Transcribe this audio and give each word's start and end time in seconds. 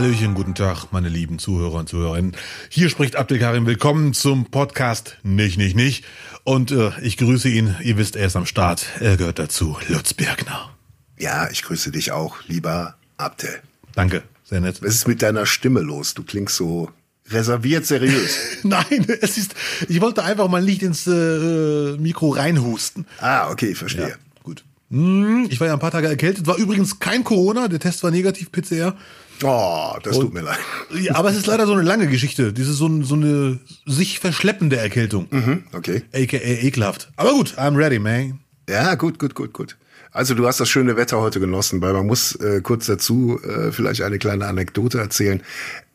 Hallöchen, 0.00 0.32
guten 0.32 0.54
Tag, 0.54 0.86
meine 0.92 1.10
lieben 1.10 1.38
Zuhörer 1.38 1.74
und 1.74 1.86
Zuhörerinnen. 1.90 2.34
Hier 2.70 2.88
spricht 2.88 3.16
Abdelkarim. 3.16 3.66
Willkommen 3.66 4.14
zum 4.14 4.46
Podcast 4.46 5.18
Nicht, 5.22 5.58
Nicht, 5.58 5.76
Nicht. 5.76 6.06
Und 6.42 6.70
äh, 6.70 6.92
ich 7.02 7.18
grüße 7.18 7.50
ihn. 7.50 7.76
Ihr 7.82 7.98
wisst, 7.98 8.16
er 8.16 8.26
ist 8.28 8.34
am 8.34 8.46
Start. 8.46 8.86
Er 9.00 9.18
gehört 9.18 9.38
dazu. 9.38 9.76
Lutz 9.88 10.14
Birgner. 10.14 10.70
Ja, 11.18 11.50
ich 11.50 11.60
grüße 11.60 11.90
dich 11.90 12.12
auch, 12.12 12.36
lieber 12.46 12.94
Abdel. 13.18 13.50
Danke, 13.94 14.22
sehr 14.42 14.62
nett. 14.62 14.80
Was 14.82 14.94
ist 14.94 15.06
mit 15.06 15.20
deiner 15.20 15.44
Stimme 15.44 15.80
los? 15.80 16.14
Du 16.14 16.22
klingst 16.22 16.56
so 16.56 16.88
reserviert 17.28 17.84
seriös. 17.84 18.38
Nein, 18.62 19.06
es 19.20 19.36
ist. 19.36 19.54
Ich 19.90 20.00
wollte 20.00 20.24
einfach 20.24 20.48
mal 20.48 20.62
nicht 20.62 20.82
ins 20.82 21.06
äh, 21.08 21.98
Mikro 21.98 22.30
reinhusten. 22.30 23.04
ah, 23.20 23.50
okay, 23.50 23.74
verstehe. 23.74 24.16
Gut. 24.44 24.64
Hm, 24.90 25.46
Ich 25.50 25.60
war 25.60 25.66
ja 25.66 25.74
ein 25.74 25.78
paar 25.78 25.90
Tage 25.90 26.08
erkältet. 26.08 26.46
War 26.46 26.56
übrigens 26.56 27.00
kein 27.00 27.22
Corona. 27.22 27.68
Der 27.68 27.78
Test 27.80 28.02
war 28.02 28.10
negativ, 28.10 28.50
PCR. 28.50 28.96
Oh, 29.42 29.96
das 30.02 30.18
tut 30.18 30.34
mir 30.34 30.42
leid. 30.42 30.58
Ja, 31.00 31.14
aber 31.14 31.30
es 31.30 31.36
ist 31.36 31.46
leider 31.46 31.66
so 31.66 31.72
eine 31.72 31.82
lange 31.82 32.06
Geschichte. 32.08 32.52
Diese 32.52 32.72
so, 32.72 32.86
ein- 32.86 33.04
so 33.04 33.14
eine 33.14 33.58
sich 33.86 34.18
verschleppende 34.20 34.76
Erkältung. 34.76 35.26
Mhm, 35.30 35.64
okay. 35.72 36.02
AKA 36.12 36.38
ekelhaft. 36.62 37.10
Aber 37.16 37.32
gut, 37.32 37.54
I'm 37.58 37.76
ready, 37.76 37.98
man. 37.98 38.40
Ja, 38.68 38.94
gut, 38.96 39.18
gut, 39.18 39.34
gut, 39.34 39.52
gut. 39.52 39.76
Also 40.12 40.34
du 40.34 40.46
hast 40.46 40.58
das 40.60 40.68
schöne 40.68 40.96
Wetter 40.96 41.20
heute 41.20 41.38
genossen, 41.40 41.80
weil 41.80 41.92
man 41.92 42.06
muss 42.06 42.34
äh, 42.36 42.60
kurz 42.62 42.86
dazu 42.86 43.40
äh, 43.44 43.70
vielleicht 43.72 44.02
eine 44.02 44.18
kleine 44.18 44.46
Anekdote 44.46 44.98
erzählen. 44.98 45.40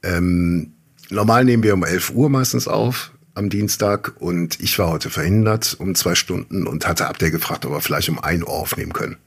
Ähm, 0.04 0.74
normal 1.10 1.46
nehmen 1.46 1.64
wir 1.64 1.74
um 1.74 1.84
11 1.84 2.12
Uhr 2.12 2.30
meistens 2.30 2.68
auf 2.68 3.12
am 3.34 3.50
Dienstag 3.50 4.14
und 4.20 4.60
ich 4.62 4.80
war 4.80 4.88
heute 4.88 5.10
verhindert 5.10 5.76
um 5.80 5.94
zwei 5.96 6.16
Stunden 6.16 6.66
und 6.68 6.88
hatte 6.88 7.08
Abdel 7.08 7.32
gefragt, 7.32 7.66
ob 7.66 7.74
wir 7.74 7.82
vielleicht 7.82 8.08
um 8.08 8.18
1 8.20 8.44
Uhr 8.44 8.50
aufnehmen 8.50 8.94
können. 8.94 9.18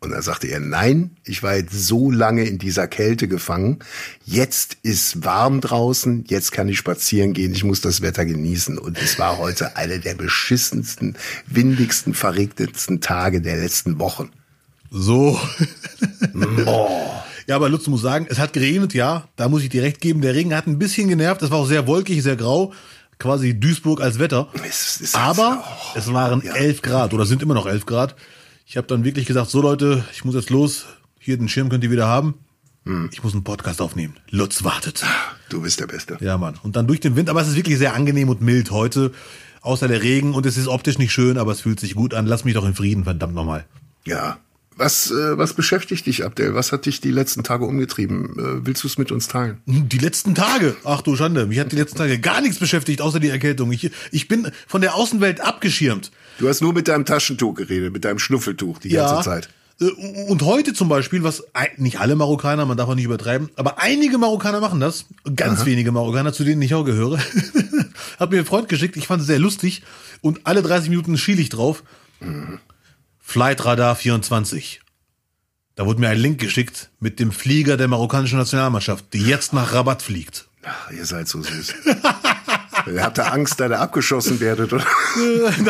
Und 0.00 0.10
dann 0.10 0.20
sagte 0.22 0.46
er, 0.46 0.60
nein, 0.60 1.16
ich 1.24 1.42
war 1.42 1.56
jetzt 1.56 1.72
so 1.72 2.10
lange 2.10 2.44
in 2.44 2.58
dieser 2.58 2.86
Kälte 2.86 3.28
gefangen. 3.28 3.78
Jetzt 4.24 4.76
ist 4.82 5.24
warm 5.24 5.60
draußen, 5.62 6.24
jetzt 6.28 6.52
kann 6.52 6.68
ich 6.68 6.76
spazieren 6.78 7.32
gehen, 7.32 7.52
ich 7.52 7.64
muss 7.64 7.80
das 7.80 8.02
Wetter 8.02 8.24
genießen. 8.26 8.78
Und 8.78 8.98
es 8.98 9.18
war 9.18 9.38
heute 9.38 9.76
einer 9.76 9.98
der 9.98 10.14
beschissensten, 10.14 11.16
windigsten, 11.46 12.12
verregnetsten 12.14 13.00
Tage 13.00 13.40
der 13.40 13.56
letzten 13.56 13.98
Wochen. 13.98 14.30
So. 14.90 15.40
Ja, 17.48 17.54
aber 17.54 17.68
Lutz 17.68 17.84
du 17.84 17.92
musst 17.92 18.02
sagen, 18.02 18.26
es 18.28 18.40
hat 18.40 18.52
geregnet, 18.52 18.92
ja. 18.92 19.28
Da 19.36 19.48
muss 19.48 19.62
ich 19.62 19.68
dir 19.68 19.82
recht 19.84 20.00
geben. 20.00 20.20
Der 20.20 20.34
Regen 20.34 20.52
hat 20.52 20.66
ein 20.66 20.80
bisschen 20.80 21.08
genervt. 21.08 21.42
Es 21.42 21.50
war 21.52 21.58
auch 21.58 21.66
sehr 21.68 21.86
wolkig, 21.86 22.20
sehr 22.22 22.34
grau. 22.34 22.72
Quasi 23.20 23.54
Duisburg 23.58 24.00
als 24.00 24.18
Wetter. 24.18 24.48
Es 24.68 25.00
ist- 25.00 25.14
Aber 25.14 25.62
es 25.94 26.12
waren 26.12 26.42
ja. 26.44 26.54
11 26.54 26.82
Grad 26.82 27.14
oder 27.14 27.24
sind 27.24 27.42
immer 27.42 27.54
noch 27.54 27.66
11 27.66 27.86
Grad. 27.86 28.16
Ich 28.68 28.76
habe 28.76 28.88
dann 28.88 29.04
wirklich 29.04 29.26
gesagt, 29.26 29.48
so 29.48 29.62
Leute, 29.62 30.04
ich 30.12 30.24
muss 30.24 30.34
jetzt 30.34 30.50
los. 30.50 30.86
Hier 31.20 31.38
den 31.38 31.48
Schirm 31.48 31.68
könnt 31.68 31.84
ihr 31.84 31.90
wieder 31.92 32.08
haben. 32.08 32.34
Hm. 32.84 33.08
Ich 33.12 33.22
muss 33.22 33.32
einen 33.32 33.44
Podcast 33.44 33.80
aufnehmen. 33.80 34.16
Lutz 34.28 34.64
wartet. 34.64 35.04
Du 35.48 35.62
bist 35.62 35.78
der 35.78 35.86
Beste. 35.86 36.18
Ja, 36.20 36.36
Mann. 36.36 36.58
Und 36.64 36.74
dann 36.74 36.88
durch 36.88 36.98
den 36.98 37.14
Wind, 37.14 37.30
aber 37.30 37.40
es 37.40 37.46
ist 37.46 37.54
wirklich 37.54 37.78
sehr 37.78 37.94
angenehm 37.94 38.28
und 38.28 38.40
mild 38.40 38.72
heute. 38.72 39.12
Außer 39.60 39.86
der 39.86 40.02
Regen 40.02 40.34
und 40.34 40.46
es 40.46 40.56
ist 40.56 40.66
optisch 40.66 40.98
nicht 40.98 41.12
schön, 41.12 41.38
aber 41.38 41.52
es 41.52 41.60
fühlt 41.60 41.78
sich 41.78 41.94
gut 41.94 42.12
an. 42.12 42.26
Lass 42.26 42.44
mich 42.44 42.54
doch 42.54 42.66
in 42.66 42.74
Frieden, 42.74 43.04
verdammt 43.04 43.36
nochmal. 43.36 43.66
Ja. 44.04 44.38
Was, 44.76 45.10
äh, 45.10 45.38
was 45.38 45.54
beschäftigt 45.54 46.04
dich, 46.04 46.24
Abdel? 46.24 46.54
Was 46.54 46.70
hat 46.70 46.84
dich 46.84 47.00
die 47.00 47.10
letzten 47.10 47.42
Tage 47.42 47.64
umgetrieben? 47.64 48.38
Äh, 48.38 48.66
willst 48.66 48.84
du 48.84 48.88
es 48.88 48.98
mit 48.98 49.10
uns 49.10 49.26
teilen? 49.26 49.58
Die 49.66 49.98
letzten 49.98 50.34
Tage, 50.34 50.76
ach 50.84 51.00
du 51.00 51.16
Schande, 51.16 51.46
mich 51.46 51.58
hat 51.58 51.72
die 51.72 51.76
letzten 51.76 51.96
Tage 51.96 52.18
gar 52.18 52.42
nichts 52.42 52.58
beschäftigt, 52.58 53.00
außer 53.00 53.18
die 53.18 53.30
Erkältung. 53.30 53.72
Ich, 53.72 53.90
ich 54.12 54.28
bin 54.28 54.50
von 54.66 54.82
der 54.82 54.94
Außenwelt 54.94 55.40
abgeschirmt. 55.40 56.10
Du 56.38 56.48
hast 56.48 56.60
nur 56.60 56.74
mit 56.74 56.88
deinem 56.88 57.06
Taschentuch 57.06 57.54
geredet, 57.54 57.92
mit 57.92 58.04
deinem 58.04 58.18
Schnuffeltuch 58.18 58.78
die 58.78 58.90
ganze 58.90 59.24
Zeit. 59.24 59.48
Äh, 59.80 59.86
Und 60.28 60.42
heute 60.42 60.74
zum 60.74 60.90
Beispiel, 60.90 61.22
was 61.22 61.44
nicht 61.78 61.98
alle 61.98 62.14
Marokkaner, 62.14 62.66
man 62.66 62.76
darf 62.76 62.90
auch 62.90 62.94
nicht 62.94 63.04
übertreiben, 63.04 63.48
aber 63.56 63.80
einige 63.80 64.18
Marokkaner 64.18 64.60
machen 64.60 64.80
das, 64.80 65.06
ganz 65.36 65.64
wenige 65.64 65.90
Marokkaner, 65.90 66.34
zu 66.34 66.44
denen 66.44 66.60
ich 66.60 66.74
auch 66.74 66.84
gehöre, 66.84 67.18
hat 68.18 68.30
mir 68.30 68.40
ein 68.40 68.44
Freund 68.46 68.68
geschickt, 68.68 68.98
ich 68.98 69.06
fand 69.06 69.22
es 69.22 69.26
sehr 69.26 69.38
lustig 69.38 69.82
und 70.20 70.40
alle 70.44 70.60
30 70.60 70.90
Minuten 70.90 71.16
schiel 71.16 71.40
ich 71.40 71.48
drauf. 71.48 71.82
Flight 72.20 72.60
Radar 73.34 73.96
24. 73.96 74.80
Da 75.74 75.84
wurde 75.84 76.00
mir 76.00 76.08
ein 76.08 76.18
Link 76.18 76.40
geschickt 76.40 76.90
mit 77.00 77.20
dem 77.20 77.32
Flieger 77.32 77.76
der 77.76 77.88
marokkanischen 77.88 78.38
Nationalmannschaft, 78.38 79.12
die 79.12 79.20
jetzt 79.22 79.52
nach 79.52 79.74
Rabat 79.74 80.00
fliegt. 80.02 80.48
Ach, 80.64 80.90
ihr 80.90 81.04
seid 81.04 81.28
so 81.28 81.42
süß. 81.42 81.74
Habt 82.98 83.18
ihr 83.18 83.32
Angst, 83.32 83.60
dass 83.60 83.70
ihr 83.70 83.78
abgeschossen 83.80 84.40
werdet? 84.40 84.72
Oder? 84.72 84.84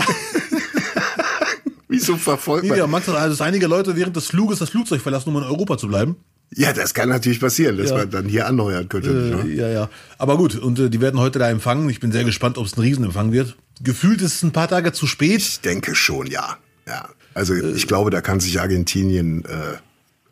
Wieso 1.89 2.17
verfolgt 2.17 2.67
man? 2.69 2.79
Ja, 2.79 2.87
manchmal, 2.87 3.17
also 3.17 3.31
dass 3.37 3.41
einige 3.47 3.67
Leute 3.67 3.97
während 3.97 4.17
des 4.17 4.27
Fluges 4.27 4.59
das 4.59 4.71
Flugzeug 4.71 5.01
verlassen, 5.01 5.29
um 5.31 5.37
in 5.39 5.43
Europa 5.45 5.79
zu 5.79 5.89
bleiben. 5.89 6.17
Ja, 6.55 6.73
das 6.73 6.95
kann 6.95 7.09
natürlich 7.09 7.41
passieren, 7.41 7.77
dass 7.77 7.91
Ja. 7.91 7.97
man 7.99 8.11
dann 8.11 8.27
hier 8.27 8.47
anheuern 8.47 8.89
könnte. 8.89 9.11
nicht? 9.11 9.47
Äh, 9.47 9.61
ja, 9.61 9.69
ja. 9.69 9.91
Aber 10.19 10.37
gut, 10.37 10.55
und 10.57 10.79
äh, 10.79 10.89
die 10.91 11.01
werden 11.01 11.19
heute 11.19 11.39
da 11.41 11.49
empfangen. 11.51 11.89
Ich 11.91 11.99
bin 12.01 12.13
sehr 12.13 12.25
gespannt, 12.25 12.59
ob 12.59 12.67
es 12.67 12.77
ein 12.77 12.81
Riesenempfang 12.83 13.33
wird. 13.33 13.57
Gefühlt 13.83 14.23
ist 14.23 14.35
es 14.37 14.43
ein 14.43 14.53
paar 14.53 14.69
Tage 14.69 14.93
zu 14.93 15.07
spät. 15.07 15.41
Ich 15.41 15.61
denke 15.61 15.95
schon, 15.97 16.27
ja. 16.29 16.59
ja. 16.87 17.09
Also 17.37 17.55
ich 17.55 17.87
glaube, 17.87 18.11
da 18.11 18.23
kann 18.23 18.41
sich 18.41 18.61
Argentinien 18.61 19.45
äh, 19.45 19.77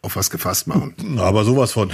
auf 0.00 0.16
was 0.16 0.31
gefasst 0.31 0.66
machen. 0.66 0.94
Aber 1.19 1.44
sowas 1.44 1.72
von. 1.72 1.91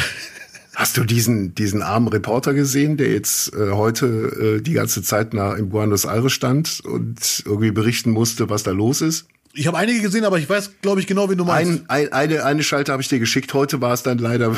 Hast 0.76 0.97
du 0.97 1.03
diesen, 1.03 1.53
diesen 1.56 1.82
armen 1.82 2.06
Reporter 2.06 2.54
gesehen, 2.54 2.97
der 2.97 3.10
jetzt 3.10 3.53
äh, 3.54 3.72
heute 3.72 4.06
äh, 4.06 4.62
die 4.62 4.72
ganze 4.72 5.03
Zeit 5.03 5.34
nach, 5.34 5.56
in 5.56 5.71
Buenos 5.71 6.04
Aires 6.04 6.32
stand 6.32 6.81
und 6.84 7.43
irgendwie 7.44 7.72
berichten 7.72 8.12
musste, 8.12 8.48
was 8.48 8.62
da 8.62 8.71
los 8.71 9.00
ist? 9.00 9.26
Ich 9.53 9.66
habe 9.66 9.76
einige 9.76 10.00
gesehen, 10.00 10.25
aber 10.25 10.38
ich 10.38 10.48
weiß, 10.48 10.71
glaube 10.81 11.00
ich, 11.00 11.09
genau, 11.09 11.28
wen 11.28 11.37
du 11.37 11.44
meinst. 11.44 11.82
Ein, 11.88 12.06
ein, 12.06 12.12
eine, 12.12 12.44
eine 12.44 12.62
Schalte 12.62 12.92
habe 12.92 13.03
ich 13.03 13.09
dir 13.09 13.19
geschickt. 13.19 13.53
Heute 13.53 13.81
war 13.81 13.92
es 13.92 14.04
dann 14.04 14.19
leider 14.19 14.50
ein 14.53 14.56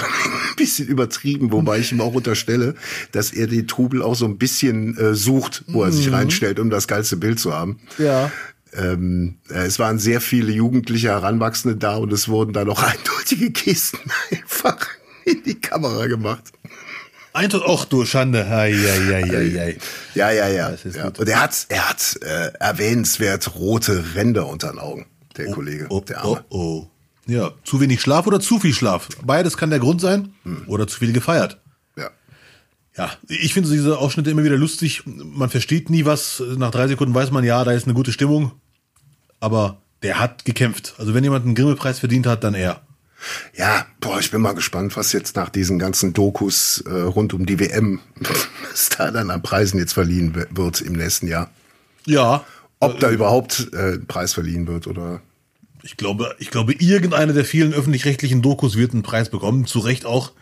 bisschen 0.59 0.87
übertrieben, 0.87 1.51
wobei 1.51 1.79
ich 1.79 1.93
ihm 1.93 2.03
auch 2.03 2.13
unterstelle, 2.13 2.75
dass 3.11 3.33
er 3.33 3.47
den 3.47 3.67
Trubel 3.67 4.03
auch 4.03 4.15
so 4.15 4.27
ein 4.27 4.37
bisschen 4.37 4.99
äh, 4.99 5.15
sucht, 5.15 5.65
wo 5.69 5.83
er 5.83 5.93
sich 5.93 6.13
reinstellt, 6.13 6.61
um 6.61 6.69
das 6.69 6.89
geilste 6.89 7.17
Bild 7.17 7.41
zu 7.41 7.55
haben. 7.55 7.81
ja. 7.97 8.31
Ähm, 8.75 9.37
äh, 9.51 9.67
es 9.67 9.79
waren 9.79 9.99
sehr 9.99 10.21
viele 10.21 10.53
jugendliche 10.53 11.09
Heranwachsende 11.09 11.77
da 11.77 11.97
und 11.97 12.13
es 12.13 12.29
wurden 12.29 12.53
da 12.53 12.65
noch 12.65 12.83
eindeutige 12.83 13.51
Gesten 13.51 13.99
einfach 14.31 14.79
in 15.25 15.43
die 15.45 15.61
Kamera 15.61 16.07
gemacht. 16.07 16.53
Eintod, 17.35 17.63
ach 17.67 17.87
du 17.87 18.05
Schande. 18.05 18.47
Ei, 18.47 18.75
ei, 18.75 19.15
ei, 19.15 19.23
ei, 19.37 19.61
ei. 19.61 19.79
Ja, 20.15 20.31
ja, 20.31 20.49
ja. 20.49 20.71
Ja. 20.95 21.07
Und 21.07 21.29
er 21.29 21.41
hat, 21.43 21.67
er 21.71 21.89
hat 21.89 22.19
äh, 22.23 22.53
erwähnenswert 22.61 23.55
rote 23.55 24.05
Ränder 24.15 24.47
unter 24.47 24.71
den 24.71 24.79
Augen, 24.79 25.07
der 25.39 25.51
Kollege, 25.51 25.87
Oh, 25.89 26.01
der 26.01 26.25
oh, 26.25 26.35
Arme. 26.35 26.45
oh. 26.51 26.87
Ja, 27.27 27.53
zu 27.65 27.81
wenig 27.81 28.01
Schlaf 28.01 28.27
oder 28.27 28.41
zu 28.41 28.59
viel 28.59 28.75
Schlaf. 28.75 29.09
Beides 29.25 29.57
kann 29.57 29.71
der 29.71 29.79
Grund 29.79 30.01
sein. 30.01 30.35
Oder 30.67 30.89
zu 30.89 30.99
viel 30.99 31.13
gefeiert. 31.13 31.61
Ja. 31.97 32.11
Ja, 32.97 33.11
ich 33.29 33.55
finde 33.55 33.71
diese 33.71 33.97
Ausschnitte 33.97 34.31
immer 34.31 34.43
wieder 34.43 34.57
lustig. 34.57 35.05
Man 35.07 35.49
versteht 35.49 35.89
nie 35.89 36.05
was. 36.05 36.43
Nach 36.57 36.73
drei 36.73 36.89
Sekunden 36.89 37.15
weiß 37.15 37.31
man, 37.31 37.45
ja, 37.45 37.63
da 37.65 37.71
ist 37.71 37.85
eine 37.85 37.95
gute 37.95 38.11
Stimmung. 38.13 38.51
Aber 39.43 39.79
der 40.05 40.19
hat 40.21 40.45
gekämpft. 40.45 40.95
Also 40.99 41.15
wenn 41.15 41.25
jemand 41.25 41.45
einen 41.45 41.55
Grimme-Preis 41.57 41.99
verdient 41.99 42.27
hat, 42.27 42.45
dann 42.45 42.55
er. 42.55 42.81
Ja, 43.57 43.87
boah, 44.01 44.19
ich 44.21 44.31
bin 44.31 44.41
mal 44.41 44.53
gespannt, 44.55 44.97
was 44.97 45.13
jetzt 45.13 45.37
nach 45.37 45.49
diesen 45.49 45.79
ganzen 45.79 46.13
Dokus 46.13 46.83
äh, 46.87 46.91
rund 46.93 47.35
um 47.35 47.45
die 47.47 47.59
WM, 47.61 48.01
was 48.71 48.89
da 48.91 49.11
dann 49.11 49.31
an 49.31 49.43
Preisen 49.43 49.79
jetzt 49.79 49.93
verliehen 49.95 50.35
wi- 50.35 50.47
wird 50.51 50.81
im 50.81 50.93
nächsten 50.95 51.27
Jahr. 51.29 51.51
Ja, 52.07 52.45
Ob 52.81 52.99
da 53.01 53.11
überhaupt 53.11 53.69
äh, 53.73 53.95
ein 53.95 54.07
Preis 54.07 54.33
verliehen 54.33 54.67
wird 54.67 54.87
oder. 54.89 55.21
ich 55.83 55.97
glaube, 55.97 56.35
ich 56.39 56.51
glaube, 56.51 56.73
irgendeine 56.75 57.33
der 57.33 57.45
vielen 57.45 57.73
öffentlich-rechtlichen 57.73 58.43
Dokus 58.43 58.77
wird 58.77 58.93
einen 58.93 59.03
Preis 59.05 59.29
bekommen. 59.29 59.67
Zu 59.67 59.79
Recht 59.81 60.05
auch. 60.07 60.33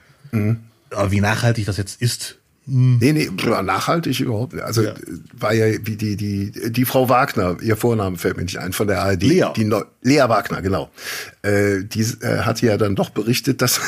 Aber 0.90 1.10
wie 1.10 1.20
nachhaltig 1.20 1.66
das 1.66 1.76
jetzt 1.76 2.00
ist, 2.00 2.38
Nee, 2.66 3.12
nee, 3.12 3.28
boah, 3.30 3.62
nachhaltig 3.62 4.20
überhaupt 4.20 4.52
nicht. 4.52 4.62
Also 4.62 4.82
Ja. 4.82 4.94
war 5.32 5.52
ja 5.52 5.66
wie 5.84 5.96
die, 5.96 6.16
die, 6.16 6.52
die 6.70 6.84
Frau 6.84 7.08
Wagner, 7.08 7.56
ihr 7.62 7.76
Vorname 7.76 8.16
fällt 8.16 8.36
mir 8.36 8.44
nicht 8.44 8.58
ein, 8.58 8.72
von 8.72 8.86
der 8.86 9.02
ARD. 9.02 9.22
Lea. 9.22 9.46
Die 9.56 9.64
Neu 9.64 9.82
Lea 10.02 10.24
Wagner, 10.28 10.62
genau. 10.62 10.90
Äh, 11.42 11.82
die 11.84 12.02
äh, 12.20 12.40
hat 12.42 12.62
ja 12.62 12.76
dann 12.76 12.94
doch 12.94 13.10
berichtet, 13.10 13.60
dass, 13.62 13.80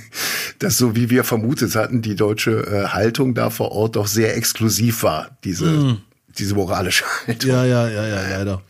dass 0.58 0.76
so 0.78 0.96
wie 0.96 1.10
wir 1.10 1.22
vermutet 1.24 1.76
hatten, 1.76 2.02
die 2.02 2.16
deutsche 2.16 2.66
äh, 2.66 2.88
Haltung 2.88 3.34
da 3.34 3.50
vor 3.50 3.70
Ort 3.72 3.96
doch 3.96 4.06
sehr 4.08 4.36
exklusiv 4.36 5.02
war, 5.02 5.36
diese, 5.44 5.98
diese 6.38 6.54
moralische 6.54 7.04
Haltung. 7.26 7.50
Ja, 7.50 7.64
ja, 7.64 7.88
ja, 7.88 8.06
ja, 8.08 8.38
leider. 8.38 8.62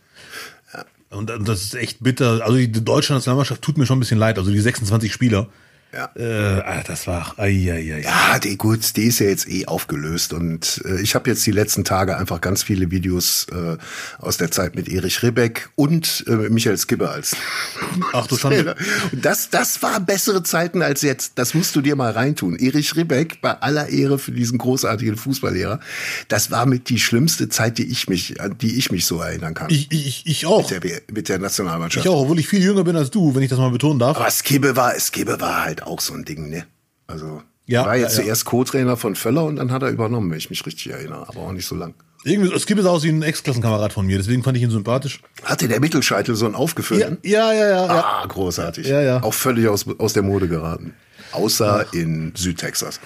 Und 1.09 1.31
und 1.31 1.47
das 1.47 1.61
ist 1.63 1.75
echt 1.75 2.03
bitter. 2.03 2.41
Also 2.43 2.57
die 2.57 2.69
deutsche 2.69 3.13
Nationalmannschaft 3.13 3.61
tut 3.61 3.77
mir 3.77 3.85
schon 3.85 3.97
ein 3.97 4.01
bisschen 4.01 4.19
leid. 4.19 4.37
Also 4.37 4.51
die 4.51 4.59
26 4.59 5.11
Spieler. 5.11 5.47
Ja. 5.93 6.09
Äh, 6.15 6.61
ah, 6.61 6.83
das 6.85 7.07
war. 7.07 7.33
Ai, 7.37 7.71
ai, 7.71 7.95
ai. 7.95 8.01
Ja, 8.03 8.39
die 8.39 8.57
gut, 8.57 8.97
die 8.97 9.03
ist 9.03 9.19
ja 9.19 9.27
jetzt 9.27 9.47
eh 9.47 9.65
aufgelöst 9.67 10.33
und 10.33 10.81
äh, 10.85 10.99
ich 11.01 11.15
habe 11.15 11.29
jetzt 11.29 11.45
die 11.45 11.51
letzten 11.51 11.85
Tage 11.85 12.17
einfach 12.17 12.41
ganz 12.41 12.61
viele 12.61 12.91
Videos 12.91 13.47
äh, 13.51 13.77
aus 14.19 14.37
der 14.37 14.51
Zeit 14.51 14.75
mit 14.75 14.89
Erich 14.89 15.23
Ribbeck 15.23 15.69
und 15.75 16.25
äh, 16.27 16.49
Michael 16.49 16.77
Skibbe 16.77 17.09
als 17.09 17.37
Ach 18.13 18.27
du 18.27 18.37
Schande. 18.37 18.75
Das, 19.13 19.49
das 19.49 19.81
war 19.81 20.01
bessere 20.01 20.43
Zeiten 20.43 20.81
als 20.81 21.03
jetzt. 21.03 21.33
Das 21.35 21.53
musst 21.53 21.75
du 21.75 21.81
dir 21.81 21.95
mal 21.95 22.11
reintun. 22.11 22.57
Erich 22.57 22.95
Ribbeck, 22.97 23.39
bei 23.41 23.53
aller 23.53 23.87
Ehre 23.87 24.19
für 24.19 24.31
diesen 24.31 24.57
großartigen 24.57 25.15
Fußballlehrer, 25.15 25.79
das 26.27 26.51
war 26.51 26.65
mit 26.65 26.89
die 26.89 26.99
schlimmste 26.99 27.47
Zeit, 27.47 27.77
die 27.77 27.89
ich 27.89 28.09
mich, 28.09 28.41
an 28.41 28.57
die 28.57 28.77
ich 28.77 28.91
mich 28.91 29.05
so 29.05 29.21
erinnern 29.21 29.53
kann. 29.53 29.69
Ich, 29.69 29.89
ich, 29.91 30.25
ich 30.25 30.45
auch. 30.45 30.69
mit, 30.69 30.83
der, 30.83 31.01
mit 31.11 31.29
der 31.29 31.39
Nationalmannschaft. 31.39 32.05
Ich 32.05 32.11
auch, 32.11 32.23
obwohl 32.23 32.39
ich 32.39 32.47
viel 32.47 32.61
jünger 32.61 32.83
bin 32.83 32.97
als 32.97 33.09
du, 33.09 33.33
wenn 33.33 33.41
ich 33.41 33.49
das 33.49 33.57
mal 33.57 33.71
betonen 33.71 33.99
darf. 33.99 34.17
Aber 34.17 34.29
Skibbe 34.29 34.75
war, 34.75 34.93
Skibbe 34.99 35.39
war 35.39 35.63
halt 35.63 35.76
auch 35.83 36.01
so 36.01 36.13
ein 36.13 36.25
Ding, 36.25 36.49
ne? 36.49 36.65
Also, 37.07 37.41
Ja, 37.65 37.85
war 37.85 37.95
jetzt 37.95 38.17
ja, 38.17 38.23
zuerst 38.23 38.45
Co-Trainer 38.45 38.97
von 38.97 39.15
Völler 39.15 39.43
und 39.43 39.57
dann 39.57 39.71
hat 39.71 39.83
er 39.83 39.89
übernommen, 39.89 40.29
wenn 40.31 40.37
ich 40.37 40.49
mich 40.49 40.65
richtig 40.65 40.89
erinnere, 40.89 41.27
aber 41.27 41.39
auch 41.41 41.51
nicht 41.51 41.65
so 41.65 41.75
lang. 41.75 41.93
Irgendwie, 42.23 42.53
es 42.53 42.65
gibt 42.65 42.79
es 42.79 42.85
aus 42.85 43.03
wie 43.03 43.09
ein 43.09 43.21
Ex-Klassenkamerad 43.21 43.93
von 43.93 44.05
mir, 44.05 44.17
deswegen 44.17 44.43
fand 44.43 44.57
ich 44.57 44.63
ihn 44.63 44.71
sympathisch. 44.71 45.21
Hatte 45.43 45.67
der 45.67 45.79
Mittelscheitel 45.79 46.35
so 46.35 46.45
einen 46.45 46.55
aufgefüllten? 46.55 47.19
Ja, 47.23 47.53
ja, 47.53 47.69
ja. 47.69 47.85
ja 47.85 48.03
ah, 48.03 48.25
großartig. 48.25 48.87
Ja, 48.87 49.01
ja. 49.01 49.23
Auch 49.23 49.33
völlig 49.33 49.67
aus, 49.67 49.85
aus 49.99 50.13
der 50.13 50.23
Mode 50.23 50.47
geraten. 50.47 50.93
Außer 51.31 51.85
Ach. 51.87 51.93
in 51.93 52.33
Südtexas. 52.35 52.99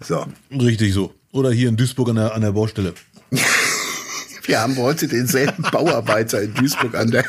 So. 0.00 0.26
Richtig 0.50 0.92
so. 0.92 1.14
Oder 1.32 1.50
hier 1.50 1.68
in 1.68 1.76
Duisburg 1.76 2.10
an 2.10 2.16
der, 2.16 2.34
an 2.34 2.42
der 2.42 2.52
Baustelle. 2.52 2.94
Wir 4.44 4.60
haben 4.60 4.76
heute 4.76 5.06
denselben 5.06 5.62
Bauarbeiter 5.70 6.42
in 6.42 6.52
Duisburg 6.54 6.94
an 6.94 7.10
der. 7.10 7.24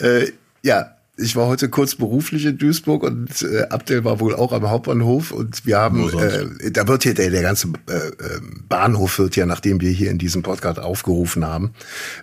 äh, 0.00 0.32
ja, 0.62 0.96
ich 1.16 1.36
war 1.36 1.46
heute 1.46 1.68
kurz 1.68 1.94
beruflich 1.94 2.46
in 2.46 2.58
Duisburg 2.58 3.02
und 3.02 3.42
äh, 3.42 3.64
Abdel 3.68 4.04
war 4.04 4.18
wohl 4.20 4.34
auch 4.34 4.52
am 4.52 4.68
Hauptbahnhof 4.70 5.30
und 5.30 5.66
wir 5.66 5.78
haben, 5.78 6.08
äh, 6.18 6.70
da 6.70 6.88
wird 6.88 7.02
hier 7.02 7.14
der, 7.14 7.30
der 7.30 7.42
ganze 7.42 7.68
äh, 7.88 8.08
ähm, 8.34 8.64
Bahnhof 8.68 9.18
wird 9.18 9.36
ja, 9.36 9.44
nachdem 9.44 9.80
wir 9.80 9.90
hier 9.90 10.10
in 10.10 10.18
diesem 10.18 10.42
Podcast 10.42 10.78
aufgerufen 10.78 11.44
haben, 11.44 11.74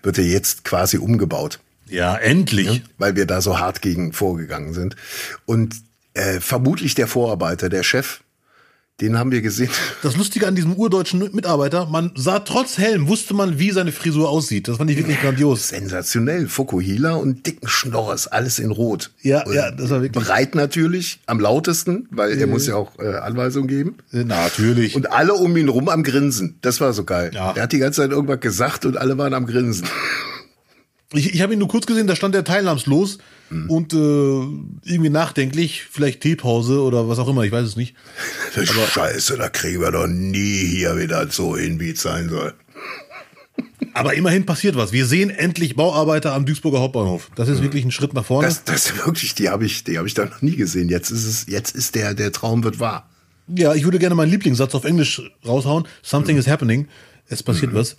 wird 0.01 0.17
er 0.17 0.25
jetzt 0.25 0.63
quasi 0.63 0.97
umgebaut. 0.97 1.59
Ja, 1.87 2.15
endlich. 2.15 2.67
Ja, 2.67 2.81
weil 2.97 3.15
wir 3.15 3.25
da 3.25 3.41
so 3.41 3.59
hart 3.59 3.81
gegen 3.81 4.13
vorgegangen 4.13 4.73
sind. 4.73 4.95
Und 5.45 5.75
äh, 6.13 6.39
vermutlich 6.39 6.95
der 6.95 7.07
Vorarbeiter, 7.07 7.69
der 7.69 7.83
Chef, 7.83 8.21
den 9.01 9.17
haben 9.17 9.31
wir 9.31 9.41
gesehen. 9.41 9.69
Das 10.01 10.17
Lustige 10.17 10.47
an 10.47 10.55
diesem 10.55 10.73
urdeutschen 10.73 11.19
Mitarbeiter, 11.33 11.85
man 11.85 12.11
sah 12.15 12.39
trotz 12.39 12.77
Helm, 12.77 13.07
wusste 13.07 13.33
man, 13.33 13.59
wie 13.59 13.71
seine 13.71 13.91
Frisur 13.91 14.29
aussieht. 14.29 14.67
Das 14.67 14.77
fand 14.77 14.91
ich 14.91 14.97
wirklich 14.97 15.19
grandios. 15.21 15.69
Sensationell. 15.69 16.47
Fokuhila 16.47 17.13
und 17.13 17.45
dicken 17.45 17.67
Schnorres, 17.67 18.27
alles 18.27 18.59
in 18.59 18.71
Rot. 18.71 19.11
Ja, 19.21 19.45
und 19.45 19.53
ja, 19.53 19.71
das 19.71 19.89
war 19.89 20.01
wirklich. 20.01 20.23
Breit 20.23 20.55
natürlich, 20.55 21.19
am 21.25 21.39
lautesten, 21.39 22.07
weil 22.11 22.31
äh, 22.31 22.41
er 22.41 22.47
muss 22.47 22.67
ja 22.67 22.75
auch 22.75 22.97
äh, 22.99 23.15
Anweisungen 23.15 23.67
geben. 23.67 23.97
Äh, 24.11 24.23
natürlich. 24.23 24.95
Und 24.95 25.11
alle 25.11 25.33
um 25.33 25.55
ihn 25.55 25.69
rum 25.69 25.89
am 25.89 26.03
Grinsen. 26.03 26.57
Das 26.61 26.81
war 26.81 26.93
so 26.93 27.03
geil. 27.03 27.31
Ja. 27.33 27.53
Er 27.55 27.63
hat 27.63 27.71
die 27.71 27.79
ganze 27.79 28.01
Zeit 28.01 28.11
irgendwas 28.11 28.39
gesagt 28.39 28.85
und 28.85 28.97
alle 28.97 29.17
waren 29.17 29.33
am 29.33 29.45
Grinsen. 29.45 29.87
Ich, 31.13 31.33
ich 31.33 31.41
habe 31.41 31.53
ihn 31.53 31.59
nur 31.59 31.67
kurz 31.67 31.87
gesehen, 31.87 32.05
da 32.05 32.15
stand 32.15 32.35
er 32.35 32.43
teilnahmslos 32.43 33.17
mhm. 33.49 33.69
und 33.69 33.93
äh, 33.93 33.97
irgendwie 33.97 35.09
nachdenklich, 35.09 35.85
vielleicht 35.89 36.21
Teepause 36.21 36.81
oder 36.83 37.09
was 37.09 37.17
auch 37.17 37.27
immer, 37.27 37.43
ich 37.43 37.51
weiß 37.51 37.65
es 37.65 37.75
nicht. 37.75 37.95
Aber 38.55 38.65
Scheiße, 38.87 39.37
da 39.37 39.49
kriegen 39.49 39.81
wir 39.81 39.91
doch 39.91 40.05
nie 40.05 40.65
hier 40.67 40.97
wieder 40.97 41.27
so 41.31 41.57
hin, 41.57 41.79
wie 41.79 41.91
es 41.91 42.01
sein 42.01 42.29
soll. 42.29 42.53
Aber 43.93 44.13
immerhin 44.13 44.45
passiert 44.45 44.75
was. 44.75 44.91
Wir 44.91 45.07
sehen 45.07 45.31
endlich 45.31 45.75
Bauarbeiter 45.75 46.35
am 46.35 46.45
Duisburger 46.45 46.79
Hauptbahnhof. 46.79 47.31
Das 47.35 47.49
ist 47.49 47.59
mhm. 47.59 47.63
wirklich 47.63 47.85
ein 47.85 47.91
Schritt 47.91 48.13
nach 48.13 48.25
vorne. 48.25 48.47
Das, 48.47 48.63
das 48.63 48.95
wirklich, 49.03 49.33
die 49.33 49.49
habe 49.49 49.65
ich, 49.65 49.83
die 49.83 49.97
habe 49.97 50.07
ich 50.07 50.13
da 50.13 50.25
noch 50.25 50.43
nie 50.43 50.55
gesehen. 50.55 50.89
Jetzt 50.89 51.09
ist 51.09 51.25
es, 51.25 51.47
jetzt 51.47 51.75
ist 51.75 51.95
der, 51.95 52.13
der 52.13 52.31
Traum 52.31 52.63
wird 52.63 52.79
wahr. 52.79 53.09
Ja, 53.47 53.73
ich 53.73 53.83
würde 53.83 53.97
gerne 53.97 54.13
meinen 54.13 54.29
Lieblingssatz 54.29 54.75
auf 54.75 54.85
Englisch 54.85 55.23
raushauen. 55.43 55.87
Something 56.03 56.35
mhm. 56.35 56.41
is 56.41 56.47
happening. 56.47 56.87
Es 57.27 57.41
passiert 57.41 57.71
mhm. 57.73 57.77
was. 57.77 57.95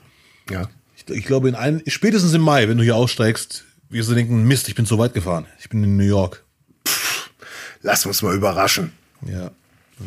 Ja 0.49 0.69
ich 1.11 1.25
glaube, 1.25 1.49
in 1.49 1.55
ein, 1.55 1.83
spätestens 1.87 2.33
im 2.35 2.43
Mai, 2.43 2.69
wenn 2.69 2.79
du 2.79 2.85
hier 2.85 2.97
aussteigst, 2.97 3.65
wirst 3.89 4.09
du 4.09 4.15
denken, 4.15 4.45
Mist, 4.45 4.69
ich 4.69 4.75
bin 4.75 4.87
zu 4.87 4.99
weit 4.99 5.15
gefahren. 5.15 5.47
Ich 5.59 5.69
bin 5.69 5.83
in 5.83 5.97
New 5.97 6.05
York. 6.05 6.45
Pff, 6.87 7.31
lass 7.83 8.07
uns 8.07 8.23
mal 8.23 8.35
überraschen. 8.35 8.93
Ja. 9.27 9.51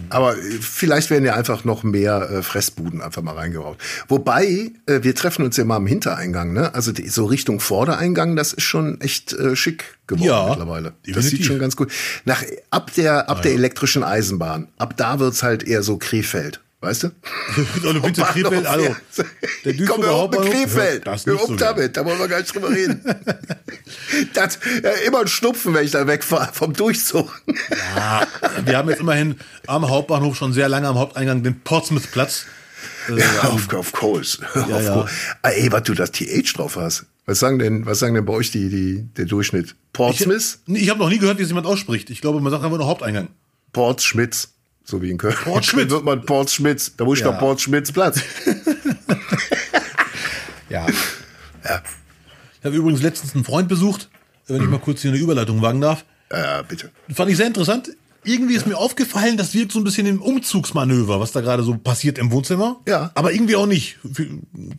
Aber 0.09 0.35
vielleicht 0.59 1.09
werden 1.09 1.25
ja 1.25 1.35
einfach 1.35 1.65
noch 1.65 1.83
mehr 1.83 2.29
äh, 2.29 2.41
Fressbuden 2.41 3.01
einfach 3.01 3.21
mal 3.21 3.35
reingebaut. 3.35 3.77
Wobei, 4.07 4.71
äh, 4.87 5.03
wir 5.03 5.13
treffen 5.13 5.45
uns 5.45 5.57
ja 5.57 5.65
mal 5.65 5.75
am 5.75 5.85
Hintereingang, 5.85 6.53
ne? 6.53 6.73
Also 6.73 6.91
die, 6.91 7.07
so 7.09 7.25
Richtung 7.25 7.59
Vordereingang, 7.59 8.35
das 8.35 8.53
ist 8.53 8.63
schon 8.63 8.99
echt 9.01 9.33
äh, 9.33 9.55
schick 9.55 9.97
geworden 10.07 10.25
ja, 10.25 10.49
mittlerweile. 10.49 10.93
Definitiv. 11.05 11.15
Das 11.15 11.25
sieht 11.27 11.45
schon 11.45 11.59
ganz 11.59 11.75
gut. 11.75 11.91
Nach 12.25 12.43
ab 12.71 12.91
der 12.95 13.29
ab 13.29 13.37
ah, 13.39 13.41
der 13.41 13.53
elektrischen 13.53 14.03
Eisenbahn, 14.03 14.67
ab 14.77 14.97
da 14.97 15.19
wird's 15.19 15.43
halt 15.43 15.63
eher 15.63 15.83
so 15.83 15.97
Krefeld. 15.97 16.59
Weißt 16.83 17.03
du? 17.03 17.11
Hallo, 17.83 18.01
bitte 18.01 18.23
Krefeld, 18.23 18.67
hallo. 18.67 18.93
Der 19.63 19.71
Duisburger 19.71 20.17
Hauptbahnhof. 20.17 20.51
Krefeld. 20.51 21.07
Das 21.07 21.25
Hör 21.25 21.35
auf 21.41 21.55
damit, 21.55 21.95
da 21.95 22.03
wollen 22.03 22.19
wir 22.19 22.27
gar 22.27 22.41
nicht 22.41 22.53
drüber 22.53 22.71
reden. 22.71 23.01
das, 24.33 24.59
ja, 24.83 24.89
immer 25.07 25.21
ein 25.21 25.29
Schnupfen, 25.29 25.73
wenn 25.73 25.85
ich 25.85 25.91
da 25.91 26.05
wegfahre 26.05 26.51
vom 26.51 26.73
Durchzug. 26.73 27.41
ja, 27.95 28.27
wir 28.65 28.77
haben 28.77 28.89
jetzt 28.89 28.99
immerhin 28.99 29.37
am 29.65 29.89
Hauptbahnhof 29.89 30.35
schon 30.35 30.51
sehr 30.51 30.67
lange 30.67 30.89
am 30.89 30.97
Haupteingang 30.97 31.41
den 31.41 31.61
Portsmouth-Platz. 31.61 32.47
Äh, 33.07 33.19
ja, 33.21 33.43
auf, 33.43 33.73
auf 33.73 33.93
Coles. 33.93 34.39
Ja, 34.53 34.61
auf 34.63 34.83
ja. 34.83 35.05
Ah, 35.41 35.49
ey, 35.51 35.71
was 35.71 35.83
du 35.83 35.93
das 35.93 36.11
TH 36.11 36.51
drauf 36.53 36.75
hast. 36.75 37.05
Was 37.25 37.39
sagen 37.39 37.59
denn, 37.59 37.85
was 37.85 37.99
sagen 37.99 38.13
denn 38.13 38.25
bei 38.25 38.33
euch 38.33 38.51
die, 38.51 38.67
die, 38.67 39.07
der 39.15 39.23
Durchschnitt? 39.23 39.73
Portsmouth? 39.93 40.59
Ich, 40.67 40.83
ich 40.83 40.89
habe 40.89 40.99
noch 40.99 41.09
nie 41.09 41.19
gehört, 41.19 41.37
wie 41.39 41.43
es 41.43 41.49
jemand 41.49 41.65
ausspricht. 41.65 42.09
Ich 42.09 42.19
glaube, 42.19 42.41
man 42.41 42.51
sagt 42.51 42.61
einfach 42.61 42.77
nur 42.77 42.87
Haupteingang. 42.87 43.29
Portsschmitz 43.71 44.49
so 44.83 45.01
wie 45.01 45.09
in 45.09 45.17
Köln. 45.17 45.35
Port 45.43 45.65
Schmidt. 45.65 45.89
wird 45.89 46.03
man 46.03 46.25
Port 46.25 46.49
Schmitz. 46.49 46.93
Da 46.97 47.05
muss 47.05 47.19
ich 47.19 47.25
ja. 47.25 47.31
doch 47.31 47.39
Port 47.39 47.61
Schmitz 47.61 47.91
Platz. 47.91 48.19
ja. 50.69 50.85
ja. 51.63 51.81
Ich 52.59 52.65
habe 52.65 52.75
übrigens 52.75 53.01
letztens 53.01 53.33
einen 53.33 53.43
Freund 53.43 53.67
besucht, 53.67 54.09
wenn 54.47 54.61
ich 54.61 54.69
mal 54.69 54.79
kurz 54.79 55.01
hier 55.01 55.11
eine 55.11 55.19
Überleitung 55.19 55.61
wagen 55.61 55.81
darf. 55.81 56.05
Ja, 56.31 56.61
bitte. 56.61 56.91
Fand 57.13 57.31
ich 57.31 57.37
sehr 57.37 57.47
interessant. 57.47 57.89
Irgendwie 58.25 58.55
ist 58.55 58.65
mir 58.65 58.77
aufgefallen, 58.77 59.35
das 59.35 59.53
wirkt 59.53 59.73
so 59.73 59.79
ein 59.79 59.83
bisschen 59.83 60.07
im 60.07 60.21
Umzugsmanöver, 60.21 61.19
was 61.19 61.33
da 61.33 61.41
gerade 61.41 61.63
so 61.63 61.77
passiert 61.77 62.17
im 62.17 62.31
Wohnzimmer. 62.31 62.79
Ja. 62.87 63.11
Aber 63.15 63.33
irgendwie 63.33 63.57
auch 63.57 63.65
nicht. 63.65 63.97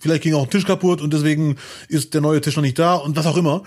Vielleicht 0.00 0.22
ging 0.22 0.34
auch 0.34 0.44
ein 0.44 0.50
Tisch 0.50 0.64
kaputt 0.64 1.02
und 1.02 1.12
deswegen 1.12 1.56
ist 1.88 2.14
der 2.14 2.22
neue 2.22 2.40
Tisch 2.40 2.56
noch 2.56 2.62
nicht 2.62 2.78
da 2.78 2.94
und 2.94 3.16
was 3.16 3.26
auch 3.26 3.36
immer. 3.36 3.62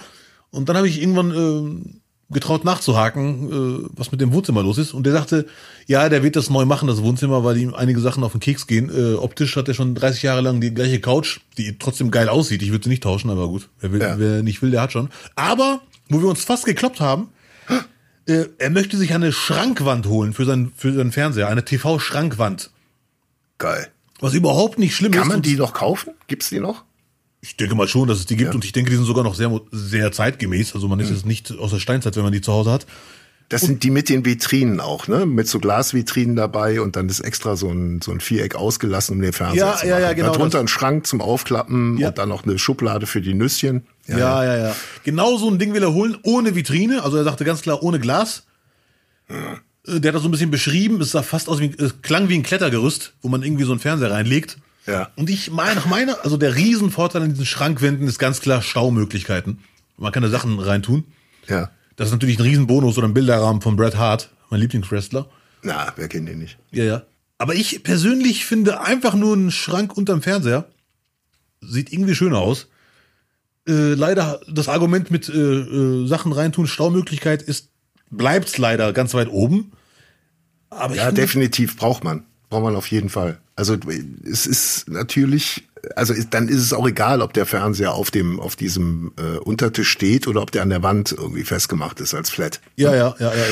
Und 0.49 0.69
dann 0.69 0.77
habe 0.77 0.87
ich 0.87 0.99
irgendwann 0.99 1.31
äh, 1.31 1.99
getraut 2.29 2.65
nachzuhaken, 2.65 3.85
äh, 3.85 3.89
was 3.95 4.11
mit 4.11 4.19
dem 4.19 4.33
Wohnzimmer 4.33 4.61
los 4.61 4.77
ist. 4.77 4.93
Und 4.93 5.05
der 5.05 5.13
sagte, 5.13 5.45
ja, 5.85 6.09
der 6.09 6.23
wird 6.23 6.35
das 6.35 6.49
neu 6.49 6.65
machen, 6.65 6.87
das 6.87 7.01
Wohnzimmer, 7.01 7.43
weil 7.43 7.57
ihm 7.57 7.73
einige 7.73 8.01
Sachen 8.01 8.23
auf 8.23 8.33
den 8.33 8.41
Keks 8.41 8.67
gehen. 8.67 8.89
Äh, 8.89 9.15
optisch 9.15 9.55
hat 9.55 9.67
er 9.67 9.73
schon 9.73 9.95
30 9.95 10.23
Jahre 10.23 10.41
lang 10.41 10.59
die 10.59 10.73
gleiche 10.73 10.99
Couch, 10.99 11.39
die 11.57 11.77
trotzdem 11.77 12.11
geil 12.11 12.27
aussieht. 12.27 12.61
Ich 12.61 12.71
würde 12.71 12.83
sie 12.83 12.89
nicht 12.89 13.03
tauschen, 13.03 13.29
aber 13.29 13.47
gut. 13.47 13.69
Wer, 13.79 13.91
will, 13.93 14.01
ja. 14.01 14.19
wer 14.19 14.43
nicht 14.43 14.61
will, 14.61 14.71
der 14.71 14.81
hat 14.81 14.91
schon. 14.91 15.09
Aber, 15.35 15.81
wo 16.09 16.21
wir 16.21 16.27
uns 16.27 16.43
fast 16.43 16.65
gekloppt 16.65 16.99
haben, 16.99 17.29
äh, 18.27 18.45
er 18.57 18.69
möchte 18.69 18.97
sich 18.97 19.13
eine 19.13 19.31
Schrankwand 19.31 20.05
holen 20.07 20.33
für, 20.33 20.45
sein, 20.45 20.71
für 20.75 20.93
seinen 20.93 21.13
Fernseher, 21.13 21.47
eine 21.47 21.63
TV-Schrankwand. 21.63 22.71
Geil. 23.57 23.87
Was 24.19 24.33
überhaupt 24.33 24.79
nicht 24.79 24.95
schlimm 24.95 25.11
Kann 25.11 25.21
ist. 25.21 25.27
Kann 25.27 25.35
man 25.37 25.41
die 25.43 25.55
noch 25.55 25.73
kaufen? 25.73 26.13
Gibt's 26.27 26.49
die 26.49 26.59
noch? 26.59 26.83
Ich 27.47 27.55
denke 27.55 27.75
mal 27.75 27.87
schon, 27.87 28.09
dass 28.09 28.19
es 28.19 28.25
die 28.25 28.35
gibt 28.35 28.49
ja. 28.49 28.55
und 28.55 28.65
ich 28.65 28.73
denke, 28.73 28.89
die 28.89 28.97
sind 28.97 29.05
sogar 29.05 29.23
noch 29.23 29.33
sehr, 29.33 29.49
sehr 29.71 30.11
zeitgemäß. 30.11 30.75
Also 30.75 30.89
man 30.89 30.99
ist 30.99 31.09
jetzt 31.09 31.25
nicht 31.25 31.57
aus 31.57 31.71
der 31.71 31.79
Steinzeit, 31.79 32.15
wenn 32.17 32.23
man 32.23 32.33
die 32.33 32.41
zu 32.41 32.51
Hause 32.51 32.71
hat. 32.71 32.85
Das 33.47 33.61
und 33.61 33.67
sind 33.67 33.83
die 33.83 33.91
mit 33.91 34.09
den 34.09 34.25
Vitrinen 34.25 34.81
auch, 34.81 35.07
ne? 35.07 35.25
Mit 35.25 35.47
so 35.47 35.59
Glasvitrinen 35.59 36.35
dabei 36.35 36.81
und 36.81 36.97
dann 36.97 37.07
ist 37.07 37.21
extra 37.21 37.55
so 37.55 37.69
ein, 37.69 38.01
so 38.01 38.11
ein 38.11 38.19
Viereck 38.19 38.55
ausgelassen, 38.55 39.15
um 39.15 39.21
den 39.21 39.31
Fernseher 39.31 39.65
ja, 39.65 39.71
zu 39.71 39.77
machen. 39.77 39.89
Ja, 39.89 39.99
ja, 39.99 40.13
genau. 40.13 40.33
Darunter 40.33 40.59
ein 40.59 40.67
Schrank 40.67 41.07
zum 41.07 41.21
Aufklappen 41.21 41.97
ja. 41.97 42.09
und 42.09 42.17
dann 42.17 42.27
noch 42.27 42.43
eine 42.43 42.59
Schublade 42.59 43.07
für 43.07 43.21
die 43.21 43.33
Nüsschen. 43.33 43.87
Ja, 44.07 44.17
ja, 44.17 44.43
ja, 44.43 44.57
ja. 44.57 44.75
Genau 45.05 45.37
so 45.37 45.49
ein 45.49 45.59
Ding 45.59 45.73
will 45.73 45.81
er 45.81 45.93
holen, 45.93 46.17
ohne 46.23 46.55
Vitrine. 46.55 47.03
Also 47.03 47.15
er 47.15 47.23
sagte 47.23 47.45
ganz 47.45 47.61
klar, 47.61 47.81
ohne 47.81 48.01
Glas. 48.01 48.43
Äh, 49.29 49.35
der 50.01 50.09
hat 50.09 50.15
das 50.15 50.23
so 50.23 50.27
ein 50.27 50.31
bisschen 50.31 50.51
beschrieben. 50.51 50.99
Es 50.99 51.11
sah 51.11 51.23
fast 51.23 51.47
aus 51.47 51.61
wie, 51.61 51.73
es 51.77 52.01
klang 52.01 52.27
wie 52.27 52.35
ein 52.35 52.43
Klettergerüst, 52.43 53.13
wo 53.21 53.29
man 53.29 53.43
irgendwie 53.43 53.63
so 53.63 53.71
einen 53.71 53.79
Fernseher 53.79 54.11
reinlegt. 54.11 54.57
Ja. 54.87 55.11
Und 55.15 55.29
ich 55.29 55.51
meine, 55.51 55.75
nach 55.75 55.85
meiner, 55.85 56.23
also 56.23 56.37
der 56.37 56.55
Riesenvorteil 56.55 57.21
an 57.21 57.29
diesen 57.31 57.45
Schrankwänden 57.45 58.07
ist 58.07 58.19
ganz 58.19 58.41
klar 58.41 58.61
Staumöglichkeiten. 58.61 59.59
Man 59.97 60.11
kann 60.11 60.23
da 60.23 60.29
Sachen 60.29 60.59
reintun. 60.59 61.03
Ja. 61.47 61.69
Das 61.95 62.07
ist 62.07 62.13
natürlich 62.13 62.39
ein 62.39 62.43
Riesenbonus 62.43 62.97
oder 62.97 63.07
ein 63.07 63.13
Bilderrahmen 63.13 63.61
von 63.61 63.75
Bret 63.75 63.97
Hart, 63.97 64.29
mein 64.49 64.61
Lieblingswrestler. 64.61 65.27
Na, 65.63 65.93
wer 65.95 66.07
kennt 66.07 66.29
den 66.29 66.39
nicht? 66.39 66.57
Ja, 66.71 66.83
ja. 66.83 67.03
Aber 67.37 67.53
ich 67.53 67.83
persönlich 67.83 68.45
finde 68.45 68.81
einfach 68.81 69.13
nur 69.13 69.33
einen 69.33 69.51
Schrank 69.51 69.95
unterm 69.95 70.21
Fernseher 70.21 70.67
sieht 71.61 71.91
irgendwie 71.91 72.15
schöner 72.15 72.39
aus. 72.39 72.67
Äh, 73.67 73.93
leider 73.93 74.39
das 74.47 74.69
Argument 74.69 75.11
mit 75.11 75.29
äh, 75.29 75.33
äh, 75.33 76.07
Sachen 76.07 76.31
reintun, 76.31 76.67
Staumöglichkeit 76.67 77.41
ist 77.41 77.69
bleibt's 78.09 78.57
leider 78.57 78.93
ganz 78.93 79.13
weit 79.13 79.29
oben. 79.29 79.71
Aber 80.69 80.95
ja, 80.95 81.11
definitiv 81.11 81.77
braucht 81.77 82.03
man. 82.03 82.25
Braucht 82.49 82.63
man 82.63 82.75
auf 82.75 82.87
jeden 82.87 83.09
Fall. 83.09 83.37
Also 83.55 83.75
es 84.29 84.45
ist 84.45 84.89
natürlich, 84.89 85.67
also 85.95 86.13
dann 86.29 86.47
ist 86.47 86.61
es 86.61 86.73
auch 86.73 86.87
egal, 86.87 87.21
ob 87.21 87.33
der 87.33 87.45
Fernseher 87.45 87.93
auf 87.93 88.11
dem 88.11 88.39
auf 88.39 88.55
diesem 88.55 89.11
äh, 89.17 89.37
Untertisch 89.39 89.89
steht 89.89 90.27
oder 90.27 90.41
ob 90.41 90.51
der 90.51 90.61
an 90.61 90.69
der 90.69 90.83
Wand 90.83 91.11
irgendwie 91.11 91.43
festgemacht 91.43 91.99
ist 91.99 92.13
als 92.13 92.29
Flat. 92.29 92.61
Ja, 92.75 92.95
ja, 92.95 93.15
ja, 93.19 93.33
ja, 93.33 93.43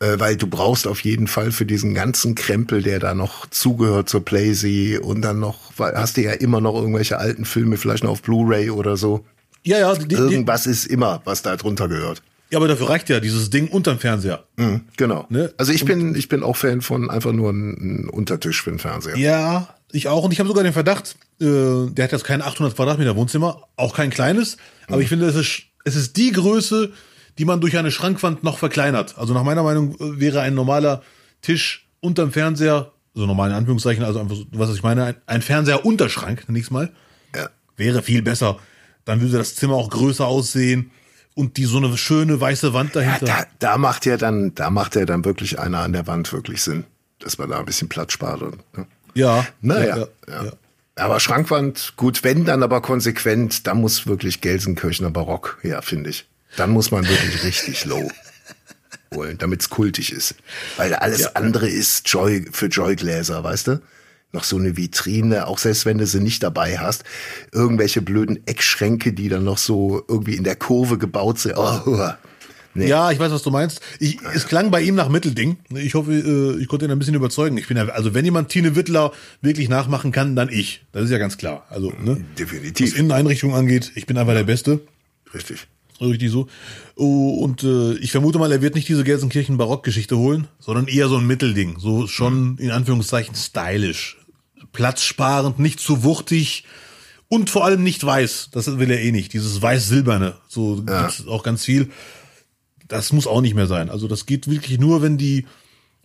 ja. 0.00 0.06
Äh, 0.06 0.18
weil 0.18 0.36
du 0.36 0.46
brauchst 0.46 0.86
auf 0.86 1.00
jeden 1.00 1.26
Fall 1.26 1.52
für 1.52 1.66
diesen 1.66 1.94
ganzen 1.94 2.34
Krempel, 2.34 2.82
der 2.82 2.98
da 3.00 3.14
noch 3.14 3.46
zugehört 3.46 4.08
zur 4.08 4.24
Playsee 4.24 4.96
und 4.96 5.20
dann 5.20 5.38
noch, 5.38 5.72
weil 5.76 5.94
hast 5.94 6.16
du 6.16 6.22
ja 6.22 6.32
immer 6.32 6.60
noch 6.60 6.74
irgendwelche 6.74 7.18
alten 7.18 7.44
Filme, 7.44 7.76
vielleicht 7.76 8.02
noch 8.02 8.10
auf 8.10 8.22
Blu-ray 8.22 8.70
oder 8.70 8.96
so. 8.96 9.24
Ja, 9.62 9.78
ja. 9.78 9.94
Die, 9.94 10.14
Irgendwas 10.14 10.62
die, 10.62 10.70
ist 10.70 10.86
immer, 10.86 11.20
was 11.24 11.42
da 11.42 11.54
drunter 11.56 11.86
gehört. 11.88 12.22
Ja, 12.50 12.58
aber 12.58 12.66
dafür 12.68 12.88
reicht 12.88 13.08
ja 13.08 13.20
dieses 13.20 13.50
Ding 13.50 13.68
unterm 13.68 13.98
Fernseher. 13.98 14.44
Mhm, 14.56 14.82
genau. 14.96 15.26
Ne? 15.30 15.52
Also 15.56 15.72
ich 15.72 15.84
bin, 15.84 16.14
ich 16.16 16.28
bin 16.28 16.42
auch 16.42 16.56
Fan 16.56 16.80
von 16.82 17.08
einfach 17.08 17.32
nur 17.32 17.50
einem 17.50 18.08
Untertisch 18.10 18.62
für 18.62 18.70
den 18.70 18.78
Fernseher. 18.80 19.16
Ja, 19.16 19.68
ich 19.92 20.08
auch. 20.08 20.24
Und 20.24 20.32
ich 20.32 20.40
habe 20.40 20.48
sogar 20.48 20.64
den 20.64 20.72
Verdacht, 20.72 21.16
äh, 21.40 21.44
der 21.44 22.04
hat 22.04 22.12
jetzt 22.12 22.24
kein 22.24 22.42
800 22.42 22.74
Quadratmeter 22.74 23.14
Wohnzimmer, 23.14 23.62
auch 23.76 23.94
kein 23.94 24.10
kleines. 24.10 24.56
Mhm. 24.88 24.94
Aber 24.94 25.02
ich 25.02 25.08
finde, 25.08 25.26
es 25.26 25.36
ist, 25.36 25.62
es 25.84 25.94
ist 25.94 26.16
die 26.16 26.32
Größe, 26.32 26.90
die 27.38 27.44
man 27.44 27.60
durch 27.60 27.78
eine 27.78 27.92
Schrankwand 27.92 28.42
noch 28.42 28.58
verkleinert. 28.58 29.16
Also 29.16 29.32
nach 29.32 29.44
meiner 29.44 29.62
Meinung 29.62 29.94
äh, 30.00 30.20
wäre 30.20 30.40
ein 30.40 30.54
normaler 30.54 31.02
Tisch 31.42 31.86
unterm 32.00 32.32
Fernseher, 32.32 32.90
so 33.14 33.26
normal 33.26 33.50
in 33.50 33.56
Anführungszeichen, 33.56 34.02
also 34.04 34.18
einfach, 34.18 34.34
so, 34.36 34.44
was 34.52 34.74
ich 34.74 34.82
meine, 34.82 35.04
ein, 35.04 35.14
ein 35.26 35.42
Fernseher 35.42 35.84
Unterschrank, 35.86 36.44
nächstes 36.48 36.72
Mal, 36.72 36.90
Ja. 37.36 37.48
wäre 37.76 38.02
viel 38.02 38.22
besser. 38.22 38.58
Dann 39.04 39.20
würde 39.20 39.38
das 39.38 39.54
Zimmer 39.54 39.74
auch 39.74 39.88
größer 39.90 40.26
aussehen 40.26 40.90
und 41.40 41.56
die 41.56 41.64
so 41.64 41.78
eine 41.78 41.96
schöne 41.96 42.40
weiße 42.40 42.72
Wand 42.74 42.94
dahinter. 42.94 43.26
Da, 43.26 43.46
da 43.58 43.78
macht 43.78 44.06
ja 44.06 44.16
dann, 44.16 44.54
da 44.54 44.70
macht 44.70 44.94
ja 44.94 45.04
dann 45.06 45.24
wirklich 45.24 45.58
einer 45.58 45.78
an 45.80 45.92
der 45.92 46.06
Wand 46.06 46.32
wirklich 46.32 46.62
Sinn, 46.62 46.84
dass 47.18 47.38
man 47.38 47.50
da 47.50 47.58
ein 47.58 47.64
bisschen 47.64 47.88
Platz 47.88 48.12
spart. 48.12 48.42
Und, 48.42 48.58
ne? 48.76 48.86
ja, 49.14 49.46
Naja, 49.60 49.96
ja, 49.96 50.06
ja, 50.28 50.44
ja. 50.44 50.52
Aber 50.96 51.18
Schrankwand, 51.18 51.94
gut, 51.96 52.22
wenn 52.24 52.44
dann 52.44 52.62
aber 52.62 52.82
konsequent, 52.82 53.66
dann 53.66 53.80
muss 53.80 54.06
wirklich 54.06 54.40
Gelsenkirchener 54.42 55.10
Barock 55.10 55.58
her, 55.62 55.80
finde 55.82 56.10
ich. 56.10 56.26
Dann 56.56 56.70
muss 56.70 56.90
man 56.90 57.08
wirklich 57.08 57.42
richtig 57.44 57.84
low 57.86 58.10
holen, 59.14 59.38
damit 59.38 59.62
es 59.62 59.70
kultig 59.70 60.12
ist. 60.12 60.34
Weil 60.76 60.94
alles 60.94 61.20
Ja. 61.20 61.30
andere 61.34 61.68
ist 61.68 62.06
Joy 62.08 62.46
für 62.52 62.66
Joygläser, 62.66 63.42
weißt 63.42 63.68
du? 63.68 63.80
Noch 64.32 64.44
so 64.44 64.56
eine 64.56 64.76
Vitrine, 64.76 65.48
auch 65.48 65.58
selbst 65.58 65.86
wenn 65.86 65.98
du 65.98 66.06
sie 66.06 66.20
nicht 66.20 66.42
dabei 66.42 66.78
hast. 66.78 67.04
Irgendwelche 67.52 68.00
blöden 68.00 68.46
Eckschränke, 68.46 69.12
die 69.12 69.28
dann 69.28 69.42
noch 69.44 69.58
so 69.58 70.04
irgendwie 70.06 70.36
in 70.36 70.44
der 70.44 70.54
Kurve 70.54 70.98
gebaut 70.98 71.40
sind. 71.40 71.56
Oh, 71.56 72.12
nee. 72.74 72.86
Ja, 72.86 73.10
ich 73.10 73.18
weiß, 73.18 73.32
was 73.32 73.42
du 73.42 73.50
meinst. 73.50 73.80
Ich, 73.98 74.18
es 74.32 74.46
klang 74.46 74.70
bei 74.70 74.82
ihm 74.82 74.94
nach 74.94 75.08
Mittelding. 75.08 75.56
Ich 75.74 75.94
hoffe, 75.94 76.12
äh, 76.12 76.62
ich 76.62 76.68
konnte 76.68 76.84
ihn 76.84 76.92
ein 76.92 76.98
bisschen 77.00 77.16
überzeugen. 77.16 77.56
Ich 77.56 77.66
bin 77.66 77.76
ja, 77.76 77.86
also 77.88 78.14
wenn 78.14 78.24
jemand 78.24 78.50
Tine 78.50 78.76
Wittler 78.76 79.12
wirklich 79.42 79.68
nachmachen 79.68 80.12
kann, 80.12 80.36
dann 80.36 80.48
ich. 80.48 80.84
Das 80.92 81.04
ist 81.04 81.10
ja 81.10 81.18
ganz 81.18 81.36
klar. 81.36 81.66
Also, 81.68 81.90
ne? 82.00 82.18
Was 82.18 82.38
Definitiv. 82.38 82.96
Inneneinrichtung 82.96 83.52
angeht, 83.54 83.90
ich 83.96 84.06
bin 84.06 84.16
einfach 84.16 84.34
der 84.34 84.44
Beste. 84.44 84.80
Richtig. 85.34 85.66
Richtig 86.00 86.30
so. 86.30 86.46
Oh, 86.96 87.34
und 87.34 87.62
äh, 87.62 87.94
ich 87.94 88.10
vermute 88.10 88.38
mal, 88.38 88.50
er 88.50 88.62
wird 88.62 88.74
nicht 88.74 88.88
diese 88.88 89.04
Gelsenkirchen 89.04 89.58
Barockgeschichte 89.58 90.16
holen, 90.16 90.48
sondern 90.58 90.86
eher 90.86 91.08
so 91.08 91.18
ein 91.18 91.26
Mittelding. 91.26 91.78
So 91.78 92.06
schon 92.06 92.56
in 92.58 92.70
Anführungszeichen 92.70 93.34
stylisch. 93.34 94.16
Platzsparend, 94.72 95.58
nicht 95.58 95.80
zu 95.80 96.02
wuchtig 96.04 96.64
und 97.28 97.50
vor 97.50 97.64
allem 97.64 97.82
nicht 97.82 98.04
weiß. 98.04 98.50
Das 98.52 98.78
will 98.78 98.90
er 98.90 99.00
eh 99.00 99.12
nicht. 99.12 99.32
Dieses 99.32 99.60
weiß-silberne. 99.62 100.34
So 100.48 100.82
Ja. 100.88 101.02
gibt's 101.02 101.26
auch 101.26 101.42
ganz 101.42 101.64
viel. 101.64 101.90
Das 102.88 103.12
muss 103.12 103.26
auch 103.26 103.40
nicht 103.40 103.54
mehr 103.54 103.66
sein. 103.66 103.88
Also 103.90 104.08
das 104.08 104.26
geht 104.26 104.48
wirklich 104.48 104.78
nur, 104.80 105.00
wenn 105.02 105.16
die, 105.16 105.46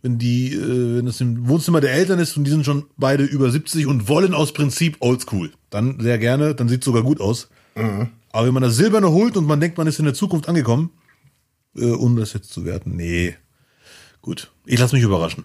wenn 0.03 0.19
die, 0.19 0.53
äh, 0.53 0.97
wenn 0.97 1.05
das 1.07 1.19
im 1.21 1.47
Wohnzimmer 1.47 1.81
der 1.81 1.93
Eltern 1.93 2.19
ist 2.19 2.37
und 2.37 2.43
die 2.43 2.51
sind 2.51 2.63
schon 2.65 2.85
beide 2.97 3.23
über 3.23 3.49
70 3.49 3.87
und 3.87 4.07
wollen 4.07 4.33
aus 4.35 4.53
Prinzip 4.53 4.97
oldschool. 4.99 5.51
Dann 5.71 5.99
sehr 5.99 6.19
gerne, 6.19 6.53
dann 6.53 6.69
sieht's 6.69 6.85
sogar 6.85 7.01
gut 7.03 7.19
aus. 7.21 7.49
Aber 8.31 8.45
wenn 8.47 8.53
man 8.53 8.63
das 8.63 8.75
Silberne 8.75 9.09
holt 9.11 9.35
und 9.35 9.45
man 9.47 9.59
denkt, 9.59 9.77
man 9.77 9.87
ist 9.87 9.97
in 9.99 10.05
der 10.05 10.13
Zukunft 10.13 10.47
angekommen, 10.47 10.91
äh, 11.75 11.91
ohne 11.91 12.19
das 12.21 12.33
jetzt 12.33 12.53
zu 12.53 12.63
werten, 12.65 12.95
nee. 12.95 13.35
Gut, 14.21 14.51
ich 14.65 14.79
lasse 14.79 14.95
mich 14.95 15.03
überraschen. 15.03 15.43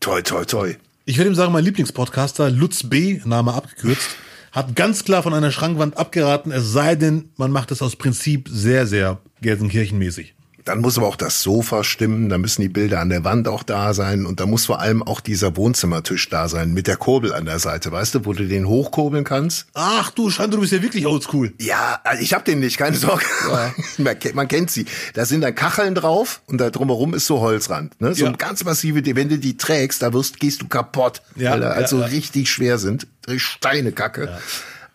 Toi, 0.00 0.22
toi, 0.22 0.44
toi. 0.44 0.74
Ich 1.06 1.18
werde 1.18 1.30
ihm 1.30 1.34
sagen, 1.34 1.52
mein 1.52 1.64
Lieblingspodcaster, 1.64 2.50
Lutz 2.50 2.88
B., 2.88 3.20
Name 3.26 3.52
abgekürzt, 3.52 4.16
hat 4.52 4.74
ganz 4.74 5.04
klar 5.04 5.22
von 5.22 5.34
einer 5.34 5.50
Schrankwand 5.50 5.98
abgeraten, 5.98 6.50
es 6.50 6.72
sei 6.72 6.94
denn, 6.94 7.28
man 7.36 7.50
macht 7.50 7.70
es 7.72 7.82
aus 7.82 7.96
Prinzip 7.96 8.48
sehr, 8.50 8.86
sehr 8.86 9.20
Gelsenkirchenmäßig. 9.42 10.33
Dann 10.64 10.80
muss 10.80 10.96
aber 10.96 11.06
auch 11.08 11.16
das 11.16 11.42
Sofa 11.42 11.84
stimmen, 11.84 12.30
da 12.30 12.38
müssen 12.38 12.62
die 12.62 12.70
Bilder 12.70 13.00
an 13.00 13.10
der 13.10 13.22
Wand 13.22 13.48
auch 13.48 13.62
da 13.62 13.92
sein 13.92 14.24
und 14.24 14.40
da 14.40 14.46
muss 14.46 14.64
vor 14.64 14.80
allem 14.80 15.02
auch 15.02 15.20
dieser 15.20 15.56
Wohnzimmertisch 15.58 16.30
da 16.30 16.48
sein 16.48 16.72
mit 16.72 16.86
der 16.86 16.96
Kurbel 16.96 17.34
an 17.34 17.44
der 17.44 17.58
Seite, 17.58 17.92
weißt 17.92 18.14
du, 18.14 18.24
wo 18.24 18.32
du 18.32 18.46
den 18.48 18.66
hochkurbeln 18.66 19.24
kannst. 19.24 19.66
Ach 19.74 20.10
du 20.10 20.30
Schande, 20.30 20.56
du 20.56 20.62
bist 20.62 20.72
ja 20.72 20.80
wirklich 20.80 21.06
oldschool. 21.06 21.52
Ja, 21.60 22.00
also 22.04 22.22
ich 22.22 22.32
hab 22.32 22.46
den 22.46 22.60
nicht, 22.60 22.78
keine 22.78 22.96
Sorge. 22.96 23.24
Man, 23.98 24.18
kennt, 24.18 24.34
man 24.34 24.48
kennt 24.48 24.70
sie. 24.70 24.86
Da 25.12 25.26
sind 25.26 25.42
dann 25.42 25.54
Kacheln 25.54 25.94
drauf 25.94 26.40
und 26.46 26.58
da 26.58 26.70
drumherum 26.70 27.12
ist 27.12 27.26
so 27.26 27.40
Holzrand. 27.40 28.00
Ne? 28.00 28.14
So 28.14 28.24
Ja. 28.24 28.30
ein 28.30 28.38
ganz 28.38 28.64
massive, 28.64 29.02
die- 29.02 29.16
wenn 29.16 29.28
du 29.28 29.38
die 29.38 29.58
trägst, 29.58 30.00
da 30.02 30.12
wirst, 30.14 30.40
gehst 30.40 30.62
du 30.62 30.68
kaputt, 30.68 31.20
Ja, 31.36 31.50
weil 31.52 31.60
da 31.60 31.66
ja, 31.68 31.72
also 31.74 32.00
ja. 32.00 32.06
richtig 32.06 32.50
schwer 32.50 32.78
sind. 32.78 33.06
Steine 33.36 33.92
Kacke. 33.92 34.38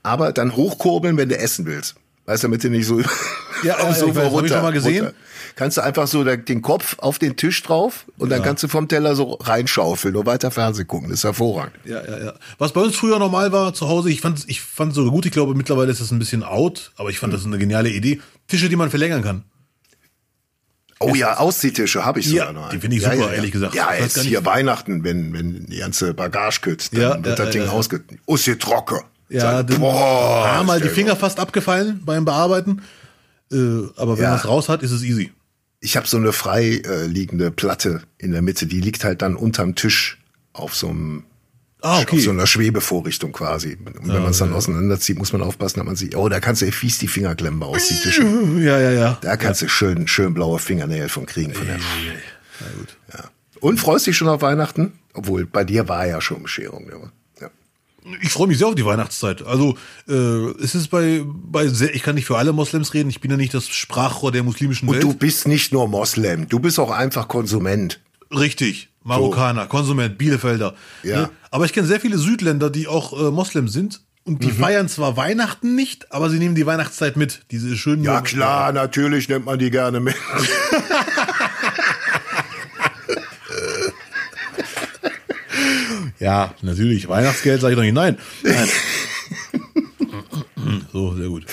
Aber 0.01 0.31
dann 0.31 0.55
hochkurbeln, 0.55 1.15
wenn 1.17 1.29
du 1.29 1.37
essen 1.37 1.65
willst. 1.67 1.95
Weißt 2.29 2.43
du, 2.43 2.47
damit 2.47 2.63
du 2.63 2.69
nicht 2.69 2.85
so 2.85 2.99
Ja, 2.99 3.07
ja, 3.63 3.89
ich 3.89 3.97
Sofa 3.97 4.31
weiß, 4.31 4.43
ich 4.43 4.51
schon 4.51 4.61
mal 4.61 4.71
gesehen. 4.71 5.05
runter. 5.05 5.17
Kannst 5.55 5.77
du 5.77 5.81
einfach 5.83 6.05
so 6.07 6.23
den 6.23 6.61
Kopf 6.61 6.95
auf 6.99 7.17
den 7.17 7.35
Tisch 7.35 7.63
drauf 7.63 8.05
und 8.19 8.29
dann 8.29 8.43
kannst 8.43 8.61
du 8.63 8.67
vom 8.67 8.87
Teller 8.87 9.15
so 9.15 9.33
reinschaufeln 9.33 10.15
und 10.15 10.27
weiter 10.27 10.51
Fernsehen 10.51 10.87
gucken. 10.87 11.09
Das 11.09 11.19
ist 11.19 11.23
hervorragend. 11.23 11.73
Ja, 11.85 12.05
ja, 12.05 12.25
ja. 12.25 12.33
Was 12.59 12.71
bei 12.71 12.81
uns 12.81 12.95
früher 12.95 13.17
normal 13.17 13.51
war 13.51 13.73
zu 13.73 13.89
Hause, 13.89 14.11
ich 14.11 14.21
fand 14.21 14.43
ich 14.47 14.61
fand 14.61 14.93
sogar 14.93 15.11
gut, 15.11 15.25
ich 15.25 15.31
glaube 15.31 15.55
mittlerweile 15.55 15.91
ist 15.91 16.01
das 16.01 16.11
ein 16.11 16.19
bisschen 16.19 16.43
out, 16.43 16.91
aber 16.97 17.09
ich 17.09 17.17
fand 17.17 17.33
das 17.33 17.45
eine 17.45 17.57
geniale 17.57 17.89
Idee. 17.89 18.21
Tische, 18.47 18.69
die 18.69 18.75
man 18.75 18.91
verlängern 18.91 19.23
kann. 19.23 19.43
Oh 20.99 21.15
ja, 21.15 21.37
Ausziehtische 21.37 22.05
habe 22.05 22.19
ich 22.19 22.27
Ja, 22.27 22.47
sogar 22.47 22.53
noch. 22.53 22.69
die 22.69 22.77
finde 22.79 22.97
ich 22.97 23.01
ja, 23.03 23.11
super, 23.11 23.23
ja, 23.23 23.29
ja. 23.29 23.35
ehrlich 23.37 23.51
gesagt. 23.51 23.73
Ja, 23.73 23.93
jetzt 23.93 24.19
hier 24.19 24.45
Weihnachten, 24.45 25.03
wenn, 25.03 25.33
wenn 25.33 25.65
die 25.65 25.77
ganze 25.79 26.13
Bagage 26.13 26.59
kütt, 26.61 26.89
dann 26.93 27.01
Ja, 27.01 27.15
wird 27.15 27.25
ja, 27.39 27.45
das 27.45 27.49
Ding 27.53 27.61
ja, 27.61 27.67
ja. 27.67 27.73
ausge... 27.73 28.03
Ist 28.27 28.45
hier 28.45 28.59
trocken. 28.59 28.99
Ja, 29.29 29.63
dann 29.63 29.79
boah, 29.79 30.47
haben 30.47 30.65
mal 30.67 30.81
die 30.81 30.89
Finger 30.89 31.15
fast 31.15 31.39
abgefallen 31.39 32.01
beim 32.05 32.25
Bearbeiten. 32.25 32.81
Äh, 33.51 33.55
aber 33.95 34.17
wenn 34.17 34.23
Ja. 34.23 34.29
man 34.31 34.39
es 34.39 34.47
raus 34.47 34.69
hat, 34.69 34.83
ist 34.83 34.91
es 34.91 35.03
easy. 35.03 35.31
Ich 35.81 35.95
habe 35.95 36.07
so 36.07 36.17
eine 36.17 36.33
frei 36.33 36.81
äh, 36.85 37.05
liegende 37.05 37.51
Platte 37.51 38.01
in 38.17 38.31
der 38.31 38.41
Mitte, 38.41 38.65
die 38.65 38.81
liegt 38.81 39.03
halt 39.03 39.21
dann 39.21 39.35
unterm 39.35 39.75
Tisch 39.75 40.17
auf 40.53 40.75
so 40.75 40.89
einem 40.89 41.23
Ah, 41.81 41.99
auf 41.99 42.09
so 42.09 42.15
okay. 42.17 42.29
einer 42.31 42.45
Schwebevorrichtung 42.45 43.31
quasi. 43.31 43.77
Und 43.85 44.05
wenn 44.09 44.21
man 44.21 44.31
es 44.31 44.39
dann 44.39 44.51
auseinanderzieht, 44.53 45.17
muss 45.17 45.31
man 45.31 45.41
aufpassen, 45.41 45.77
dass 45.79 45.85
man 45.85 45.95
sieht, 45.95 46.13
oh, 46.13 46.27
da 46.27 46.41
kannst 46.41 46.61
du 46.61 46.69
fies 46.73 46.97
die 46.97 47.07
Finger 47.07 47.35
klemmen 47.35 47.61
bei 47.61 47.67
Ausziehtische. 47.67 48.23
Ja, 48.59 48.77
ja, 48.77 48.91
ja. 48.91 49.17
Da 49.21 49.37
kannst 49.37 49.61
du 49.61 49.69
schön, 49.69 50.05
schön 50.09 50.33
blaue 50.33 50.59
Fingernägel 50.59 51.07
von 51.07 51.25
kriegen. 51.25 51.53
Von 51.53 51.67
der. 51.67 51.77
Na 52.59 52.67
gut. 52.77 52.97
Ja. 53.13 53.29
Und 53.61 53.79
freust 53.79 54.07
dich 54.07 54.17
schon 54.17 54.27
auf 54.27 54.41
Weihnachten? 54.41 54.91
Obwohl, 55.13 55.45
bei 55.45 55.63
dir 55.63 55.87
war 55.87 56.05
ja 56.05 56.19
schon 56.19 56.43
Bescherung. 56.43 56.89
Ja. 56.89 57.11
Ich 58.21 58.29
freue 58.31 58.47
mich 58.47 58.57
sehr 58.57 58.67
auf 58.67 58.75
die 58.75 58.85
Weihnachtszeit. 58.85 59.45
Also 59.45 59.75
äh, 60.07 60.13
es 60.13 60.73
ist 60.75 60.87
bei, 60.89 61.23
bei 61.25 61.67
sehr, 61.67 61.93
ich 61.93 62.01
kann 62.03 62.15
nicht 62.15 62.25
für 62.25 62.37
alle 62.37 62.53
Moslems 62.53 62.93
reden, 62.93 63.09
ich 63.09 63.19
bin 63.21 63.29
ja 63.31 63.37
nicht 63.37 63.53
das 63.53 63.67
Sprachrohr 63.67 64.31
der 64.31 64.43
muslimischen 64.43 64.87
Und 64.87 64.95
Welt. 64.95 65.03
du 65.03 65.13
bist 65.13 65.47
nicht 65.47 65.71
nur 65.73 65.87
Moslem, 65.87 66.47
du 66.47 66.59
bist 66.59 66.79
auch 66.79 66.91
einfach 66.91 67.27
Konsument. 67.27 67.99
Richtig. 68.31 68.89
Marokkaner, 69.03 69.67
Konsument, 69.67 70.17
Bielefelder. 70.17 70.75
Ja. 71.03 71.21
Ne? 71.23 71.29
Aber 71.51 71.65
ich 71.65 71.73
kenne 71.73 71.87
sehr 71.87 71.99
viele 71.99 72.17
Südländer, 72.17 72.69
die 72.69 72.87
auch 72.87 73.13
äh, 73.19 73.31
Moslem 73.31 73.67
sind. 73.67 74.01
Und 74.25 74.41
Mhm. 74.41 74.45
die 74.47 74.51
feiern 74.51 74.87
zwar 74.89 75.17
Weihnachten 75.17 75.75
nicht, 75.75 76.11
aber 76.11 76.29
sie 76.29 76.37
nehmen 76.37 76.53
die 76.53 76.65
Weihnachtszeit 76.65 77.15
mit. 77.17 77.41
Diese 77.51 77.75
schönen. 77.77 78.03
Ja 78.03 78.21
klar, 78.21 78.71
natürlich 78.73 79.27
nimmt 79.29 79.45
man 79.45 79.57
die 79.57 79.71
gerne 79.71 79.99
mit. 80.01 80.15
Ja, 86.19 86.53
natürlich. 86.61 87.07
Weihnachtsgeld 87.07 87.61
sage 87.61 87.73
ich 87.73 87.77
doch 87.77 87.83
nicht 87.83 87.93
nein. 87.93 88.17
Nein. 88.43 88.69
so, 90.93 91.15
sehr 91.15 91.27
gut. 91.27 91.45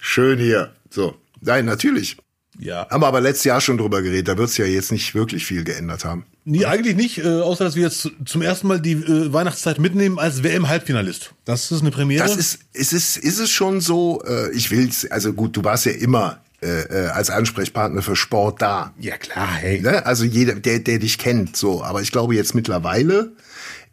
Schön 0.00 0.38
hier. 0.38 0.72
So. 0.90 1.16
Nein, 1.40 1.64
natürlich. 1.64 2.16
Ja. 2.58 2.88
Haben 2.88 3.02
wir 3.02 3.08
aber 3.08 3.20
letztes 3.20 3.44
Jahr 3.44 3.60
schon 3.60 3.78
drüber 3.78 4.02
geredet. 4.02 4.28
Da 4.28 4.38
wird 4.38 4.48
es 4.48 4.56
ja 4.56 4.66
jetzt 4.66 4.92
nicht 4.92 5.14
wirklich 5.14 5.44
viel 5.44 5.64
geändert 5.64 6.04
haben. 6.04 6.24
Nee, 6.44 6.64
eigentlich 6.64 6.96
nicht, 6.96 7.18
äh, 7.18 7.40
außer 7.40 7.64
dass 7.64 7.76
wir 7.76 7.84
jetzt 7.84 8.10
zum 8.24 8.42
ersten 8.42 8.68
Mal 8.68 8.80
die 8.80 8.92
äh, 8.92 9.32
Weihnachtszeit 9.32 9.78
mitnehmen 9.78 10.18
als 10.18 10.42
WM-Halbfinalist. 10.42 11.32
Das 11.44 11.72
ist 11.72 11.80
eine 11.80 11.90
Premiere. 11.90 12.24
Das 12.24 12.36
ist, 12.36 12.60
ist 12.72 12.92
es, 12.92 13.16
ist 13.16 13.38
es 13.38 13.50
schon 13.50 13.80
so, 13.80 14.22
äh, 14.24 14.52
ich 14.52 14.70
will's, 14.70 15.10
also 15.10 15.32
gut, 15.32 15.56
du 15.56 15.64
warst 15.64 15.86
ja 15.86 15.92
immer 15.92 16.40
äh, 16.60 16.82
äh, 16.82 17.08
als 17.08 17.30
Ansprechpartner 17.30 18.02
für 18.02 18.16
Sport 18.16 18.62
da. 18.62 18.92
ja 19.00 19.16
klar, 19.16 19.52
hey. 19.54 19.80
Ne? 19.80 20.06
Also 20.06 20.24
jeder, 20.24 20.54
der, 20.54 20.78
der 20.80 20.98
dich 20.98 21.18
kennt, 21.18 21.56
so. 21.56 21.82
Aber 21.82 22.02
ich 22.02 22.12
glaube 22.12 22.34
jetzt 22.34 22.54
mittlerweile 22.54 23.32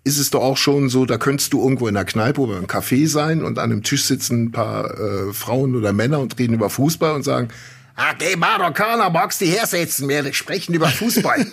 ist 0.10 0.18
es 0.18 0.32
doch 0.32 0.42
auch 0.42 0.58
schon 0.58 0.90
so, 0.90 1.06
da 1.06 1.18
könntest 1.18 1.54
du 1.54 1.62
irgendwo 1.62 1.88
in 1.88 1.94
der 1.94 2.04
Kneipe 2.06 2.42
oder 2.42 2.58
im 2.58 2.66
Café 2.66 3.08
sein 3.08 3.44
und 3.44 3.60
an 3.60 3.72
einem 3.72 3.84
Tisch 3.84 4.04
sitzen 4.06 4.46
ein 4.46 4.52
paar 4.52 4.92
äh, 5.00 5.34
Frauen 5.34 5.76
oder 5.76 5.94
Männer 5.94 6.20
und 6.20 6.38
reden 6.40 6.56
über 6.56 6.70
Fußball 6.70 7.14
und 7.14 7.24
sagen, 7.24 7.50
ah, 7.96 8.14
geh 8.18 8.36
Marokkaner, 8.36 9.10
magst 9.12 9.40
du 9.42 9.46
hersetzen, 9.46 10.10
wir 10.10 10.34
sprechen 10.34 10.74
über 10.74 10.88
Fußball. 10.88 11.46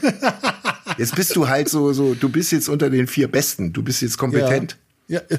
jetzt 0.98 1.14
bist 1.14 1.36
du 1.36 1.48
halt 1.48 1.68
so, 1.68 1.92
so, 1.92 2.14
du 2.14 2.28
bist 2.30 2.50
jetzt 2.52 2.68
unter 2.68 2.88
den 2.88 3.06
vier 3.06 3.28
Besten, 3.28 3.72
du 3.72 3.82
bist 3.82 4.00
jetzt 4.00 4.16
kompetent. 4.16 4.78
Ja, 5.08 5.20
äh, 5.28 5.38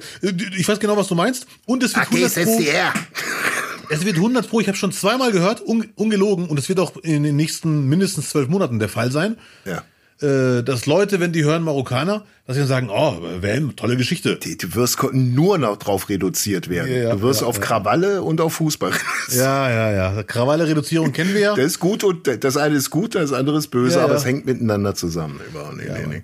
ich 0.55 0.67
weiß 0.67 0.79
genau, 0.79 0.95
was 0.95 1.07
du 1.07 1.15
meinst. 1.15 1.47
Und 1.65 1.83
es 1.83 1.95
wird 1.95 2.05
Ah, 2.05 2.09
geh, 2.09 2.23
100 2.23 2.31
setz 2.31 2.45
pro, 2.45 3.89
es 3.89 4.05
wird 4.05 4.15
100 4.17 4.47
pro, 4.47 4.59
ich 4.59 4.67
habe 4.67 4.77
schon 4.77 4.91
zweimal 4.91 5.31
gehört, 5.31 5.65
un, 5.65 5.87
ungelogen, 5.95 6.47
und 6.47 6.57
es 6.59 6.69
wird 6.69 6.79
auch 6.79 6.95
in 6.97 7.23
den 7.23 7.35
nächsten 7.35 7.87
mindestens 7.89 8.29
zwölf 8.29 8.47
Monaten 8.47 8.79
der 8.79 8.89
Fall 8.89 9.11
sein, 9.11 9.37
Ja. 9.65 9.83
Äh, 10.21 10.63
dass 10.63 10.85
Leute, 10.85 11.19
wenn 11.19 11.31
die 11.31 11.43
hören 11.43 11.63
Marokkaner, 11.63 12.25
dass 12.45 12.55
sie 12.55 12.61
dann 12.61 12.67
sagen, 12.67 12.89
oh, 12.89 13.19
WM, 13.41 13.75
tolle 13.75 13.97
Geschichte. 13.97 14.37
Du 14.37 14.75
wirst 14.75 14.97
nur 15.11 15.57
noch 15.57 15.77
drauf 15.77 16.09
reduziert 16.09 16.69
werden. 16.69 16.91
Ja, 16.91 16.97
ja, 16.97 17.13
du 17.13 17.21
wirst 17.21 17.41
ja, 17.41 17.47
auf. 17.47 17.59
Krawalle 17.59 18.23
und 18.23 18.41
auf 18.41 18.53
Fußball. 18.53 18.91
Ja, 19.31 19.69
ja, 19.69 19.91
ja. 19.91 20.23
Krawalle-Reduzierung 20.23 21.11
kennen 21.11 21.33
wir 21.33 21.41
ja. 21.41 21.55
Das 21.55 21.65
ist 21.65 21.79
gut 21.79 22.03
und 22.03 22.27
das 22.43 22.57
eine 22.57 22.75
ist 22.75 22.89
gut, 22.89 23.15
das 23.15 23.33
andere 23.33 23.57
ist 23.57 23.67
böse, 23.67 24.01
aber 24.01 24.15
es 24.15 24.25
hängt 24.25 24.45
miteinander 24.45 24.95
zusammen. 24.95 25.39
Nee, 25.75 25.89
nee, 26.07 26.21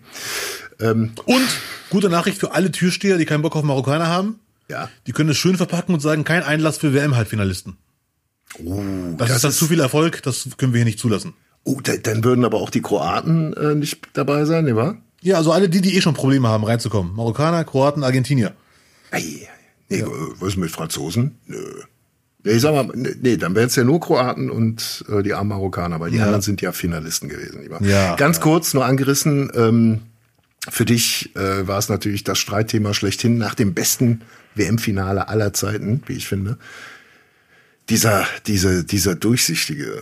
nee. 0.79 0.89
Und 1.25 1.47
gute 1.89 2.09
Nachricht 2.09 2.39
für 2.39 2.53
alle 2.53 2.71
Türsteher, 2.71 3.17
die 3.17 3.25
keinen 3.25 3.41
Bock 3.41 3.55
auf 3.55 3.63
Marokkaner 3.63 4.07
haben. 4.07 4.39
Ja. 4.69 4.89
Die 5.05 5.11
können 5.11 5.29
es 5.29 5.37
schön 5.37 5.57
verpacken 5.57 5.93
und 5.93 5.99
sagen, 5.99 6.23
kein 6.23 6.43
Einlass 6.43 6.77
für 6.77 6.93
WM-Halbfinalisten. 6.93 7.77
Oh, 8.63 8.81
das, 9.17 9.27
das, 9.27 9.35
ist 9.37 9.43
dann 9.43 9.51
zu 9.51 9.67
viel 9.67 9.79
Erfolg, 9.79 10.21
das 10.23 10.47
können 10.57 10.73
wir 10.73 10.79
hier 10.79 10.85
nicht 10.85 10.99
zulassen. 10.99 11.33
Oh, 11.63 11.79
da, 11.81 11.95
dann 11.95 12.23
würden 12.23 12.43
aber 12.45 12.57
auch 12.57 12.69
die 12.69 12.81
Kroaten 12.81 13.53
äh, 13.53 13.75
nicht 13.75 13.99
dabei 14.13 14.45
sein, 14.45 14.65
ne 14.65 14.75
wahr? 14.75 14.97
Ja, 15.21 15.37
also 15.37 15.53
alle 15.53 15.69
die, 15.69 15.81
die 15.81 15.95
eh 15.95 16.01
schon 16.01 16.13
Probleme 16.13 16.49
haben, 16.49 16.65
reinzukommen. 16.65 17.15
Marokkaner, 17.15 17.63
Kroaten, 17.63 18.03
Argentinier. 18.03 18.53
Ei, 19.11 19.47
nee, 19.89 19.99
ja. 19.99 20.07
was 20.39 20.49
ist 20.49 20.57
mit 20.57 20.71
Franzosen? 20.71 21.37
Nö. 21.47 21.63
Ich 22.45 22.61
sag 22.61 22.73
mal, 22.73 22.91
nee, 22.93 23.37
dann 23.37 23.55
wären 23.55 23.67
es 23.67 23.75
ja 23.77 23.85
nur 23.85 24.01
Kroaten 24.01 24.49
und 24.49 25.05
äh, 25.07 25.23
die 25.23 25.33
armen 25.33 25.49
Marokkaner, 25.49 26.01
weil 26.01 26.11
die 26.11 26.17
ja. 26.17 26.23
anderen 26.23 26.41
sind 26.41 26.61
ja 26.61 26.73
Finalisten 26.73 27.29
gewesen. 27.29 27.61
Lieber. 27.61 27.81
Ja, 27.81 28.15
Ganz 28.15 28.37
ja. 28.37 28.43
kurz 28.43 28.73
nur 28.73 28.83
angerissen, 28.83 29.49
ähm, 29.55 30.01
für 30.69 30.83
dich 30.83 31.33
äh, 31.35 31.67
war 31.67 31.77
es 31.77 31.87
natürlich 31.87 32.25
das 32.25 32.39
Streitthema 32.39 32.93
schlechthin 32.93 33.37
nach 33.37 33.55
dem 33.55 33.73
besten 33.73 34.21
WM-Finale 34.55 35.29
aller 35.29 35.53
Zeiten, 35.53 36.03
wie 36.05 36.13
ich 36.13 36.27
finde. 36.27 36.57
Dieser, 37.89 38.25
diese, 38.45 38.83
dieser 38.83 39.15
durchsichtige 39.15 40.01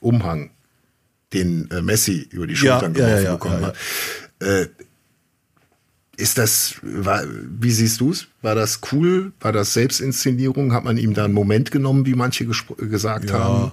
Umhang, 0.00 0.50
den 1.32 1.70
äh, 1.70 1.82
Messi 1.82 2.28
über 2.30 2.46
die 2.46 2.56
Schultern 2.56 2.94
ja, 2.94 3.00
geworfen 3.00 3.16
ja, 3.16 3.22
ja, 3.22 3.32
bekommen 3.32 3.66
hat. 3.66 3.76
Äh, 4.40 4.68
ist 6.16 6.38
das, 6.38 6.76
war, 6.82 7.24
wie 7.26 7.70
siehst 7.70 8.00
du 8.00 8.10
es? 8.10 8.26
War 8.40 8.54
das 8.54 8.80
cool? 8.90 9.32
War 9.40 9.52
das 9.52 9.74
Selbstinszenierung? 9.74 10.72
Hat 10.72 10.84
man 10.84 10.96
ihm 10.96 11.12
da 11.12 11.24
einen 11.24 11.34
Moment 11.34 11.70
genommen, 11.70 12.06
wie 12.06 12.14
manche 12.14 12.46
gesagt 12.46 13.32
haben? 13.32 13.72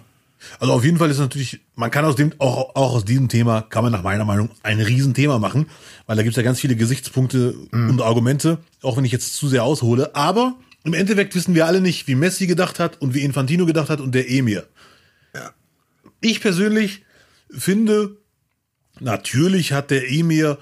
Also 0.60 0.74
auf 0.74 0.84
jeden 0.84 0.98
Fall 0.98 1.10
ist 1.10 1.20
natürlich, 1.20 1.62
man 1.76 1.90
kann 1.90 2.04
aus 2.04 2.18
dem, 2.18 2.34
auch, 2.40 2.76
auch 2.76 2.96
aus 2.96 3.06
diesem 3.06 3.30
Thema, 3.30 3.62
kann 3.62 3.84
man 3.84 3.94
nach 3.94 4.04
meiner 4.04 4.26
Meinung 4.26 4.50
ein 4.62 4.82
Riesenthema 4.82 5.40
machen, 5.40 5.68
weil 6.06 6.18
da 6.18 6.24
gibt 6.24 6.34
es 6.34 6.38
ja 6.38 6.44
ganz 6.44 6.60
viele 6.60 6.76
Gesichtspunkte 6.76 7.56
mhm. 7.72 7.92
und 7.92 8.02
Argumente, 8.02 8.58
auch 8.82 8.98
wenn 8.98 9.06
ich 9.06 9.14
jetzt 9.14 9.36
zu 9.36 9.48
sehr 9.48 9.64
aushole. 9.64 10.14
Aber 10.16 10.56
im 10.84 10.94
Endeffekt 10.94 11.36
wissen 11.36 11.56
wir 11.56 11.66
alle 11.66 11.80
nicht, 11.80 12.08
wie 12.08 12.16
Messi 12.16 12.46
gedacht 12.46 12.80
hat 12.80 13.02
und 13.02 13.14
wie 13.14 13.22
Infantino 13.22 13.66
gedacht 13.66 13.90
hat 13.90 14.02
und 14.02 14.14
der 14.14 14.30
Emir. 14.30 14.68
Ja. 15.34 15.52
Ich 16.20 16.42
persönlich 16.42 17.04
finde, 17.58 18.18
natürlich 19.00 19.72
hat 19.74 19.92
der 19.92 20.10
Emir 20.12 20.58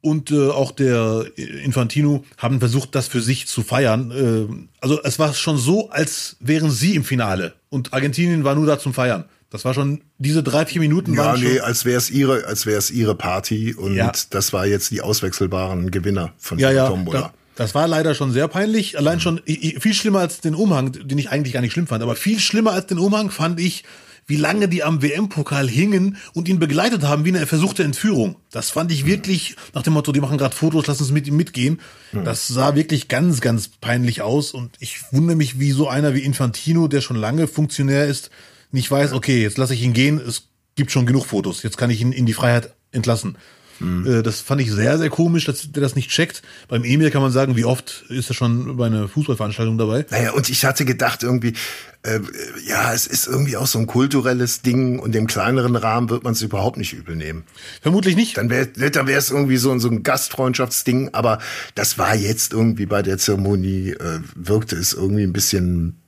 und 0.00 0.30
äh, 0.30 0.50
auch 0.50 0.72
der 0.72 1.24
Infantino 1.36 2.24
haben 2.36 2.60
versucht, 2.60 2.94
das 2.94 3.08
für 3.08 3.22
sich 3.22 3.46
zu 3.46 3.62
feiern. 3.62 4.10
Äh, 4.10 4.66
also 4.80 5.02
es 5.02 5.18
war 5.18 5.32
schon 5.32 5.56
so, 5.56 5.90
als 5.90 6.36
wären 6.40 6.70
sie 6.70 6.94
im 6.94 7.04
Finale 7.04 7.54
und 7.70 7.94
Argentinien 7.94 8.44
war 8.44 8.54
nur 8.54 8.66
da 8.66 8.78
zum 8.78 8.92
Feiern. 8.92 9.24
Das 9.48 9.64
war 9.64 9.72
schon 9.72 10.02
diese 10.18 10.42
drei 10.42 10.66
vier 10.66 10.80
Minuten. 10.80 11.14
Ja, 11.14 11.26
waren 11.26 11.40
nee, 11.40 11.60
als 11.60 11.84
wäre 11.84 11.96
es 11.96 12.10
ihre, 12.10 12.44
als 12.44 12.66
wäre 12.66 12.76
es 12.76 12.90
ihre 12.90 13.14
Party 13.14 13.72
und 13.72 13.94
ja. 13.94 14.12
das 14.30 14.52
war 14.52 14.66
jetzt 14.66 14.90
die 14.90 15.00
auswechselbaren 15.00 15.90
Gewinner 15.90 16.32
von 16.38 16.58
ja, 16.58 16.70
ja, 16.70 16.88
Tombola. 16.88 17.20
Da, 17.20 17.34
das 17.54 17.74
war 17.74 17.86
leider 17.86 18.14
schon 18.14 18.32
sehr 18.32 18.48
peinlich. 18.48 18.98
Allein 18.98 19.18
mhm. 19.18 19.20
schon 19.20 19.40
viel 19.46 19.94
schlimmer 19.94 20.18
als 20.18 20.40
den 20.40 20.54
Umhang, 20.54 20.92
den 20.92 21.18
ich 21.18 21.30
eigentlich 21.30 21.54
gar 21.54 21.60
nicht 21.60 21.72
schlimm 21.72 21.86
fand. 21.86 22.02
Aber 22.02 22.16
viel 22.16 22.40
schlimmer 22.40 22.72
als 22.72 22.86
den 22.86 22.98
Umhang 22.98 23.30
fand 23.30 23.60
ich, 23.60 23.84
wie 24.26 24.36
lange 24.36 24.68
die 24.68 24.82
am 24.82 25.02
WM-Pokal 25.02 25.68
hingen 25.68 26.16
und 26.32 26.48
ihn 26.48 26.58
begleitet 26.58 27.02
haben 27.02 27.24
wie 27.24 27.30
eine 27.30 27.46
versuchte 27.46 27.82
Entführung. 27.84 28.36
Das 28.50 28.70
fand 28.70 28.90
ich 28.92 29.06
wirklich 29.06 29.56
nach 29.74 29.82
dem 29.82 29.92
Motto, 29.92 30.12
die 30.12 30.20
machen 30.20 30.38
gerade 30.38 30.54
Fotos, 30.54 30.86
lass 30.86 31.00
uns 31.00 31.10
mit 31.10 31.26
ihm 31.26 31.36
mitgehen. 31.36 31.80
Das 32.12 32.46
sah 32.46 32.76
wirklich 32.76 33.08
ganz, 33.08 33.40
ganz 33.40 33.68
peinlich 33.68 34.22
aus 34.22 34.52
und 34.52 34.76
ich 34.78 35.00
wundere 35.12 35.36
mich, 35.36 35.58
wie 35.58 35.72
so 35.72 35.88
einer 35.88 36.14
wie 36.14 36.20
Infantino, 36.20 36.86
der 36.86 37.00
schon 37.00 37.16
lange 37.16 37.48
Funktionär 37.48 38.06
ist, 38.06 38.30
nicht 38.70 38.90
weiß, 38.90 39.12
okay, 39.12 39.42
jetzt 39.42 39.58
lasse 39.58 39.74
ich 39.74 39.82
ihn 39.82 39.92
gehen, 39.92 40.20
es 40.20 40.48
gibt 40.76 40.90
schon 40.90 41.06
genug 41.06 41.26
Fotos, 41.26 41.62
jetzt 41.62 41.76
kann 41.76 41.90
ich 41.90 42.00
ihn 42.00 42.12
in 42.12 42.26
die 42.26 42.32
Freiheit 42.32 42.74
entlassen. 42.92 43.36
Mhm. 43.80 44.22
Das 44.22 44.40
fand 44.40 44.60
ich 44.60 44.70
sehr, 44.70 44.98
sehr 44.98 45.10
komisch, 45.10 45.44
dass 45.44 45.70
der 45.70 45.82
das 45.82 45.96
nicht 45.96 46.10
checkt. 46.10 46.42
Beim 46.68 46.84
Emil 46.84 47.10
kann 47.10 47.22
man 47.22 47.32
sagen, 47.32 47.56
wie 47.56 47.64
oft 47.64 48.04
ist 48.08 48.30
er 48.30 48.34
schon 48.34 48.76
bei 48.76 48.86
einer 48.86 49.08
Fußballveranstaltung 49.08 49.78
dabei? 49.78 50.06
Naja, 50.10 50.32
und 50.32 50.48
ich 50.48 50.64
hatte 50.64 50.84
gedacht 50.84 51.22
irgendwie, 51.22 51.54
äh, 52.02 52.20
ja, 52.66 52.92
es 52.92 53.06
ist 53.06 53.26
irgendwie 53.26 53.56
auch 53.56 53.66
so 53.66 53.78
ein 53.78 53.86
kulturelles 53.86 54.62
Ding 54.62 54.98
und 54.98 55.16
im 55.16 55.26
kleineren 55.26 55.74
Rahmen 55.76 56.10
wird 56.10 56.22
man 56.22 56.34
es 56.34 56.42
überhaupt 56.42 56.76
nicht 56.76 56.92
übel 56.92 57.16
nehmen. 57.16 57.44
Vermutlich 57.80 58.14
nicht. 58.14 58.36
Dann 58.36 58.50
wäre 58.50 58.68
dann 58.90 59.08
es 59.08 59.30
irgendwie 59.30 59.56
so, 59.56 59.76
so 59.78 59.88
ein 59.88 60.02
Gastfreundschaftsding, 60.02 61.10
aber 61.12 61.38
das 61.74 61.98
war 61.98 62.14
jetzt 62.14 62.52
irgendwie 62.52 62.86
bei 62.86 63.02
der 63.02 63.18
Zeremonie, 63.18 63.90
äh, 63.90 64.20
wirkte 64.34 64.76
es 64.76 64.92
irgendwie 64.92 65.22
ein 65.22 65.32
bisschen 65.32 66.00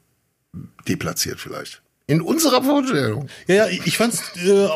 deplatziert 0.87 1.40
vielleicht. 1.40 1.83
In 2.09 2.21
unserer 2.21 2.62
Vorstellung. 2.62 3.29
Ja, 3.49 3.55
ja, 3.55 3.66
ich 3.69 3.97
fand's, 3.97 4.23
äh, 4.37 4.69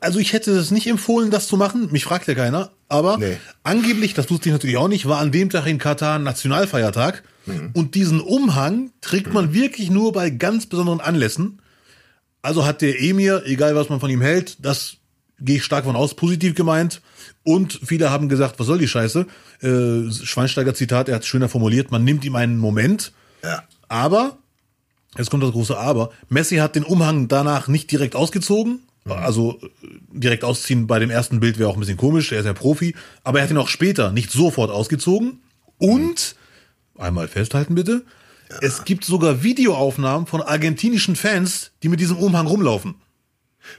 also 0.00 0.18
ich 0.18 0.34
hätte 0.34 0.50
es 0.50 0.70
nicht 0.70 0.86
empfohlen, 0.86 1.30
das 1.30 1.46
zu 1.46 1.56
machen. 1.56 1.88
Mich 1.90 2.04
fragt 2.04 2.28
ja 2.28 2.34
keiner. 2.34 2.72
Aber 2.88 3.16
nee. 3.16 3.38
angeblich, 3.62 4.12
das 4.12 4.30
wusste 4.30 4.50
ich 4.50 4.52
natürlich 4.52 4.76
auch 4.76 4.88
nicht, 4.88 5.08
war 5.08 5.18
an 5.18 5.32
dem 5.32 5.48
Tag 5.48 5.66
in 5.66 5.78
Katar 5.78 6.18
Nationalfeiertag. 6.18 7.22
Mhm. 7.46 7.70
Und 7.72 7.94
diesen 7.94 8.20
Umhang 8.20 8.90
trägt 9.00 9.32
man 9.32 9.46
mhm. 9.46 9.54
wirklich 9.54 9.90
nur 9.90 10.12
bei 10.12 10.28
ganz 10.28 10.66
besonderen 10.66 11.00
Anlässen. 11.00 11.62
Also 12.42 12.66
hat 12.66 12.82
der 12.82 13.00
Emir, 13.00 13.44
egal 13.46 13.74
was 13.74 13.88
man 13.88 14.00
von 14.00 14.10
ihm 14.10 14.20
hält, 14.20 14.62
das 14.62 14.98
gehe 15.40 15.56
ich 15.56 15.64
stark 15.64 15.84
von 15.84 15.96
aus, 15.96 16.14
positiv 16.14 16.54
gemeint. 16.54 17.00
Und 17.42 17.80
viele 17.82 18.10
haben 18.10 18.28
gesagt, 18.28 18.58
was 18.58 18.66
soll 18.66 18.78
die 18.78 18.88
Scheiße? 18.88 19.26
Äh, 19.62 20.12
Schweinsteiger 20.12 20.74
Zitat, 20.74 21.08
er 21.08 21.16
hat 21.16 21.22
es 21.22 21.28
schöner 21.28 21.48
formuliert, 21.48 21.90
man 21.90 22.04
nimmt 22.04 22.26
ihm 22.26 22.36
einen 22.36 22.58
Moment. 22.58 23.12
Ja. 23.42 23.62
Aber 23.88 24.38
Jetzt 25.16 25.30
kommt 25.30 25.42
das 25.42 25.52
große 25.52 25.76
Aber. 25.76 26.10
Messi 26.28 26.56
hat 26.56 26.76
den 26.76 26.84
Umhang 26.84 27.28
danach 27.28 27.68
nicht 27.68 27.90
direkt 27.90 28.16
ausgezogen. 28.16 28.80
Also 29.06 29.60
äh, 29.62 29.88
direkt 30.12 30.44
ausziehen 30.44 30.86
bei 30.86 30.98
dem 30.98 31.10
ersten 31.10 31.40
Bild 31.40 31.58
wäre 31.58 31.68
auch 31.68 31.74
ein 31.74 31.80
bisschen 31.80 31.98
komisch, 31.98 32.32
er 32.32 32.40
ist 32.40 32.46
ja 32.46 32.54
Profi. 32.54 32.94
Aber 33.22 33.38
er 33.38 33.44
hat 33.44 33.50
ihn 33.50 33.58
auch 33.58 33.68
später 33.68 34.12
nicht 34.12 34.30
sofort 34.30 34.70
ausgezogen. 34.70 35.40
Und, 35.78 36.36
einmal 36.98 37.28
festhalten 37.28 37.74
bitte, 37.74 38.04
ja. 38.50 38.56
es 38.62 38.84
gibt 38.84 39.04
sogar 39.04 39.42
Videoaufnahmen 39.42 40.26
von 40.26 40.40
argentinischen 40.40 41.16
Fans, 41.16 41.72
die 41.82 41.88
mit 41.88 42.00
diesem 42.00 42.16
Umhang 42.16 42.46
rumlaufen. 42.46 42.94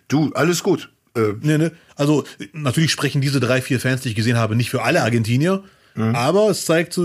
Du, 0.08 0.32
alles 0.34 0.62
gut. 0.62 0.92
Äh. 1.16 1.34
Nee, 1.42 1.58
nee. 1.58 1.72
Also 1.96 2.26
natürlich 2.54 2.92
sprechen 2.92 3.22
diese 3.22 3.40
drei, 3.40 3.62
vier 3.62 3.80
Fans, 3.80 4.02
die 4.02 4.10
ich 4.10 4.16
gesehen 4.16 4.38
habe, 4.38 4.56
nicht 4.56 4.70
für 4.70 4.84
alle 4.84 5.02
Argentinier. 5.02 5.64
Mhm. 5.96 6.16
Aber 6.16 6.50
es 6.50 6.66
zeigt, 6.66 7.00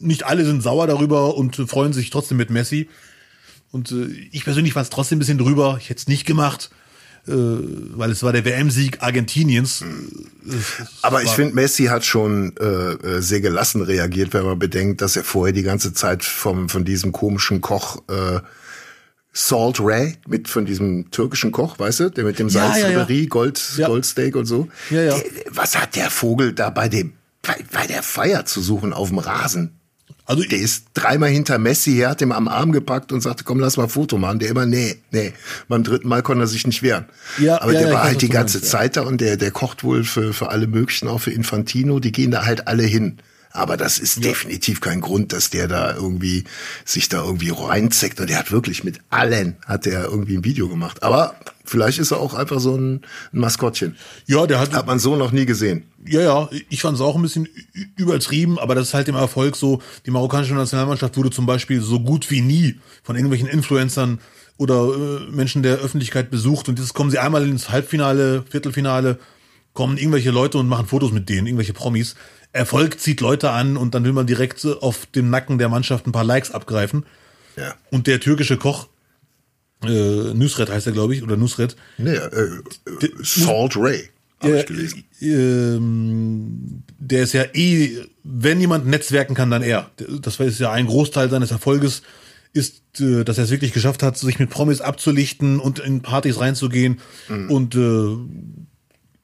nicht 0.00 0.24
alle 0.24 0.44
sind 0.44 0.62
sauer 0.62 0.86
darüber 0.86 1.36
und 1.36 1.56
freuen 1.56 1.92
sich 1.92 2.10
trotzdem 2.10 2.38
mit 2.38 2.50
Messi. 2.50 2.88
Und 3.72 3.90
äh, 3.90 4.06
ich 4.30 4.44
persönlich 4.44 4.74
fand 4.74 4.84
es 4.84 4.90
trotzdem 4.90 5.16
ein 5.16 5.20
bisschen 5.20 5.38
drüber. 5.38 5.78
Ich 5.80 5.90
hätte 5.90 5.98
es 5.98 6.06
nicht 6.06 6.26
gemacht, 6.26 6.70
äh, 7.26 7.32
weil 7.32 8.10
es 8.10 8.22
war 8.22 8.32
der 8.32 8.44
WM-Sieg 8.44 9.02
Argentiniens. 9.02 9.82
Äh, 9.82 10.52
Aber 11.00 11.22
ich 11.22 11.30
finde, 11.30 11.54
Messi 11.54 11.86
hat 11.86 12.04
schon 12.04 12.54
äh, 12.60 12.64
äh, 12.64 13.20
sehr 13.20 13.40
gelassen 13.40 13.82
reagiert, 13.82 14.34
wenn 14.34 14.44
man 14.44 14.58
bedenkt, 14.58 15.00
dass 15.00 15.16
er 15.16 15.24
vorher 15.24 15.54
die 15.54 15.62
ganze 15.62 15.94
Zeit 15.94 16.22
vom, 16.22 16.68
von 16.68 16.84
diesem 16.84 17.12
komischen 17.12 17.62
Koch 17.62 18.02
äh, 18.08 18.40
Salt 19.32 19.80
Ray 19.80 20.18
mit 20.28 20.48
von 20.48 20.66
diesem 20.66 21.10
türkischen 21.10 21.52
Koch, 21.52 21.78
weißt 21.78 22.00
du, 22.00 22.10
der 22.10 22.24
mit 22.24 22.38
dem 22.38 22.50
Salzreberie, 22.50 23.14
ja, 23.14 23.22
ja. 23.22 23.28
Gold, 23.28 23.62
ja. 23.78 23.86
Goldsteak 23.86 24.36
und 24.36 24.44
so. 24.44 24.68
Ja, 24.90 25.02
ja. 25.02 25.14
Der, 25.18 25.24
was 25.48 25.80
hat 25.80 25.96
der 25.96 26.10
Vogel 26.10 26.52
da 26.52 26.68
bei 26.68 26.90
dem, 26.90 27.14
bei, 27.40 27.56
bei 27.72 27.86
der 27.86 28.02
Feier 28.02 28.44
zu 28.44 28.60
suchen 28.60 28.92
auf 28.92 29.08
dem 29.08 29.18
Rasen? 29.18 29.78
Also 30.24 30.44
der 30.44 30.58
ist 30.58 30.86
dreimal 30.94 31.30
hinter 31.30 31.58
Messi 31.58 31.92
her, 31.94 32.10
hat 32.10 32.20
ihm 32.20 32.30
am 32.30 32.46
Arm 32.46 32.70
gepackt 32.70 33.12
und 33.12 33.20
sagte, 33.20 33.42
komm, 33.42 33.58
lass 33.58 33.76
mal 33.76 33.84
ein 33.84 33.88
Foto 33.88 34.18
machen. 34.18 34.38
Der 34.38 34.50
immer, 34.50 34.66
nee, 34.66 34.96
nee. 35.10 35.32
Beim 35.68 35.82
dritten 35.82 36.08
Mal 36.08 36.22
konnte 36.22 36.44
er 36.44 36.46
sich 36.46 36.66
nicht 36.66 36.82
wehren. 36.82 37.06
Ja, 37.38 37.60
Aber 37.60 37.72
ja, 37.72 37.80
der 37.80 37.88
ja, 37.88 37.94
war 37.94 38.04
halt 38.04 38.22
die 38.22 38.28
ganze 38.28 38.58
meinst, 38.58 38.70
Zeit 38.70 38.96
da 38.96 39.02
und 39.02 39.20
der, 39.20 39.36
der 39.36 39.50
kocht 39.50 39.82
wohl 39.82 40.04
für, 40.04 40.32
für 40.32 40.50
alle 40.50 40.68
möglichen, 40.68 41.08
auch 41.08 41.18
für 41.18 41.32
Infantino. 41.32 41.98
Die 41.98 42.12
gehen 42.12 42.30
da 42.30 42.44
halt 42.44 42.68
alle 42.68 42.84
hin. 42.84 43.18
Aber 43.52 43.76
das 43.76 43.98
ist 43.98 44.16
ja. 44.16 44.22
definitiv 44.22 44.80
kein 44.80 45.00
Grund, 45.00 45.32
dass 45.32 45.50
der 45.50 45.68
da 45.68 45.94
irgendwie 45.94 46.44
sich 46.84 47.08
da 47.08 47.22
irgendwie 47.24 47.50
reinzeckt. 47.50 48.20
Und 48.20 48.30
der 48.30 48.38
hat 48.38 48.52
wirklich 48.52 48.84
mit 48.84 49.00
allen 49.10 49.56
hat 49.66 49.86
der 49.86 50.04
irgendwie 50.04 50.36
ein 50.36 50.44
Video 50.44 50.68
gemacht. 50.68 51.02
Aber 51.02 51.34
vielleicht 51.64 51.98
ist 51.98 52.10
er 52.10 52.20
auch 52.20 52.34
einfach 52.34 52.60
so 52.60 52.76
ein, 52.76 53.02
ein 53.32 53.40
Maskottchen. 53.40 53.96
Ja, 54.26 54.46
der 54.46 54.58
hat. 54.58 54.72
Hat 54.72 54.86
man 54.86 54.98
so 54.98 55.16
noch 55.16 55.32
nie 55.32 55.46
gesehen. 55.46 55.84
Ja, 56.04 56.20
ja, 56.20 56.48
ich 56.68 56.80
fand 56.80 56.96
es 56.96 57.00
auch 57.00 57.14
ein 57.14 57.22
bisschen 57.22 57.48
übertrieben, 57.96 58.58
aber 58.58 58.74
das 58.74 58.88
ist 58.88 58.94
halt 58.94 59.06
dem 59.06 59.14
Erfolg 59.14 59.56
so. 59.56 59.80
Die 60.06 60.10
marokkanische 60.10 60.54
Nationalmannschaft 60.54 61.16
wurde 61.16 61.30
zum 61.30 61.46
Beispiel 61.46 61.80
so 61.80 62.00
gut 62.00 62.30
wie 62.30 62.40
nie 62.40 62.80
von 63.02 63.16
irgendwelchen 63.16 63.48
Influencern 63.48 64.18
oder 64.56 64.88
äh, 64.94 65.30
Menschen 65.30 65.62
der 65.62 65.78
Öffentlichkeit 65.78 66.30
besucht 66.30 66.68
und 66.68 66.78
jetzt 66.78 66.94
kommen 66.94 67.10
sie 67.10 67.18
einmal 67.18 67.48
ins 67.48 67.70
Halbfinale, 67.70 68.44
Viertelfinale, 68.48 69.18
kommen 69.72 69.96
irgendwelche 69.96 70.30
Leute 70.30 70.58
und 70.58 70.68
machen 70.68 70.86
Fotos 70.86 71.12
mit 71.12 71.28
denen, 71.28 71.46
irgendwelche 71.46 71.72
Promis. 71.72 72.14
Erfolg 72.52 73.00
zieht 73.00 73.20
Leute 73.20 73.50
an 73.50 73.76
und 73.76 73.94
dann 73.94 74.04
will 74.04 74.12
man 74.12 74.26
direkt 74.26 74.64
auf 74.66 75.06
dem 75.06 75.30
Nacken 75.30 75.58
der 75.58 75.68
Mannschaft 75.68 76.06
ein 76.06 76.12
paar 76.12 76.24
Likes 76.24 76.50
abgreifen. 76.50 77.04
Ja. 77.56 77.74
Und 77.90 78.06
der 78.06 78.20
türkische 78.20 78.56
Koch, 78.56 78.88
äh, 79.84 80.34
Nusret 80.34 80.70
heißt 80.70 80.86
er, 80.86 80.92
glaube 80.92 81.14
ich, 81.14 81.22
oder 81.22 81.36
Nusret. 81.36 81.76
Nee, 81.98 82.14
äh, 82.14 82.60
Salt 83.22 83.76
Ray. 83.76 84.08
Hab 84.40 84.50
ich 84.50 84.66
gelesen. 84.66 85.04
Ähm, 85.20 86.82
der 86.98 87.22
ist 87.22 87.32
ja 87.32 87.44
eh, 87.54 87.98
wenn 88.24 88.60
jemand 88.60 88.86
netzwerken 88.86 89.34
kann, 89.34 89.50
dann 89.50 89.62
er. 89.62 89.90
Das 90.20 90.40
ist 90.40 90.58
ja 90.58 90.72
ein 90.72 90.86
Großteil 90.86 91.30
seines 91.30 91.52
Erfolges, 91.52 92.02
ist, 92.52 93.00
äh, 93.00 93.24
dass 93.24 93.38
er 93.38 93.44
es 93.44 93.50
wirklich 93.50 93.72
geschafft 93.72 94.02
hat, 94.02 94.18
sich 94.18 94.38
mit 94.38 94.50
Promis 94.50 94.80
abzulichten 94.80 95.60
und 95.60 95.78
in 95.78 96.02
Partys 96.02 96.40
reinzugehen 96.40 97.00
mhm. 97.28 97.50
und 97.50 97.74
äh, 97.76 98.16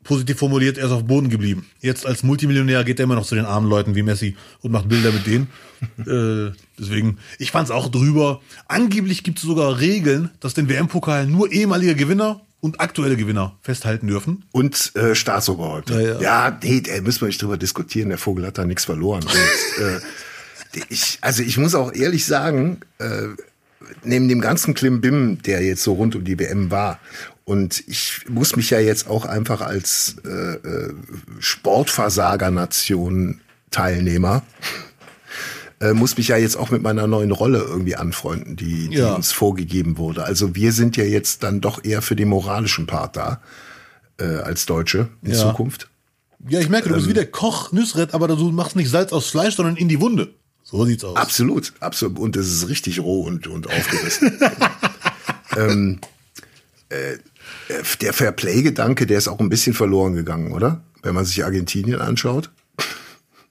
positiv 0.08 0.38
formuliert, 0.38 0.78
er 0.78 0.86
ist 0.86 0.92
auf 0.92 1.04
Boden 1.04 1.28
geblieben. 1.28 1.66
Jetzt 1.80 2.06
als 2.06 2.22
Multimillionär 2.22 2.82
geht 2.82 2.98
er 2.98 3.04
immer 3.04 3.14
noch 3.14 3.26
zu 3.26 3.34
den 3.34 3.44
armen 3.44 3.68
Leuten 3.68 3.94
wie 3.94 4.02
Messi 4.02 4.36
und 4.62 4.72
macht 4.72 4.88
Bilder 4.88 5.12
mit 5.12 5.26
denen. 5.26 5.48
äh, 5.98 6.56
deswegen, 6.78 7.18
ich 7.38 7.50
fand's 7.50 7.70
auch 7.70 7.88
drüber. 7.88 8.40
Angeblich 8.68 9.22
gibt 9.22 9.38
es 9.38 9.44
sogar 9.44 9.78
Regeln, 9.80 10.30
dass 10.40 10.54
den 10.54 10.70
WM-Pokal 10.70 11.26
nur 11.26 11.52
ehemalige 11.52 11.94
Gewinner 11.94 12.40
und 12.60 12.80
aktuelle 12.80 13.16
Gewinner 13.16 13.58
festhalten 13.60 14.06
dürfen. 14.06 14.44
Und 14.50 14.96
äh, 14.96 15.14
Staatsoberhäupter. 15.14 16.00
Ja, 16.00 16.14
ja. 16.14 16.20
ja, 16.20 16.58
nee, 16.62 16.80
da 16.80 16.98
müssen 17.02 17.20
wir 17.20 17.28
nicht 17.28 17.42
drüber 17.42 17.58
diskutieren. 17.58 18.08
Der 18.08 18.18
Vogel 18.18 18.46
hat 18.46 18.56
da 18.56 18.64
nichts 18.64 18.86
verloren. 18.86 19.24
Und, 19.24 19.84
äh, 19.84 20.00
ich, 20.88 21.18
also 21.20 21.42
ich 21.42 21.58
muss 21.58 21.74
auch 21.74 21.92
ehrlich 21.92 22.24
sagen, 22.24 22.80
äh, 22.98 23.28
neben 24.04 24.26
dem 24.28 24.40
ganzen 24.40 24.72
Klimbim, 24.72 25.42
der 25.42 25.62
jetzt 25.62 25.82
so 25.82 25.92
rund 25.92 26.16
um 26.16 26.24
die 26.24 26.38
WM 26.38 26.70
war, 26.70 26.98
und 27.48 27.82
ich 27.88 28.20
muss 28.28 28.56
mich 28.56 28.68
ja 28.70 28.78
jetzt 28.78 29.08
auch 29.08 29.24
einfach 29.24 29.62
als 29.62 30.16
äh, 30.24 30.28
äh, 30.56 30.92
Sportversager-Nation 31.38 33.40
Teilnehmer 33.70 34.42
äh, 35.80 35.92
muss 35.92 36.16
mich 36.16 36.28
ja 36.28 36.36
jetzt 36.36 36.56
auch 36.56 36.70
mit 36.70 36.82
meiner 36.82 37.06
neuen 37.06 37.30
Rolle 37.30 37.58
irgendwie 37.60 37.96
anfreunden, 37.96 38.56
die, 38.56 38.88
die 38.88 38.96
Ja. 38.96 39.14
uns 39.14 39.32
vorgegeben 39.32 39.98
wurde. 39.98 40.24
Also 40.24 40.54
wir 40.54 40.72
sind 40.72 40.96
ja 40.96 41.04
jetzt 41.04 41.42
dann 41.42 41.60
doch 41.60 41.84
eher 41.84 42.02
für 42.02 42.16
den 42.16 42.28
moralischen 42.28 42.86
Part 42.86 43.16
da 43.16 43.40
äh, 44.18 44.24
als 44.24 44.66
Deutsche 44.66 45.08
in 45.22 45.32
Ja. 45.32 45.38
Zukunft. 45.38 45.88
Ja, 46.48 46.60
ich 46.60 46.68
merke, 46.68 46.88
du 46.88 46.94
Ähm. 46.94 46.98
bist 47.00 47.08
wie 47.08 47.14
der 47.14 47.26
Koch 47.30 47.72
Nüsret, 47.72 48.14
aber 48.14 48.28
du 48.28 48.50
machst 48.50 48.76
nicht 48.76 48.90
Salz 48.90 49.12
aus 49.12 49.28
Fleisch, 49.28 49.56
sondern 49.56 49.76
in 49.76 49.88
die 49.88 50.00
Wunde. 50.00 50.32
So 50.64 50.84
sieht's 50.84 51.04
aus. 51.04 51.16
Absolut, 51.16 51.72
absolut. 51.80 52.18
Und 52.18 52.36
es 52.36 52.46
ist 52.52 52.68
richtig 52.68 53.00
roh 53.00 53.22
und, 53.22 53.46
und 53.46 53.66
aufgerissen. 53.68 54.38
ähm, 55.56 56.00
äh, 56.90 57.16
der 58.00 58.12
Fairplay-Gedanke, 58.12 59.06
der 59.06 59.18
ist 59.18 59.28
auch 59.28 59.40
ein 59.40 59.48
bisschen 59.48 59.74
verloren 59.74 60.14
gegangen, 60.14 60.52
oder? 60.52 60.82
Wenn 61.02 61.14
man 61.14 61.24
sich 61.24 61.44
Argentinien 61.44 62.00
anschaut. 62.00 62.50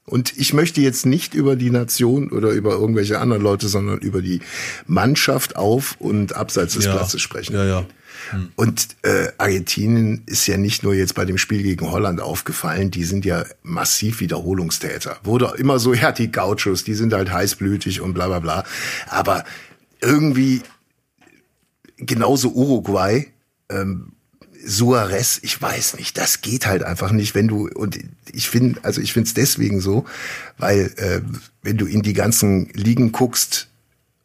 Und 0.05 0.37
ich 0.37 0.53
möchte 0.53 0.79
jetzt 0.79 1.05
nicht 1.05 1.33
über 1.33 1.57
die 1.57 1.69
Nation 1.69 2.31
oder 2.31 2.51
über 2.51 2.71
irgendwelche 2.71 3.19
anderen 3.19 3.43
Leute, 3.43 3.67
sondern 3.67 3.99
über 3.99 4.21
die 4.21 4.39
Mannschaft 4.85 5.57
auf 5.57 5.97
und 5.99 6.33
abseits 6.33 6.75
des 6.75 6.85
ja. 6.85 6.95
Platzes 6.95 7.21
sprechen. 7.21 7.53
Ja, 7.53 7.65
ja. 7.65 7.85
Und 8.55 8.87
äh, 9.03 9.27
Argentinien 9.37 10.23
ist 10.25 10.47
ja 10.47 10.57
nicht 10.57 10.83
nur 10.83 10.93
jetzt 10.93 11.13
bei 11.13 11.25
dem 11.25 11.37
Spiel 11.37 11.61
gegen 11.61 11.91
Holland 11.91 12.21
aufgefallen, 12.21 12.89
die 12.89 13.03
sind 13.03 13.25
ja 13.25 13.43
massiv 13.63 14.21
Wiederholungstäter. 14.21 15.17
Wurde 15.23 15.53
immer 15.57 15.77
so, 15.77 15.93
ja, 15.93 16.13
die 16.13 16.31
Gauchos, 16.31 16.85
die 16.85 16.93
sind 16.93 17.13
halt 17.13 17.31
heißblütig 17.31 17.99
und 17.99 18.13
bla 18.13 18.27
bla 18.27 18.39
bla. 18.39 18.63
Aber 19.07 19.43
irgendwie 20.01 20.61
genauso 21.97 22.49
Uruguay, 22.51 23.27
ähm, 23.69 24.13
Suarez, 24.65 25.39
ich 25.43 25.61
weiß 25.61 25.97
nicht, 25.97 26.17
das 26.17 26.41
geht 26.41 26.65
halt 26.65 26.83
einfach 26.83 27.11
nicht, 27.11 27.35
wenn 27.35 27.47
du 27.47 27.69
und 27.69 27.97
ich 28.31 28.49
finde, 28.49 28.83
also 28.83 29.01
ich 29.01 29.13
finde 29.13 29.27
es 29.27 29.33
deswegen 29.33 29.79
so, 29.79 30.05
weil 30.57 30.91
äh, 30.97 31.21
wenn 31.61 31.77
du 31.77 31.85
in 31.85 32.01
die 32.01 32.13
ganzen 32.13 32.69
Ligen 32.73 33.11
guckst, 33.11 33.67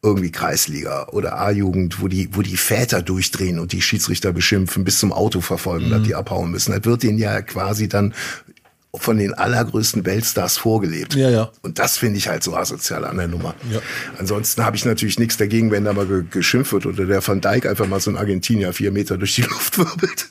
irgendwie 0.03 0.33
Kreisliga 0.33 1.07
oder 1.13 1.39
A-Jugend, 1.39 2.03
wo 2.03 2.09
die, 2.09 2.35
wo 2.35 2.43
die 2.43 2.57
Väter 2.57 3.03
durchdrehen 3.03 3.61
und 3.61 3.73
die 3.73 3.81
Schiedsrichter 3.81 4.33
beschimpfen, 4.33 4.83
bis 4.83 4.99
zum 4.99 5.13
Auto 5.13 5.41
verfolgen, 5.41 5.91
dass 5.91 6.03
die 6.03 6.17
abhauen 6.17 6.51
müssen. 6.51 6.73
Das 6.73 6.85
wird 6.85 7.05
denen 7.05 7.19
ja 7.19 7.41
quasi 7.41 7.89
dann 7.89 8.13
von 8.95 9.17
den 9.17 9.33
allergrößten 9.33 10.05
Weltstars 10.05 10.59
vorgelebt. 10.59 11.15
Ja, 11.15 11.31
ja. 11.31 11.51
Und 11.63 11.79
das 11.79 11.97
finde 11.97 12.19
ich 12.19 12.29
halt 12.29 12.43
so 12.43 12.55
asozial 12.55 13.07
an 13.07 13.17
der 13.17 13.27
Nummer. 13.29 13.55
Ja. 13.71 13.81
Ansonsten 14.19 14.65
habe 14.67 14.77
ich 14.77 14.85
natürlich 14.85 15.19
nichts 15.19 15.39
dagegen, 15.39 15.71
wenn 15.71 15.85
da 15.85 15.95
mal 15.95 16.07
ge 16.07 16.25
geschimpft 16.31 16.73
wird 16.73 16.85
oder 16.85 17.07
der 17.07 17.27
Van 17.27 17.41
Dijk 17.41 17.67
einfach 17.67 17.87
mal 17.87 18.01
so 18.01 18.11
ein 18.11 18.19
Argentinier 18.19 18.73
vier 18.75 18.93
Meter 18.93 19.17
durch 19.17 19.35
die 19.35 19.43
Luft 19.43 19.79
wirbelt. 19.79 20.29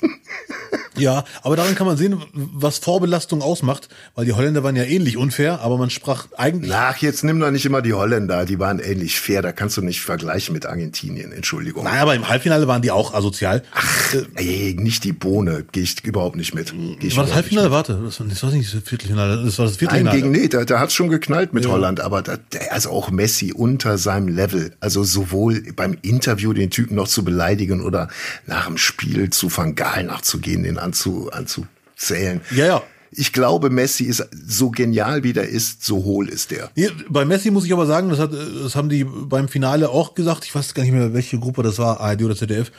Ja, 0.98 1.24
aber 1.42 1.56
daran 1.56 1.74
kann 1.74 1.88
man 1.88 1.98
sehen, 1.98 2.22
was 2.34 2.78
Vorbelastung 2.78 3.42
ausmacht, 3.42 3.88
weil 4.14 4.26
die 4.26 4.34
Holländer 4.34 4.64
waren 4.64 4.76
ja 4.76 4.84
ähnlich 4.84 5.18
unfair, 5.18 5.62
aber 5.62 5.78
man 5.78 5.90
sprach 5.90 6.28
eigentlich. 6.38 6.74
Ach, 6.74 6.98
jetzt 6.98 7.24
nimm 7.24 7.40
doch 7.40 7.50
nicht 7.50 7.66
immer 7.66 7.82
die 7.82 7.94
Holländer, 7.94 8.46
die 8.46 8.60
waren 8.60 8.80
ähnlich 8.80 9.20
fair, 9.20 9.42
da 9.42 9.54
kannst 9.54 9.78
du 9.78 9.82
nicht 9.82 10.02
vergleichen 10.02 10.54
mit 10.54 10.66
Argentinien, 10.66 11.32
Entschuldigung. 11.32 11.86
Nein, 11.86 12.00
aber 12.00 12.14
im 12.14 12.28
Halbfinale 12.28 12.68
waren 12.68 12.82
die 12.82 12.92
auch 12.92 13.14
asozial. 13.14 13.64
Ach, 13.74 14.14
äh, 14.14 14.26
Ey, 14.36 14.76
nicht 14.78 15.04
die 15.04 15.14
Bohne, 15.14 15.66
gehe 15.72 15.84
ich 15.84 16.04
überhaupt 16.04 16.36
nicht 16.36 16.54
mit. 16.54 16.74
Geh 17.00 17.08
ich 17.08 17.18
war 17.18 17.26
das 17.26 17.34
Halbfinale? 17.34 17.72
Warte, 17.72 18.00
das 18.04 18.44
war, 18.44 18.51
war 18.52 18.58
nicht 18.58 18.74
das 18.74 18.84
Viertelfinale, 18.84 19.44
das 19.44 19.58
war 19.58 19.66
das 19.66 19.74
Nein, 19.74 19.80
Viertelfinale. 19.80 20.18
gegen 20.18 20.32
nee, 20.32 20.48
da, 20.48 20.66
da 20.66 20.80
hat's 20.80 20.94
schon 20.94 21.10
geknallt 21.10 21.54
mit 21.54 21.68
Holland, 21.68 22.00
aber 22.00 22.22
da, 22.22 22.38
also 22.70 22.90
auch 22.90 23.12
Messi 23.12 23.54
unter 23.54 23.98
seinem 23.98 24.28
Level. 24.28 24.74
Also 24.80 25.04
sowohl 25.04 25.64
beim 25.76 25.98
Interview 26.02 26.54
den 26.54 26.70
Typen 26.70 26.96
noch 26.96 27.08
zu 27.08 27.24
beleidigen 27.24 27.82
oder 27.82 28.10
nach 28.46 28.68
dem 28.68 28.78
Spiel 28.78 29.30
zu 29.30 29.56
Van 29.56 29.76
Gaal 29.76 30.04
nachzugehen, 30.04 30.64
den 30.64 30.78
anzu, 30.78 31.30
anzuzählen. 31.32 32.42
Ja, 32.56 32.66
ja. 32.66 32.84
Ich 33.14 33.34
glaube, 33.34 33.70
Messi 33.70 34.06
ist 34.06 34.26
so 34.48 34.72
genial 34.72 35.24
wie 35.24 35.34
der 35.34 35.50
ist, 35.50 35.84
so 35.84 36.06
hohl 36.06 36.30
ist 36.30 36.52
der. 36.52 36.72
Hier, 36.76 36.92
bei 37.10 37.26
Messi 37.26 37.52
muss 37.52 37.66
ich 37.66 37.74
aber 37.74 37.86
sagen, 37.86 38.10
das, 38.10 38.20
hat, 38.20 38.32
das 38.32 38.76
haben 38.76 38.88
die 38.88 39.04
beim 39.04 39.50
Finale 39.50 39.90
auch 39.90 40.16
gesagt. 40.16 40.46
Ich 40.46 40.56
weiß 40.56 40.74
gar 40.74 40.84
nicht 40.84 40.94
mehr, 40.94 41.14
welche 41.14 41.38
Gruppe 41.38 41.62
das 41.62 41.78
war, 41.78 42.00
ARD 42.00 42.24
oder 42.24 42.38
ZDF. 42.38 42.72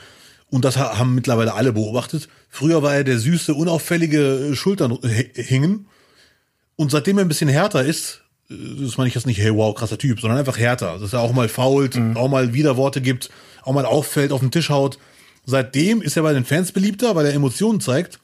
Und 0.49 0.65
das 0.65 0.77
ha- 0.77 0.97
haben 0.99 1.15
mittlerweile 1.15 1.53
alle 1.53 1.73
beobachtet. 1.73 2.29
Früher 2.49 2.83
war 2.83 2.93
er 2.95 3.03
der 3.03 3.17
süße, 3.19 3.53
unauffällige 3.53 4.51
Schultern 4.55 4.91
h- 4.91 5.41
hingen. 5.41 5.87
Und 6.75 6.91
seitdem 6.91 7.17
er 7.17 7.25
ein 7.25 7.27
bisschen 7.27 7.49
härter 7.49 7.83
ist, 7.83 8.21
äh, 8.49 8.55
das 8.81 8.97
meine 8.97 9.07
ich 9.07 9.15
jetzt 9.15 9.25
nicht, 9.27 9.39
hey, 9.39 9.53
wow, 9.55 9.73
krasser 9.73 9.97
Typ, 9.97 10.19
sondern 10.19 10.39
einfach 10.39 10.57
härter. 10.57 10.99
Dass 10.99 11.13
er 11.13 11.21
auch 11.21 11.33
mal 11.33 11.49
fault, 11.49 11.97
auch 12.15 12.29
mal 12.29 12.53
Widerworte 12.53 13.01
gibt, 13.01 13.29
auch 13.63 13.73
mal 13.73 13.85
auffällt, 13.85 14.31
auf 14.31 14.41
den 14.41 14.51
Tisch 14.51 14.69
haut. 14.69 14.97
Seitdem 15.45 16.01
ist 16.01 16.15
er 16.17 16.23
bei 16.23 16.33
den 16.33 16.45
Fans 16.45 16.71
beliebter, 16.71 17.15
weil 17.15 17.25
er 17.25 17.33
Emotionen 17.33 17.81
zeigt. 17.81 18.19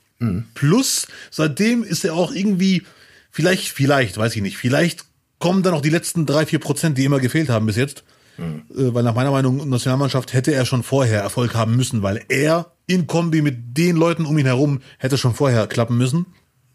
Plus, 0.53 1.07
seitdem 1.31 1.83
ist 1.83 2.03
er 2.05 2.13
auch 2.13 2.31
irgendwie, 2.33 2.83
vielleicht, 3.31 3.69
vielleicht, 3.69 4.17
weiß 4.17 4.35
ich 4.35 4.41
nicht, 4.41 4.57
vielleicht 4.57 5.05
kommen 5.39 5.63
dann 5.63 5.73
noch 5.73 5.81
die 5.81 5.89
letzten 5.89 6.25
drei, 6.25 6.45
vier 6.45 6.59
Prozent, 6.59 6.97
die 6.97 7.05
immer 7.05 7.19
gefehlt 7.19 7.49
haben 7.49 7.65
bis 7.65 7.77
jetzt. 7.77 8.03
Äh, 8.39 8.93
weil 8.93 9.03
nach 9.03 9.15
meiner 9.15 9.31
Meinung, 9.31 9.69
Nationalmannschaft 9.69 10.33
hätte 10.33 10.53
er 10.53 10.65
schon 10.65 10.83
vorher 10.83 11.21
Erfolg 11.21 11.53
haben 11.53 11.75
müssen, 11.75 12.03
weil 12.03 12.23
er 12.29 12.71
in 12.87 13.07
Kombi 13.07 13.41
mit 13.41 13.77
den 13.77 13.95
Leuten 13.95 14.25
um 14.25 14.37
ihn 14.37 14.45
herum 14.45 14.81
hätte 14.97 15.17
schon 15.17 15.33
vorher 15.35 15.67
klappen 15.67 15.97
müssen. 15.97 16.25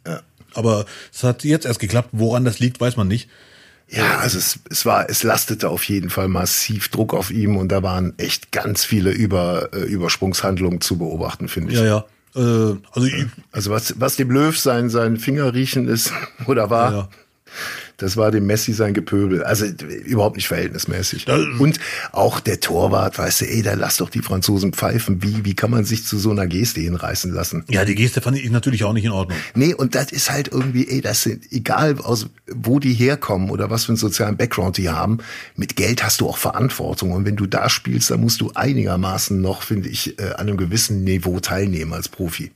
Ja. 0.07 0.21
Aber 0.55 0.85
es 1.13 1.25
hat 1.25 1.45
jetzt 1.45 1.67
erst 1.67 1.81
geklappt. 1.81 2.11
Woran 2.13 2.45
das 2.45 2.59
liegt, 2.61 2.81
weiß 2.81 2.97
man 2.97 3.09
nicht. 3.09 3.29
Ja, 3.89 4.19
also 4.19 4.39
es, 4.39 4.61
es 4.71 4.87
war, 4.87 5.11
es 5.11 5.23
lastete 5.23 5.69
auf 5.69 5.85
jeden 5.85 6.11
Fall 6.11 6.29
massiv 6.29 6.89
Druck 6.89 7.13
auf 7.13 7.31
ihm 7.31 7.57
und 7.57 7.69
da 7.69 7.83
waren 7.83 8.15
echt 8.19 8.51
ganz 8.51 8.85
viele 8.85 9.11
Über, 9.11 9.71
äh, 9.75 9.81
Übersprungshandlungen 9.83 10.81
zu 10.81 10.97
beobachten, 10.99 11.49
finde 11.49 11.73
ich. 11.73 11.79
Ja, 11.79 11.85
ja. 11.85 12.05
Äh, 12.35 12.77
also 12.93 13.09
Also 13.53 13.71
was, 13.71 14.01
was 14.01 14.17
dem 14.17 14.31
Löw 14.31 14.59
sein, 14.59 14.89
sein 14.89 15.19
Fingerriechen 15.19 15.89
ist 15.89 16.13
oder 16.47 16.71
war, 16.71 16.93
Ja. 16.93 17.09
Das 17.97 18.17
war 18.17 18.31
dem 18.31 18.47
Messi 18.47 18.73
sein 18.73 18.95
Gepöbel. 18.95 19.45
Also 19.45 19.67
überhaupt 19.67 20.37
nicht 20.37 20.49
verhältnismäßig. 20.49 21.27
Und 21.59 21.79
auch 22.13 22.41
der 22.41 22.61
Torwart, 22.61 23.19
weißt 23.19 23.43
du, 23.43 23.45
ey, 23.47 23.63
da 23.63 23.75
lass 23.75 23.99
doch 23.99 24.11
die 24.11 24.23
Franzosen 24.23 24.73
pfeifen. 24.73 25.23
Wie, 25.23 25.45
wie 25.45 25.55
kann 25.55 25.71
man 25.71 25.85
sich 25.85 26.05
zu 26.05 26.19
so 26.19 26.31
einer 26.31 26.47
Geste 26.47 26.81
hinreißen 26.81 27.33
lassen? 27.33 27.65
ja, 27.69 27.85
die 27.85 27.95
Geste 27.95 28.21
fand 28.21 28.37
ich 28.39 28.51
natürlich 28.51 28.85
auch 28.85 28.93
nicht 28.93 29.05
in 29.05 29.13
Ordnung. 29.13 29.39
Nee, 29.55 29.75
und 29.75 29.95
das 29.95 30.13
ist 30.13 30.31
halt 30.31 30.49
irgendwie, 30.49 30.89
ey, 30.89 31.01
das 31.01 31.23
sind, 31.23 31.53
egal 31.53 31.99
aus 31.99 32.29
wo 32.53 32.79
die 32.79 32.95
herkommen 32.95 33.51
oder 33.51 33.71
was 33.71 33.85
für 33.85 33.91
einen 33.91 33.97
sozialen 33.97 34.37
Background 34.37 34.77
die 34.77 34.91
haben, 34.91 35.19
mit 35.57 35.77
Geld 35.77 36.05
hast 36.05 36.21
du 36.21 36.29
auch 36.29 36.37
Verantwortung. 36.37 37.13
Und 37.13 37.25
wenn 37.25 37.37
du 37.37 37.47
da 37.47 37.69
spielst, 37.69 38.11
dann 38.11 38.21
musst 38.21 38.41
du 38.41 38.51
einigermaßen 38.55 39.41
noch, 39.41 39.63
finde 39.63 39.89
ich, 39.89 40.19
äh, 40.19 40.33
an 40.33 40.49
einem 40.49 40.57
gewissen 40.57 41.05
Niveau 41.05 41.41
teilnehmen 41.41 41.93
als 41.93 42.09
Profi. 42.09 42.53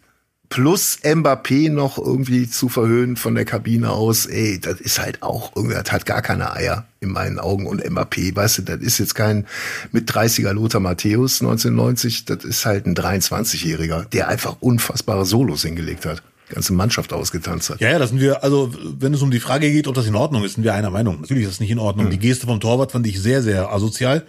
Plus 0.48 0.98
Mbappé 1.02 1.70
noch 1.70 1.98
irgendwie 1.98 2.48
zu 2.48 2.68
verhöhnen 2.70 3.16
von 3.16 3.34
der 3.34 3.44
Kabine 3.44 3.90
aus, 3.90 4.24
ey, 4.26 4.58
das 4.58 4.80
ist 4.80 4.98
halt 4.98 5.22
auch, 5.22 5.54
irgendwie, 5.54 5.74
das 5.74 5.92
hat 5.92 6.06
gar 6.06 6.22
keine 6.22 6.52
Eier 6.54 6.87
in 7.00 7.11
meinen 7.11 7.38
Augen. 7.38 7.66
Und 7.66 7.84
Mbappé, 7.84 8.34
weißt 8.34 8.58
du, 8.58 8.62
das 8.62 8.80
ist 8.80 8.98
jetzt 8.98 9.14
kein 9.14 9.46
mit 9.92 10.11
30er 10.11 10.52
Lothar 10.52 10.80
Matthäus 10.80 11.42
1990, 11.42 12.24
das 12.24 12.44
ist 12.44 12.64
halt 12.64 12.87
ein 12.87 12.94
23-Jähriger, 12.94 14.06
der 14.06 14.28
einfach 14.28 14.56
unfassbare 14.61 15.26
Solos 15.26 15.62
hingelegt 15.62 16.06
hat. 16.06 16.22
Ganze 16.48 16.72
Mannschaft 16.72 17.12
ausgetanzt 17.12 17.68
hat. 17.68 17.80
Ja, 17.82 17.90
ja, 17.90 17.98
da 17.98 18.06
sind 18.06 18.20
wir, 18.20 18.42
also 18.42 18.72
wenn 18.98 19.12
es 19.12 19.20
um 19.20 19.30
die 19.30 19.40
Frage 19.40 19.70
geht, 19.70 19.87
ob 19.87 19.94
das 19.94 20.06
in 20.06 20.14
Ordnung 20.14 20.44
ist, 20.44 20.54
sind 20.54 20.64
wir 20.64 20.72
einer 20.72 20.88
Meinung. 20.88 21.20
Natürlich 21.20 21.42
ist 21.42 21.52
das 21.52 21.61
nicht 21.61 21.70
in 21.70 21.78
Ordnung. 21.78 22.08
Die 22.08 22.18
Geste 22.18 22.46
vom 22.46 22.58
Torwart 22.58 22.92
fand 22.92 23.06
ich 23.06 23.20
sehr, 23.20 23.42
sehr 23.42 23.70
asozial. 23.70 24.24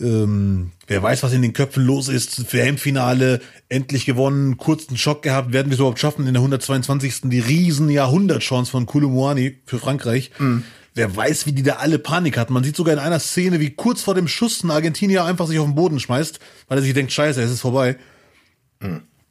Ähm, 0.00 0.72
wer 0.86 1.02
weiß, 1.02 1.22
was 1.22 1.32
in 1.32 1.42
den 1.42 1.52
Köpfen 1.52 1.84
los 1.84 2.08
ist. 2.08 2.52
WM-Finale, 2.52 3.40
endlich 3.68 4.06
gewonnen, 4.06 4.56
kurzen 4.56 4.96
Schock 4.96 5.22
gehabt. 5.22 5.52
Werden 5.52 5.68
wir 5.68 5.74
es 5.74 5.78
überhaupt 5.80 5.98
schaffen, 6.00 6.26
in 6.26 6.34
der 6.34 6.40
122. 6.40 7.22
die 7.24 7.40
riesen 7.40 7.90
Jahrhundertchance 7.90 8.70
von 8.70 8.86
Koulibaly 8.86 9.60
für 9.66 9.78
Frankreich. 9.78 10.30
Wer 10.94 11.16
weiß, 11.16 11.46
wie 11.46 11.52
die 11.52 11.62
da 11.62 11.74
alle 11.76 11.98
Panik 11.98 12.36
hatten. 12.36 12.52
Man 12.52 12.64
sieht 12.64 12.76
sogar 12.76 12.92
in 12.92 13.00
einer 13.00 13.20
Szene, 13.20 13.60
wie 13.60 13.70
kurz 13.70 14.02
vor 14.02 14.14
dem 14.14 14.28
Schuss 14.28 14.62
ein 14.62 14.70
Argentinier 14.70 15.24
einfach 15.24 15.46
sich 15.46 15.58
auf 15.58 15.66
den 15.66 15.74
Boden 15.74 16.00
schmeißt, 16.00 16.38
weil 16.68 16.78
er 16.78 16.82
sich 16.82 16.92
denkt, 16.92 17.12
scheiße, 17.12 17.40
es 17.40 17.50
ist 17.50 17.60
vorbei. 17.60 17.96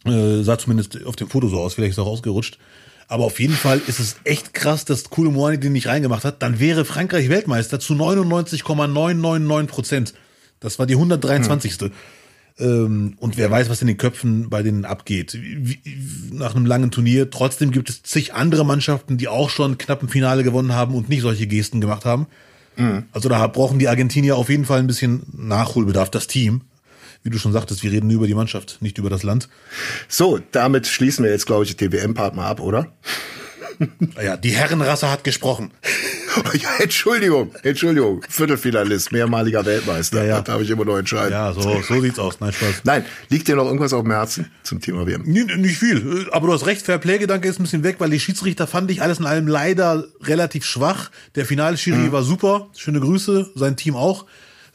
Äh, 0.05 0.41
sah 0.41 0.57
zumindest 0.57 1.05
auf 1.05 1.15
dem 1.15 1.29
Foto 1.29 1.47
so 1.49 1.59
aus, 1.59 1.75
vielleicht 1.75 1.91
ist 1.91 1.97
er 1.99 2.05
auch 2.05 2.13
ausgerutscht. 2.13 2.57
Aber 3.07 3.25
auf 3.25 3.39
jeden 3.39 3.53
Fall 3.53 3.81
ist 3.87 3.99
es 3.99 4.15
echt 4.23 4.53
krass, 4.53 4.85
dass 4.85 5.09
Koulibaly 5.09 5.59
den 5.59 5.73
nicht 5.73 5.87
reingemacht 5.87 6.23
hat. 6.23 6.41
Dann 6.41 6.59
wäre 6.59 6.85
Frankreich 6.85 7.29
Weltmeister 7.29 7.79
zu 7.79 7.93
99,999 7.93 9.69
Prozent. 9.69 10.13
Das 10.61 10.79
war 10.79 10.85
die 10.85 10.93
123. 10.93 11.91
Ähm, 12.59 13.15
und 13.17 13.37
wer 13.37 13.51
weiß, 13.51 13.69
was 13.69 13.81
in 13.81 13.87
den 13.87 13.97
Köpfen 13.97 14.49
bei 14.49 14.63
denen 14.63 14.85
abgeht. 14.85 15.37
Wie, 15.41 15.79
nach 16.31 16.55
einem 16.55 16.65
langen 16.65 16.91
Turnier. 16.91 17.29
Trotzdem 17.29 17.71
gibt 17.71 17.89
es 17.89 18.03
zig 18.03 18.33
andere 18.33 18.65
Mannschaften, 18.65 19.17
die 19.17 19.27
auch 19.27 19.49
schon 19.49 19.77
knapp 19.77 20.01
im 20.01 20.09
Finale 20.09 20.43
gewonnen 20.43 20.73
haben 20.73 20.95
und 20.95 21.09
nicht 21.09 21.21
solche 21.21 21.47
Gesten 21.47 21.81
gemacht 21.81 22.05
haben. 22.05 22.27
Mhm. 22.77 23.03
Also 23.11 23.27
da 23.27 23.45
brauchen 23.47 23.79
die 23.79 23.89
Argentinier 23.89 24.37
auf 24.37 24.49
jeden 24.49 24.65
Fall 24.65 24.79
ein 24.79 24.87
bisschen 24.87 25.23
Nachholbedarf, 25.33 26.09
das 26.09 26.27
Team. 26.27 26.61
Wie 27.23 27.29
du 27.29 27.37
schon 27.37 27.51
sagtest, 27.51 27.83
wir 27.83 27.91
reden 27.91 28.07
nur 28.07 28.17
über 28.17 28.27
die 28.27 28.33
Mannschaft, 28.33 28.77
nicht 28.81 28.97
über 28.97 29.09
das 29.09 29.23
Land. 29.23 29.49
So, 30.07 30.39
damit 30.51 30.87
schließen 30.87 31.23
wir 31.23 31.31
jetzt, 31.31 31.45
glaube 31.45 31.65
ich, 31.65 31.75
den 31.75 31.91
WM-Part 31.91 32.35
mal 32.35 32.47
ab, 32.47 32.59
oder? 32.59 32.91
Ja, 34.21 34.37
die 34.37 34.51
Herrenrasse 34.51 35.09
hat 35.09 35.23
gesprochen. 35.23 35.71
Ja, 36.61 36.69
Entschuldigung, 36.79 37.53
Entschuldigung. 37.63 38.23
Viertelfinalist, 38.27 39.11
mehrmaliger 39.11 39.65
Weltmeister. 39.65 40.23
Ja, 40.23 40.37
ja. 40.37 40.41
Da 40.41 40.53
habe 40.53 40.63
ich 40.63 40.69
immer 40.69 40.85
noch 40.85 40.97
entscheiden. 40.97 41.31
Ja, 41.31 41.53
so, 41.53 41.81
so 41.81 42.01
sieht's 42.01 42.19
aus. 42.19 42.39
Nein, 42.39 42.53
Spaß. 42.53 42.81
Nein, 42.83 43.05
liegt 43.29 43.47
dir 43.47 43.55
noch 43.55 43.65
irgendwas 43.65 43.93
auf 43.93 44.03
dem 44.03 44.11
Herzen 44.11 44.51
zum 44.63 44.81
Thema 44.81 45.05
WM? 45.07 45.23
Nicht, 45.23 45.55
nicht 45.57 45.77
viel. 45.77 46.27
Aber 46.31 46.47
du 46.47 46.53
hast 46.53 46.65
recht, 46.65 46.85
Fairplay-Gedanke 46.85 47.47
ist 47.47 47.59
ein 47.59 47.63
bisschen 47.63 47.83
weg, 47.83 47.95
weil 47.99 48.09
die 48.09 48.19
Schiedsrichter 48.19 48.67
fand 48.67 48.91
ich 48.91 49.01
alles 49.01 49.19
in 49.19 49.25
allem 49.25 49.47
leider 49.47 50.05
relativ 50.21 50.65
schwach. 50.65 51.11
Der 51.35 51.45
Finalschiri 51.45 51.97
mhm. 51.97 52.11
war 52.11 52.23
super. 52.23 52.69
Schöne 52.75 52.99
Grüße, 52.99 53.51
sein 53.55 53.75
Team 53.77 53.95
auch. 53.95 54.25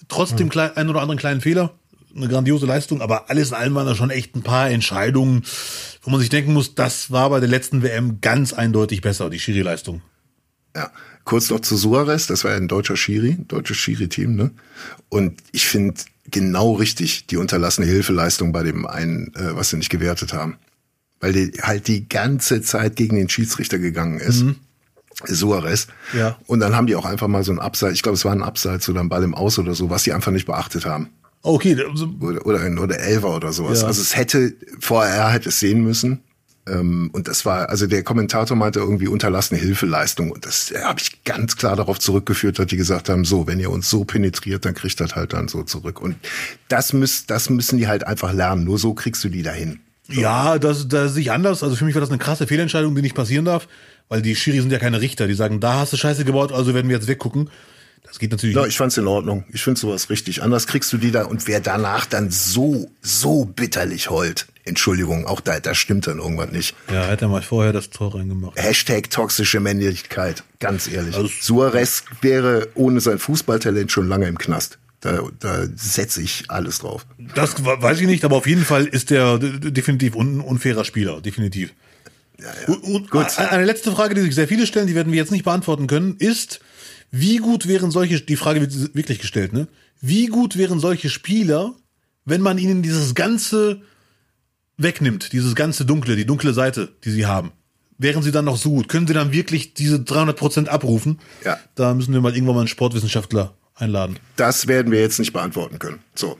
Trotzdem 0.08 0.48
mhm. 0.48 0.70
ein 0.74 0.88
oder 0.88 1.00
anderen 1.00 1.18
kleinen 1.18 1.40
Fehler. 1.40 1.74
Eine 2.14 2.28
grandiose 2.28 2.64
Leistung, 2.64 3.02
aber 3.02 3.28
alles 3.28 3.50
in 3.50 3.56
allem 3.56 3.74
waren 3.74 3.86
da 3.86 3.94
schon 3.94 4.08
echt 4.08 4.34
ein 4.36 4.42
paar 4.42 4.70
Entscheidungen, 4.70 5.42
wo 6.00 6.10
man 6.10 6.18
sich 6.18 6.30
denken 6.30 6.54
muss, 6.54 6.74
das 6.74 7.10
war 7.10 7.28
bei 7.28 7.40
der 7.40 7.48
letzten 7.48 7.82
WM 7.82 8.22
ganz 8.22 8.54
eindeutig 8.54 9.02
besser, 9.02 9.28
die 9.28 9.38
Schiri-Leistung. 9.38 10.00
Ja, 10.76 10.90
kurz 11.24 11.48
noch 11.48 11.60
zu 11.60 11.74
Suarez, 11.76 12.26
das 12.26 12.44
war 12.44 12.50
ja 12.50 12.58
ein 12.58 12.68
deutscher 12.68 12.96
Schiri, 12.96 13.38
deutsches 13.48 13.78
Schiri-Team, 13.78 14.36
ne? 14.36 14.50
Und 15.08 15.40
ich 15.52 15.66
finde 15.66 15.94
genau 16.30 16.74
richtig 16.74 17.26
die 17.26 17.38
unterlassene 17.38 17.86
Hilfeleistung 17.86 18.52
bei 18.52 18.62
dem 18.62 18.86
einen, 18.86 19.34
äh, 19.34 19.56
was 19.56 19.70
sie 19.70 19.78
nicht 19.78 19.88
gewertet 19.88 20.34
haben. 20.34 20.58
Weil 21.18 21.32
die 21.32 21.52
halt 21.62 21.88
die 21.88 22.06
ganze 22.06 22.60
Zeit 22.60 22.96
gegen 22.96 23.16
den 23.16 23.30
Schiedsrichter 23.30 23.78
gegangen 23.78 24.20
ist. 24.20 24.42
Mhm. 24.42 24.56
Suarez. 25.24 25.86
Ja. 26.12 26.36
Und 26.46 26.60
dann 26.60 26.76
haben 26.76 26.86
die 26.86 26.94
auch 26.94 27.06
einfach 27.06 27.28
mal 27.28 27.42
so 27.42 27.52
ein 27.52 27.58
Abseits, 27.58 27.94
ich 27.94 28.02
glaube, 28.02 28.16
es 28.16 28.24
war 28.26 28.32
ein 28.32 28.42
Abseits 28.42 28.86
oder 28.90 29.00
ein 29.00 29.08
Ball 29.08 29.22
im 29.22 29.34
Aus 29.34 29.58
oder 29.58 29.74
so, 29.74 29.88
was 29.88 30.02
sie 30.02 30.12
einfach 30.12 30.32
nicht 30.32 30.44
beachtet 30.44 30.84
haben. 30.84 31.08
Okay. 31.40 31.74
Oder, 32.20 32.44
oder, 32.44 32.60
ein, 32.60 32.78
oder 32.78 32.98
Elfer 32.98 33.34
oder 33.34 33.52
sowas. 33.52 33.80
Ja. 33.80 33.86
Also 33.86 34.02
es 34.02 34.14
hätte, 34.14 34.52
vorher 34.80 35.30
hätte 35.30 35.48
es 35.48 35.58
sehen 35.58 35.82
müssen. 35.82 36.20
Ähm, 36.68 37.10
und 37.12 37.28
das 37.28 37.44
war, 37.46 37.68
also 37.68 37.86
der 37.86 38.02
Kommentator 38.02 38.56
meinte 38.56 38.80
irgendwie 38.80 39.08
unterlassene 39.08 39.60
Hilfeleistung. 39.60 40.30
Und 40.30 40.44
das 40.44 40.72
habe 40.84 41.00
ich 41.00 41.24
ganz 41.24 41.56
klar 41.56 41.76
darauf 41.76 41.98
zurückgeführt, 41.98 42.58
dass 42.58 42.66
die 42.66 42.76
gesagt 42.76 43.08
haben, 43.08 43.24
so, 43.24 43.46
wenn 43.46 43.60
ihr 43.60 43.70
uns 43.70 43.88
so 43.88 44.04
penetriert, 44.04 44.64
dann 44.64 44.74
kriegt 44.74 45.00
das 45.00 45.14
halt 45.14 45.32
dann 45.32 45.48
so 45.48 45.62
zurück. 45.62 46.00
Und 46.00 46.16
das, 46.68 46.92
müsst, 46.92 47.30
das 47.30 47.50
müssen 47.50 47.78
die 47.78 47.88
halt 47.88 48.06
einfach 48.06 48.32
lernen. 48.32 48.64
Nur 48.64 48.78
so 48.78 48.94
kriegst 48.94 49.22
du 49.24 49.28
die 49.28 49.42
dahin. 49.42 49.80
So. 50.08 50.20
Ja, 50.20 50.58
das, 50.58 50.88
das 50.88 51.14
sehe 51.14 51.22
ich 51.22 51.32
anders. 51.32 51.62
Also 51.62 51.76
für 51.76 51.84
mich 51.84 51.94
war 51.94 52.00
das 52.00 52.10
eine 52.10 52.18
krasse 52.18 52.46
Fehlentscheidung, 52.46 52.94
die 52.94 53.02
nicht 53.02 53.14
passieren 53.14 53.44
darf. 53.44 53.68
Weil 54.08 54.22
die 54.22 54.36
Schiri 54.36 54.60
sind 54.60 54.70
ja 54.70 54.78
keine 54.78 55.00
Richter. 55.00 55.26
Die 55.26 55.34
sagen, 55.34 55.60
da 55.60 55.80
hast 55.80 55.92
du 55.92 55.96
Scheiße 55.96 56.24
gebaut, 56.24 56.52
also 56.52 56.74
werden 56.74 56.88
wir 56.88 56.96
jetzt 56.96 57.08
weggucken. 57.08 57.50
Das 58.06 58.18
geht 58.18 58.30
natürlich. 58.30 58.56
Ja, 58.56 58.66
ich 58.66 58.76
fand's 58.76 58.96
in 58.96 59.06
Ordnung. 59.06 59.44
Ich 59.52 59.62
finde 59.62 59.80
sowas 59.80 60.10
richtig. 60.10 60.42
Anders 60.42 60.66
kriegst 60.66 60.92
du 60.92 60.98
die 60.98 61.10
da 61.10 61.24
und 61.24 61.46
wer 61.46 61.60
danach 61.60 62.06
dann 62.06 62.30
so, 62.30 62.90
so 63.02 63.44
bitterlich 63.44 64.10
heult. 64.10 64.46
Entschuldigung, 64.64 65.26
auch 65.26 65.40
da, 65.40 65.60
da 65.60 65.74
stimmt 65.74 66.08
dann 66.08 66.18
irgendwas 66.18 66.50
nicht. 66.50 66.74
Ja, 66.92 67.06
hätte 67.06 67.26
er 67.26 67.28
mal 67.28 67.42
vorher 67.42 67.72
das 67.72 67.90
Tor 67.90 68.14
reingemacht. 68.16 68.60
Hashtag 68.60 69.10
toxische 69.10 69.60
Männlichkeit, 69.60 70.42
ganz 70.58 70.88
ehrlich. 70.88 71.14
Also, 71.14 71.30
Suarez 71.40 72.04
wäre 72.20 72.68
ohne 72.74 73.00
sein 73.00 73.18
Fußballtalent 73.18 73.92
schon 73.92 74.08
lange 74.08 74.26
im 74.26 74.38
Knast. 74.38 74.78
Da, 75.00 75.20
da 75.38 75.66
setze 75.76 76.20
ich 76.20 76.46
alles 76.48 76.78
drauf. 76.78 77.06
Das 77.34 77.64
weiß 77.64 78.00
ich 78.00 78.06
nicht, 78.06 78.24
aber 78.24 78.36
auf 78.36 78.46
jeden 78.46 78.64
Fall 78.64 78.86
ist 78.86 79.10
der 79.10 79.38
definitiv 79.38 80.16
un 80.16 80.40
unfairer 80.40 80.84
Spieler, 80.84 81.20
definitiv. 81.20 81.72
Ja, 82.40 82.46
ja. 82.66 82.74
Und, 82.74 83.10
Gut. 83.10 83.38
Eine 83.38 83.64
letzte 83.64 83.92
Frage, 83.92 84.14
die 84.14 84.22
sich 84.22 84.34
sehr 84.34 84.48
viele 84.48 84.66
stellen, 84.66 84.86
die 84.86 84.94
werden 84.94 85.12
wir 85.12 85.18
jetzt 85.18 85.32
nicht 85.32 85.44
beantworten 85.44 85.86
können, 85.86 86.16
ist, 86.18 86.60
wie 87.10 87.38
gut 87.38 87.66
wären 87.66 87.90
solche, 87.90 88.20
die 88.20 88.36
Frage 88.36 88.60
wird 88.60 88.94
wirklich 88.94 89.18
gestellt, 89.18 89.52
ne? 89.52 89.68
Wie 90.00 90.26
gut 90.26 90.56
wären 90.56 90.80
solche 90.80 91.08
Spieler, 91.08 91.74
wenn 92.24 92.40
man 92.40 92.58
ihnen 92.58 92.82
dieses 92.82 93.14
ganze 93.14 93.80
wegnimmt, 94.76 95.32
dieses 95.32 95.54
ganze 95.54 95.84
Dunkle, 95.84 96.16
die 96.16 96.26
dunkle 96.26 96.52
Seite, 96.52 96.92
die 97.04 97.10
sie 97.10 97.26
haben? 97.26 97.52
Wären 97.98 98.22
sie 98.22 98.32
dann 98.32 98.44
noch 98.44 98.58
so 98.58 98.70
gut? 98.70 98.88
Können 98.88 99.06
sie 99.06 99.14
dann 99.14 99.32
wirklich 99.32 99.72
diese 99.72 100.00
300 100.00 100.36
Prozent 100.36 100.68
abrufen? 100.68 101.18
Ja. 101.44 101.58
Da 101.74 101.94
müssen 101.94 102.12
wir 102.12 102.20
mal 102.20 102.34
irgendwann 102.34 102.56
mal 102.56 102.60
einen 102.60 102.68
Sportwissenschaftler 102.68 103.54
einladen. 103.74 104.18
Das 104.36 104.66
werden 104.66 104.92
wir 104.92 105.00
jetzt 105.00 105.18
nicht 105.18 105.32
beantworten 105.32 105.78
können. 105.78 106.00
So. 106.14 106.38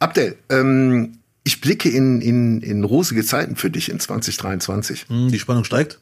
Abdel, 0.00 0.36
ähm, 0.48 1.18
ich 1.44 1.60
blicke 1.60 1.88
in, 1.88 2.20
in, 2.20 2.60
in 2.62 2.84
rosige 2.84 3.24
Zeiten 3.24 3.56
für 3.56 3.70
dich 3.70 3.90
in 3.90 4.00
2023. 4.00 5.06
Hm, 5.08 5.30
die 5.30 5.38
Spannung 5.38 5.64
steigt? 5.64 6.00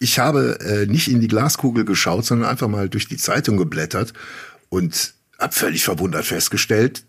Ich 0.00 0.18
habe 0.18 0.58
äh, 0.60 0.86
nicht 0.86 1.08
in 1.08 1.20
die 1.20 1.28
Glaskugel 1.28 1.84
geschaut, 1.84 2.24
sondern 2.24 2.48
einfach 2.48 2.68
mal 2.68 2.88
durch 2.88 3.06
die 3.06 3.18
Zeitung 3.18 3.58
geblättert 3.58 4.14
und 4.70 5.14
habe 5.38 5.52
völlig 5.52 5.84
verwundert 5.84 6.24
festgestellt, 6.24 7.04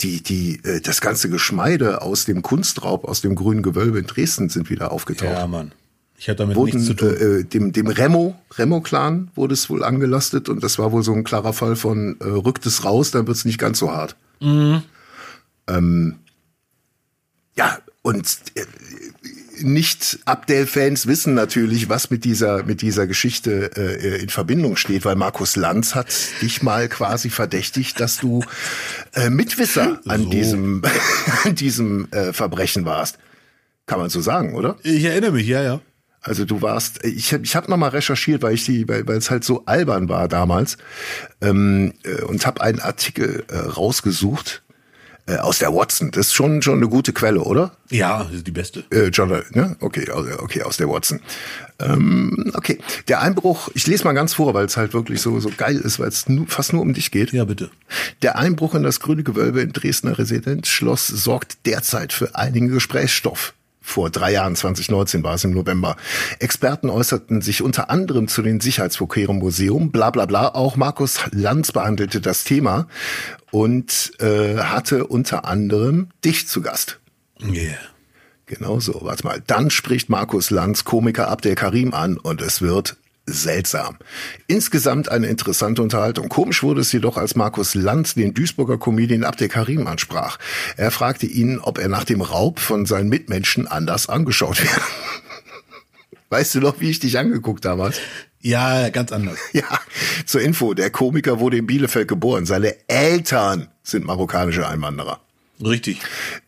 die, 0.00 0.22
die, 0.22 0.58
äh, 0.64 0.80
das 0.80 1.02
ganze 1.02 1.28
Geschmeide 1.28 2.00
aus 2.00 2.24
dem 2.24 2.42
Kunstraub, 2.42 3.04
aus 3.04 3.20
dem 3.20 3.34
grünen 3.34 3.62
Gewölbe 3.62 3.98
in 3.98 4.06
Dresden 4.06 4.48
sind 4.48 4.70
wieder 4.70 4.90
aufgetaucht. 4.90 5.30
Ja, 5.30 5.46
Mann. 5.46 5.72
Ich 6.16 6.28
hatte 6.28 6.38
damit 6.38 6.56
Wurden, 6.56 6.76
nichts 6.76 6.86
zu 6.86 6.94
tun. 6.94 7.14
Äh, 7.14 7.44
dem, 7.44 7.72
dem 7.72 7.88
Remo, 7.88 8.40
Remo-Clan 8.56 9.30
wurde 9.34 9.52
es 9.52 9.68
wohl 9.68 9.84
angelastet 9.84 10.48
und 10.48 10.64
das 10.64 10.78
war 10.78 10.92
wohl 10.92 11.02
so 11.02 11.12
ein 11.12 11.24
klarer 11.24 11.52
Fall 11.52 11.76
von 11.76 12.16
äh, 12.20 12.24
rückt 12.24 12.64
es 12.64 12.84
raus, 12.84 13.10
dann 13.10 13.26
wird 13.26 13.36
es 13.36 13.44
nicht 13.44 13.58
ganz 13.58 13.78
so 13.78 13.92
hart. 13.92 14.16
Mhm. 14.40 14.82
Ähm, 15.68 16.16
ja, 17.54 17.78
und 18.00 18.26
äh, 19.62 19.66
nicht-Abdel-Fans 19.66 21.06
wissen 21.06 21.34
natürlich, 21.34 21.88
was 21.88 22.10
mit 22.10 22.24
dieser, 22.24 22.64
mit 22.64 22.82
dieser 22.82 23.06
Geschichte 23.06 23.70
äh, 23.76 24.22
in 24.22 24.28
Verbindung 24.28 24.76
steht, 24.76 25.04
weil 25.04 25.16
Markus 25.16 25.56
Lanz 25.56 25.94
hat 25.94 26.08
dich 26.40 26.62
mal 26.62 26.88
quasi 26.88 27.30
verdächtigt, 27.30 28.00
dass 28.00 28.18
du 28.18 28.44
äh, 29.14 29.30
Mitwisser 29.30 30.00
an 30.06 30.24
so. 30.24 30.30
diesem, 30.30 30.82
an 31.44 31.54
diesem 31.54 32.10
äh, 32.12 32.32
Verbrechen 32.32 32.84
warst. 32.84 33.18
Kann 33.86 33.98
man 33.98 34.10
so 34.10 34.20
sagen, 34.20 34.54
oder? 34.54 34.76
Ich 34.82 35.04
erinnere 35.04 35.32
mich, 35.32 35.46
ja, 35.46 35.62
ja. 35.62 35.80
Also 36.20 36.44
du 36.44 36.62
warst, 36.62 37.04
ich 37.04 37.32
habe 37.34 37.44
ich 37.44 37.56
hab 37.56 37.68
nochmal 37.68 37.90
recherchiert, 37.90 38.42
weil 38.42 38.54
ich 38.54 38.64
die, 38.64 38.86
weil, 38.88 39.06
weil 39.08 39.16
es 39.16 39.30
halt 39.30 39.42
so 39.42 39.64
albern 39.66 40.08
war 40.08 40.28
damals 40.28 40.78
ähm, 41.40 41.94
äh, 42.04 42.22
und 42.22 42.46
habe 42.46 42.60
einen 42.60 42.78
Artikel 42.78 43.44
äh, 43.48 43.56
rausgesucht 43.56 44.62
äh, 45.26 45.36
aus 45.36 45.58
der 45.58 45.72
Watson. 45.74 46.10
Das 46.10 46.28
ist 46.28 46.34
schon, 46.34 46.62
schon 46.62 46.78
eine 46.78 46.88
gute 46.88 47.12
Quelle, 47.12 47.40
oder? 47.40 47.72
Ja, 47.90 48.24
das 48.24 48.32
ist 48.32 48.46
die 48.46 48.52
beste. 48.52 48.84
Äh, 48.90 49.08
John, 49.08 49.28
ne? 49.28 49.76
Okay, 49.80 50.10
okay, 50.10 50.62
aus 50.62 50.76
der 50.76 50.88
Watson. 50.88 51.20
Ähm, 51.78 52.52
okay, 52.54 52.78
der 53.08 53.20
Einbruch, 53.20 53.68
ich 53.74 53.86
lese 53.86 54.04
mal 54.04 54.12
ganz 54.12 54.34
vor, 54.34 54.54
weil 54.54 54.66
es 54.66 54.76
halt 54.76 54.94
wirklich 54.94 55.20
so, 55.20 55.38
so 55.40 55.50
geil 55.56 55.76
ist, 55.76 55.98
weil 55.98 56.08
es 56.08 56.28
nu, 56.28 56.46
fast 56.46 56.72
nur 56.72 56.82
um 56.82 56.92
dich 56.92 57.10
geht. 57.10 57.32
Ja, 57.32 57.44
bitte. 57.44 57.70
Der 58.22 58.38
Einbruch 58.38 58.74
in 58.74 58.82
das 58.82 59.00
grüne 59.00 59.22
Gewölbe 59.22 59.60
im 59.60 59.72
Dresdner 59.72 60.18
Residenzschloss 60.18 61.06
sorgt 61.06 61.66
derzeit 61.66 62.12
für 62.12 62.34
einigen 62.34 62.68
Gesprächsstoff 62.68 63.54
vor 63.82 64.10
drei 64.10 64.32
Jahren, 64.32 64.56
2019 64.56 65.22
war 65.22 65.34
es 65.34 65.44
im 65.44 65.50
November. 65.50 65.96
Experten 66.38 66.88
äußerten 66.88 67.42
sich 67.42 67.62
unter 67.62 67.90
anderem 67.90 68.28
zu 68.28 68.40
den 68.40 68.60
Sicherheitsvorkehrungen 68.60 69.42
Museum, 69.42 69.90
bla 69.90 70.10
bla 70.10 70.26
bla. 70.26 70.54
Auch 70.54 70.76
Markus 70.76 71.20
Lanz 71.32 71.72
behandelte 71.72 72.20
das 72.20 72.44
Thema 72.44 72.86
und 73.50 74.12
äh, 74.20 74.56
hatte 74.56 75.06
unter 75.06 75.44
anderem 75.44 76.08
dich 76.24 76.48
zu 76.48 76.62
Gast. 76.62 77.00
Yeah. 77.44 77.76
Genau 78.46 78.80
so, 78.80 79.00
warte 79.02 79.24
mal. 79.26 79.42
Dann 79.46 79.70
spricht 79.70 80.08
Markus 80.08 80.50
Lanz 80.50 80.84
Komiker 80.84 81.28
Abdel 81.28 81.54
Karim 81.54 81.94
an 81.94 82.18
und 82.18 82.42
es 82.42 82.60
wird 82.60 82.96
seltsam. 83.26 83.96
Insgesamt 84.46 85.08
eine 85.08 85.28
interessante 85.28 85.82
Unterhaltung. 85.82 86.28
Komisch 86.28 86.62
wurde 86.62 86.80
es 86.80 86.92
jedoch, 86.92 87.16
als 87.16 87.36
Markus 87.36 87.74
Lanz 87.74 88.14
den 88.14 88.34
Duisburger 88.34 88.78
Comedian 88.78 89.24
Abdel 89.24 89.48
Karim 89.48 89.86
ansprach. 89.86 90.38
Er 90.76 90.90
fragte 90.90 91.26
ihn, 91.26 91.58
ob 91.58 91.78
er 91.78 91.88
nach 91.88 92.04
dem 92.04 92.20
Raub 92.20 92.58
von 92.58 92.86
seinen 92.86 93.08
Mitmenschen 93.08 93.68
anders 93.68 94.08
angeschaut 94.08 94.62
werde. 94.62 94.82
Weißt 96.30 96.54
du 96.54 96.60
noch, 96.60 96.80
wie 96.80 96.90
ich 96.90 97.00
dich 97.00 97.18
angeguckt 97.18 97.64
damals? 97.64 98.00
Ja, 98.40 98.88
ganz 98.90 99.12
anders. 99.12 99.38
Ja, 99.52 99.80
zur 100.26 100.40
Info, 100.40 100.74
der 100.74 100.90
Komiker 100.90 101.38
wurde 101.38 101.58
in 101.58 101.66
Bielefeld 101.66 102.08
geboren. 102.08 102.46
Seine 102.46 102.74
Eltern 102.88 103.68
sind 103.82 104.04
marokkanische 104.04 104.66
Einwanderer. 104.66 105.20
Richtig. 105.64 105.98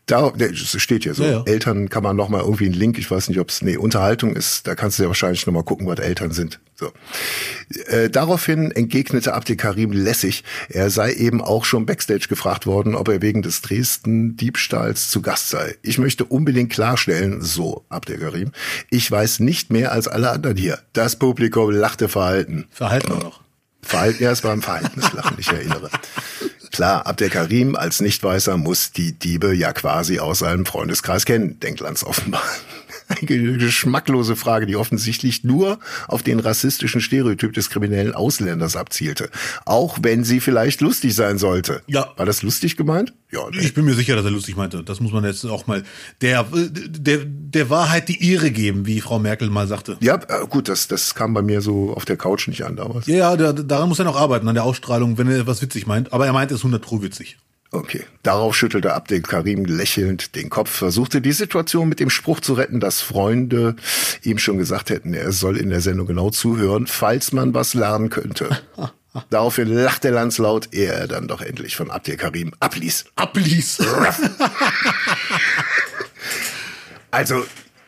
Da 0.07 0.33
das 0.37 0.83
steht 0.83 1.05
hier 1.05 1.15
so. 1.15 1.25
Ja, 1.25 1.31
ja. 1.31 1.43
Eltern 1.47 1.89
kann 1.89 2.03
man 2.03 2.17
noch 2.17 2.29
mal 2.29 2.41
irgendwie 2.41 2.67
einen 2.67 2.75
Link, 2.75 2.99
ich 2.99 3.11
weiß 3.11 3.29
nicht, 3.29 3.39
ob 3.39 3.49
es 3.49 3.63
nee, 3.63 3.77
Unterhaltung 3.77 4.37
ist, 4.37 4.67
da 4.67 4.75
kannst 4.75 4.99
du 4.99 5.05
ja 5.05 5.09
wahrscheinlich 5.09 5.47
noch 5.47 5.55
mal 5.55 5.63
gucken, 5.63 5.87
was 5.87 5.99
Eltern 5.99 6.33
sind. 6.33 6.61
So. 6.75 6.93
Äh, 7.87 8.11
daraufhin 8.11 8.71
entgegnete 8.71 9.33
Abdel 9.33 9.57
Karim 9.57 9.93
lässig, 9.93 10.45
er 10.69 10.91
sei 10.91 11.13
eben 11.15 11.41
auch 11.41 11.65
schon 11.65 11.87
backstage 11.87 12.27
gefragt 12.29 12.67
worden, 12.67 12.95
ob 12.95 13.09
er 13.09 13.23
wegen 13.23 13.43
des 13.43 13.63
Dresden 13.63 14.37
Diebstahls 14.37 15.09
zu 15.09 15.23
Gast 15.23 15.49
sei. 15.49 15.77
Ich 15.83 15.99
möchte 15.99 16.25
unbedingt 16.25 16.71
klarstellen, 16.71 17.41
so 17.41 17.85
Abdel 17.89 18.19
Karim, 18.19 18.51
ich 18.91 19.11
weiß 19.11 19.41
nicht 19.41 19.71
mehr 19.71 19.93
als 19.93 20.09
alle 20.09 20.31
anderen 20.31 20.57
hier. 20.57 20.81
Das 20.93 21.19
Publikum 21.19 21.71
lachte 21.71 22.09
verhalten. 22.09 22.67
Verhalten 22.71 23.13
auch 23.13 23.23
noch. 23.23 23.41
Verhalten, 23.81 24.23
ja, 24.23 24.33
es 24.33 24.43
war 24.45 24.53
ein 24.53 24.63
verhaltenes 24.63 25.13
Lachen, 25.13 25.37
ich 25.39 25.49
erinnere. 25.49 25.91
Klar, 26.75 27.07
Abdel 27.07 27.31
Karim 27.31 27.77
als 27.77 28.01
Nichtweißer 28.01 28.57
muss 28.57 28.91
die 28.91 29.13
Diebe 29.13 29.55
ja 29.55 29.73
quasi 29.73 30.19
aus 30.19 30.41
seinem 30.41 30.67
Freundeskreis 30.67 31.25
kennen, 31.25 31.61
denkt 31.61 31.79
Lanz 31.79 32.03
offenbar. 32.03 32.43
Eine 33.21 33.59
geschmacklose 33.59 34.37
Frage, 34.37 34.67
die 34.67 34.77
offensichtlich 34.77 35.45
nur 35.45 35.79
auf 36.09 36.23
den 36.23 36.41
rassistischen 36.41 37.01
Stereotyp 37.01 37.53
des 37.53 37.71
kriminellen 37.71 38.15
Ausländers 38.15 38.77
abzielte. 38.77 39.31
Auch 39.65 39.99
wenn 40.03 40.25
sie 40.25 40.41
vielleicht 40.41 40.81
lustig 40.81 41.15
sein 41.15 41.39
sollte. 41.39 41.83
Ja. 41.87 42.13
War 42.17 42.27
das 42.27 42.43
lustig 42.43 42.77
gemeint? 42.77 43.13
Ja, 43.31 43.41
ich 43.51 43.75
bin 43.75 43.85
mir 43.85 43.95
sicher, 43.95 44.15
dass 44.17 44.25
er 44.25 44.31
lustig 44.31 44.57
meinte. 44.57 44.85
Das 44.85 45.01
muss 45.01 45.13
man 45.13 45.25
jetzt 45.25 45.45
auch 45.45 45.67
mal 45.67 45.83
der, 46.21 46.47
der, 46.53 47.19
der 47.25 47.71
Wahrheit 47.71 48.09
die 48.09 48.31
Ehre 48.31 48.51
geben, 48.51 48.87
wie 48.87 49.01
Frau 49.01 49.19
Merkel 49.19 49.51
mal 49.51 49.67
sagte. 49.67 49.97
Ja, 50.01 50.17
äh, 50.17 50.47
gut, 50.49 50.69
das, 50.69 50.89
das 50.89 51.15
kam 51.15 51.35
bei 51.35 51.43
mir 51.43 51.61
so 51.61 51.93
auf 51.95 52.05
der 52.05 52.17
Couch 52.17 52.47
nicht 52.49 52.65
an 52.65 52.77
damals. 52.77 53.07
Ja, 53.07 53.35
ja, 53.35 53.53
daran 53.53 53.89
muss 53.89 53.99
er 53.99 54.05
noch 54.05 54.17
arbeiten, 54.17 54.49
an 54.49 54.55
der 54.55 54.65
Ausstrahlung, 54.65 55.19
wenn 55.19 55.29
er 55.29 55.47
was 55.47 55.63
witzig 55.63 55.87
meint. 55.87 56.13
Aber 56.13 56.27
er 56.27 56.33
meint 56.33 56.53
es 56.53 56.61
100 56.61 56.81
pro 56.81 57.03
witzig. 57.03 57.37
Okay. 57.75 58.05
Darauf 58.23 58.55
schüttelte 58.55 58.95
Abdel 58.95 59.21
Karim 59.21 59.65
lächelnd 59.65 60.37
den 60.37 60.49
Kopf, 60.49 60.71
versuchte 60.71 61.21
die 61.21 61.33
Situation 61.33 61.89
mit 61.89 61.99
dem 61.99 62.09
Spruch 62.09 62.39
zu 62.39 62.55
retten, 62.55 62.79
dass 62.79 63.01
Freunde 63.01 63.75
ihm 64.23 64.39
schon 64.39 64.59
gesagt 64.59 64.91
hätten, 64.91 65.13
er 65.13 65.33
soll 65.33 65.57
in 65.57 65.71
der 65.71 65.81
Sendung 65.81 66.07
genau 66.07 66.31
zuhören, 66.31 66.87
falls 66.87 67.33
man 67.33 67.53
was 67.53 67.75
lernen 67.75 68.11
könnte. 68.11 68.57
Daraufhin 69.31 69.67
lachte 69.69 70.11
Lanz 70.11 70.39
laut, 70.39 70.69
ehe 70.73 70.93
er 70.93 71.09
dann 71.09 71.27
doch 71.27 71.41
endlich 71.41 71.75
von 71.75 71.91
Abdel 71.91 72.17
Karim 72.17 72.53
abließ. 72.61 73.07
Abließ. 73.17 73.79
also, 77.11 77.45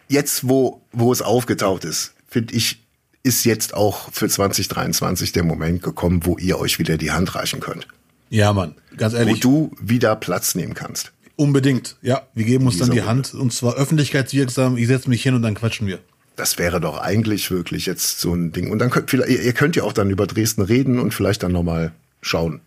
jetzt, 0.08 0.48
wo, 0.48 0.82
wo 0.90 1.12
es 1.12 1.22
aufgetaucht 1.22 1.84
ist, 1.84 2.14
finde 2.28 2.54
ich, 2.54 2.84
ist 3.22 3.44
jetzt 3.44 3.74
auch 3.74 4.12
für 4.12 4.28
2023 4.28 5.30
der 5.30 5.44
Moment 5.44 5.82
gekommen, 5.82 6.26
wo 6.26 6.38
ihr 6.38 6.58
euch 6.58 6.80
wieder 6.80 6.96
die 6.96 7.12
Hand 7.12 7.36
reichen 7.36 7.60
könnt. 7.60 7.86
Ja, 8.28 8.52
Mann, 8.52 8.74
ganz 8.96 9.14
ehrlich. 9.14 9.36
Wo 9.44 9.70
du 9.70 9.76
wieder 9.80 10.16
Platz 10.16 10.54
nehmen 10.54 10.74
kannst. 10.74 11.12
Unbedingt, 11.36 11.96
ja. 12.00 12.22
Wir 12.34 12.44
geben 12.44 12.66
uns 12.66 12.78
dann 12.78 12.90
die 12.90 13.02
Hand 13.02 13.34
und 13.34 13.52
zwar 13.52 13.74
öffentlichkeitswirksam. 13.74 14.76
Ich 14.78 14.86
setze 14.86 15.10
mich 15.10 15.22
hin 15.22 15.34
und 15.34 15.42
dann 15.42 15.54
quatschen 15.54 15.86
wir. 15.86 15.98
Das 16.34 16.58
wäre 16.58 16.80
doch 16.80 16.98
eigentlich 16.98 17.50
wirklich 17.50 17.86
jetzt 17.86 18.20
so 18.20 18.34
ein 18.34 18.52
Ding. 18.52 18.70
Und 18.70 18.78
dann 18.78 18.90
könnt 18.90 19.10
vielleicht, 19.10 19.30
ihr 19.30 19.52
könnt 19.52 19.76
ja 19.76 19.84
auch 19.84 19.92
dann 19.92 20.10
über 20.10 20.26
Dresden 20.26 20.62
reden 20.62 20.98
und 20.98 21.12
vielleicht 21.12 21.42
dann 21.42 21.52
nochmal 21.52 21.92
schauen, 22.20 22.60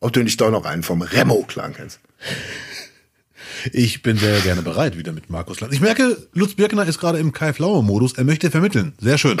ob 0.00 0.12
du 0.12 0.22
nicht 0.22 0.40
doch 0.40 0.50
noch 0.50 0.64
einen 0.64 0.82
vom 0.82 1.02
Remo-Clan 1.02 1.74
kennst. 1.74 2.00
Ich 3.72 4.02
bin 4.02 4.16
sehr 4.16 4.40
gerne 4.40 4.62
bereit 4.62 4.96
wieder 4.96 5.12
mit 5.12 5.30
Markus 5.30 5.60
Lanz. 5.60 5.72
Ich 5.72 5.80
merke, 5.80 6.16
Lutz 6.34 6.54
Birkner 6.54 6.86
ist 6.86 6.98
gerade 6.98 7.18
im 7.18 7.32
Kai 7.32 7.52
Flower-Modus. 7.52 8.14
Er 8.14 8.24
möchte 8.24 8.50
vermitteln. 8.50 8.92
Sehr 9.00 9.18
schön. 9.18 9.38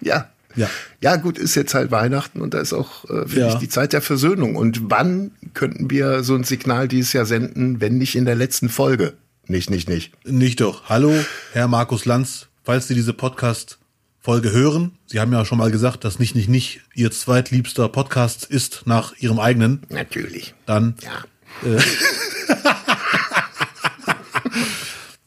Ja, 0.00 0.30
ja. 0.56 0.68
Ja, 1.00 1.16
gut, 1.16 1.38
ist 1.38 1.54
jetzt 1.54 1.74
halt 1.74 1.90
Weihnachten 1.90 2.40
und 2.40 2.54
da 2.54 2.60
ist 2.60 2.72
auch, 2.72 3.04
äh, 3.04 3.26
finde 3.26 3.40
Ja. 3.40 3.48
ich, 3.54 3.54
die 3.56 3.68
Zeit 3.68 3.92
der 3.92 4.02
Versöhnung. 4.02 4.56
Und 4.56 4.90
wann 4.90 5.32
könnten 5.54 5.90
wir 5.90 6.22
so 6.22 6.34
ein 6.34 6.44
Signal 6.44 6.88
dieses 6.88 7.12
Jahr 7.12 7.26
senden, 7.26 7.80
wenn 7.80 7.98
nicht 7.98 8.14
in 8.16 8.24
der 8.24 8.34
letzten 8.34 8.68
Folge? 8.68 9.14
Nicht, 9.46 9.70
nicht, 9.70 9.88
nicht. 9.88 10.12
Nicht 10.26 10.60
doch. 10.60 10.88
Hallo, 10.88 11.12
Herr 11.52 11.68
Markus 11.68 12.04
Lanz, 12.04 12.46
falls 12.64 12.86
Sie 12.88 12.94
diese 12.94 13.12
Podcast-Folge 13.12 14.52
hören. 14.52 14.92
Sie 15.06 15.18
haben 15.20 15.32
ja 15.32 15.44
schon 15.44 15.58
mal 15.58 15.70
gesagt, 15.72 16.04
dass 16.04 16.18
nicht, 16.18 16.34
nicht, 16.36 16.48
nicht 16.48 16.80
Ihr 16.94 17.10
zweitliebster 17.10 17.88
Podcast 17.88 18.44
ist 18.44 18.82
nach 18.86 19.14
Ihrem 19.18 19.40
eigenen. 19.40 19.82
Natürlich. 19.90 20.54
Dann, 20.66 20.94
Ja. 21.02 21.24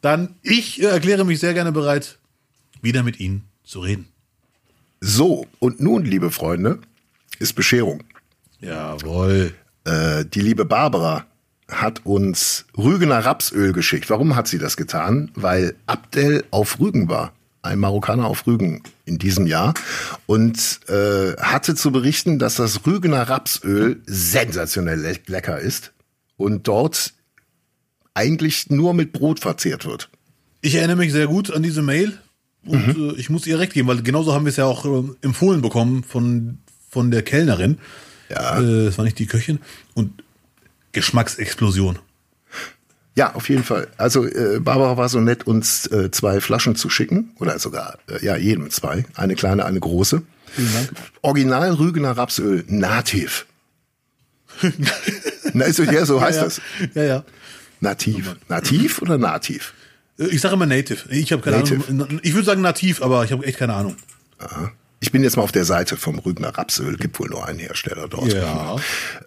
dann, 0.01 0.35
ich 0.41 0.81
äh, 0.81 0.85
erkläre 0.87 1.25
mich 1.25 1.39
sehr 1.39 1.53
gerne 1.53 1.71
bereit, 1.71 2.17
wieder 2.81 3.03
mit 3.03 3.19
Ihnen 3.19 3.43
zu 3.63 3.79
reden. 3.79 4.07
So, 5.01 5.45
und 5.59 5.79
nun, 5.79 6.03
liebe 6.05 6.31
Freunde, 6.31 6.79
ist 7.39 7.53
Bescherung. 7.53 8.03
Jawohl. 8.59 9.53
Äh, 9.83 10.25
die 10.25 10.41
liebe 10.41 10.65
Barbara 10.65 11.25
hat 11.69 12.05
uns 12.05 12.65
Rügener 12.77 13.25
Rapsöl 13.25 13.73
geschickt. 13.73 14.09
Warum 14.09 14.35
hat 14.35 14.47
sie 14.47 14.57
das 14.57 14.77
getan? 14.77 15.31
Weil 15.35 15.75
Abdel 15.85 16.43
auf 16.51 16.79
Rügen 16.79 17.09
war. 17.09 17.33
Ein 17.61 17.79
Marokkaner 17.79 18.27
auf 18.27 18.45
Rügen 18.45 18.83
in 19.05 19.17
diesem 19.17 19.47
Jahr. 19.47 19.73
Und 20.27 20.81
äh, 20.87 21.33
hatte 21.37 21.75
zu 21.75 21.91
berichten, 21.91 22.37
dass 22.37 22.55
das 22.55 22.85
Rügener 22.85 23.23
Rapsöl 23.23 24.01
sensationell 24.05 24.99
le 24.99 25.15
lecker 25.27 25.59
ist. 25.59 25.91
Und 26.37 26.67
dort 26.67 27.13
eigentlich 28.13 28.69
nur 28.69 28.93
mit 28.93 29.11
Brot 29.11 29.39
verzehrt 29.39 29.85
wird. 29.85 30.09
Ich 30.61 30.75
erinnere 30.75 30.97
mich 30.97 31.11
sehr 31.11 31.27
gut 31.27 31.51
an 31.51 31.63
diese 31.63 31.81
Mail 31.81 32.17
und 32.65 32.87
Mhm. 32.87 33.09
äh, 33.11 33.19
ich 33.19 33.29
muss 33.29 33.47
ihr 33.47 33.59
recht 33.59 33.73
geben, 33.73 33.87
weil 33.87 34.01
genauso 34.01 34.33
haben 34.33 34.45
wir 34.45 34.49
es 34.49 34.55
ja 34.57 34.65
auch 34.65 34.85
äh, 34.85 35.03
empfohlen 35.21 35.61
bekommen 35.61 36.03
von, 36.03 36.57
von 36.89 37.11
der 37.11 37.21
Kellnerin. 37.23 37.77
Ja. 38.29 38.59
Äh, 38.59 38.85
das 38.85 38.97
war 38.97 39.05
nicht 39.05 39.19
die 39.19 39.27
Köchin. 39.27 39.59
Und 39.93 40.23
Geschmacksexplosion. 40.91 41.99
Ja, 43.15 43.33
auf 43.33 43.47
jeden 43.49 43.63
Fall. 43.63 43.87
Also 43.97 44.25
äh, 44.25 44.59
Barbara 44.59 44.97
war 44.97 45.07
so 45.07 45.19
nett, 45.21 45.47
uns 45.47 45.87
äh, 45.87 46.11
zwei 46.11 46.41
Flaschen 46.41 46.75
zu 46.75 46.89
schicken. 46.89 47.31
Oder 47.39 47.59
sogar, 47.59 47.97
äh, 48.09 48.25
ja, 48.25 48.35
jedem 48.35 48.69
zwei. 48.71 49.05
Eine 49.15 49.35
kleine, 49.35 49.65
eine 49.65 49.79
große. 49.79 50.21
Vielen 50.51 50.73
Dank. 50.73 50.89
Original 51.21 51.73
Rügener 51.73 52.11
Rapsöl, 52.17 52.65
nativ. 52.67 53.45
Na, 55.53 55.65
ist, 55.65 55.79
ja, 55.79 56.05
so 56.05 56.21
heißt 56.21 56.37
ja, 56.37 56.43
das. 56.43 56.61
Ja, 56.93 57.03
ja. 57.03 57.23
Nativ. 57.81 58.35
Nativ 58.47 59.01
oder 59.01 59.17
nativ? 59.17 59.73
Äh, 60.19 60.25
Ich 60.27 60.41
sage 60.41 60.53
immer 60.55 60.65
Native. 60.65 61.09
Ich 61.13 61.31
habe 61.31 61.41
keine 61.41 61.57
Native. 61.57 61.83
Ahnung. 61.89 62.19
Ich 62.23 62.33
würde 62.33 62.45
sagen 62.45 62.61
Nativ, 62.61 63.01
aber 63.01 63.23
ich 63.23 63.31
habe 63.31 63.45
echt 63.45 63.57
keine 63.57 63.73
Ahnung. 63.73 63.95
Ich 65.01 65.11
bin 65.11 65.23
jetzt 65.23 65.35
mal 65.35 65.43
auf 65.43 65.51
der 65.51 65.65
Seite 65.65 65.97
vom 65.97 66.19
Rügener 66.19 66.57
Rapsöl. 66.57 66.97
Gibt 66.97 67.19
wohl 67.19 67.29
nur 67.29 67.45
einen 67.45 67.59
Hersteller 67.59 68.07
dort. 68.07 68.33
Ja. 68.33 68.77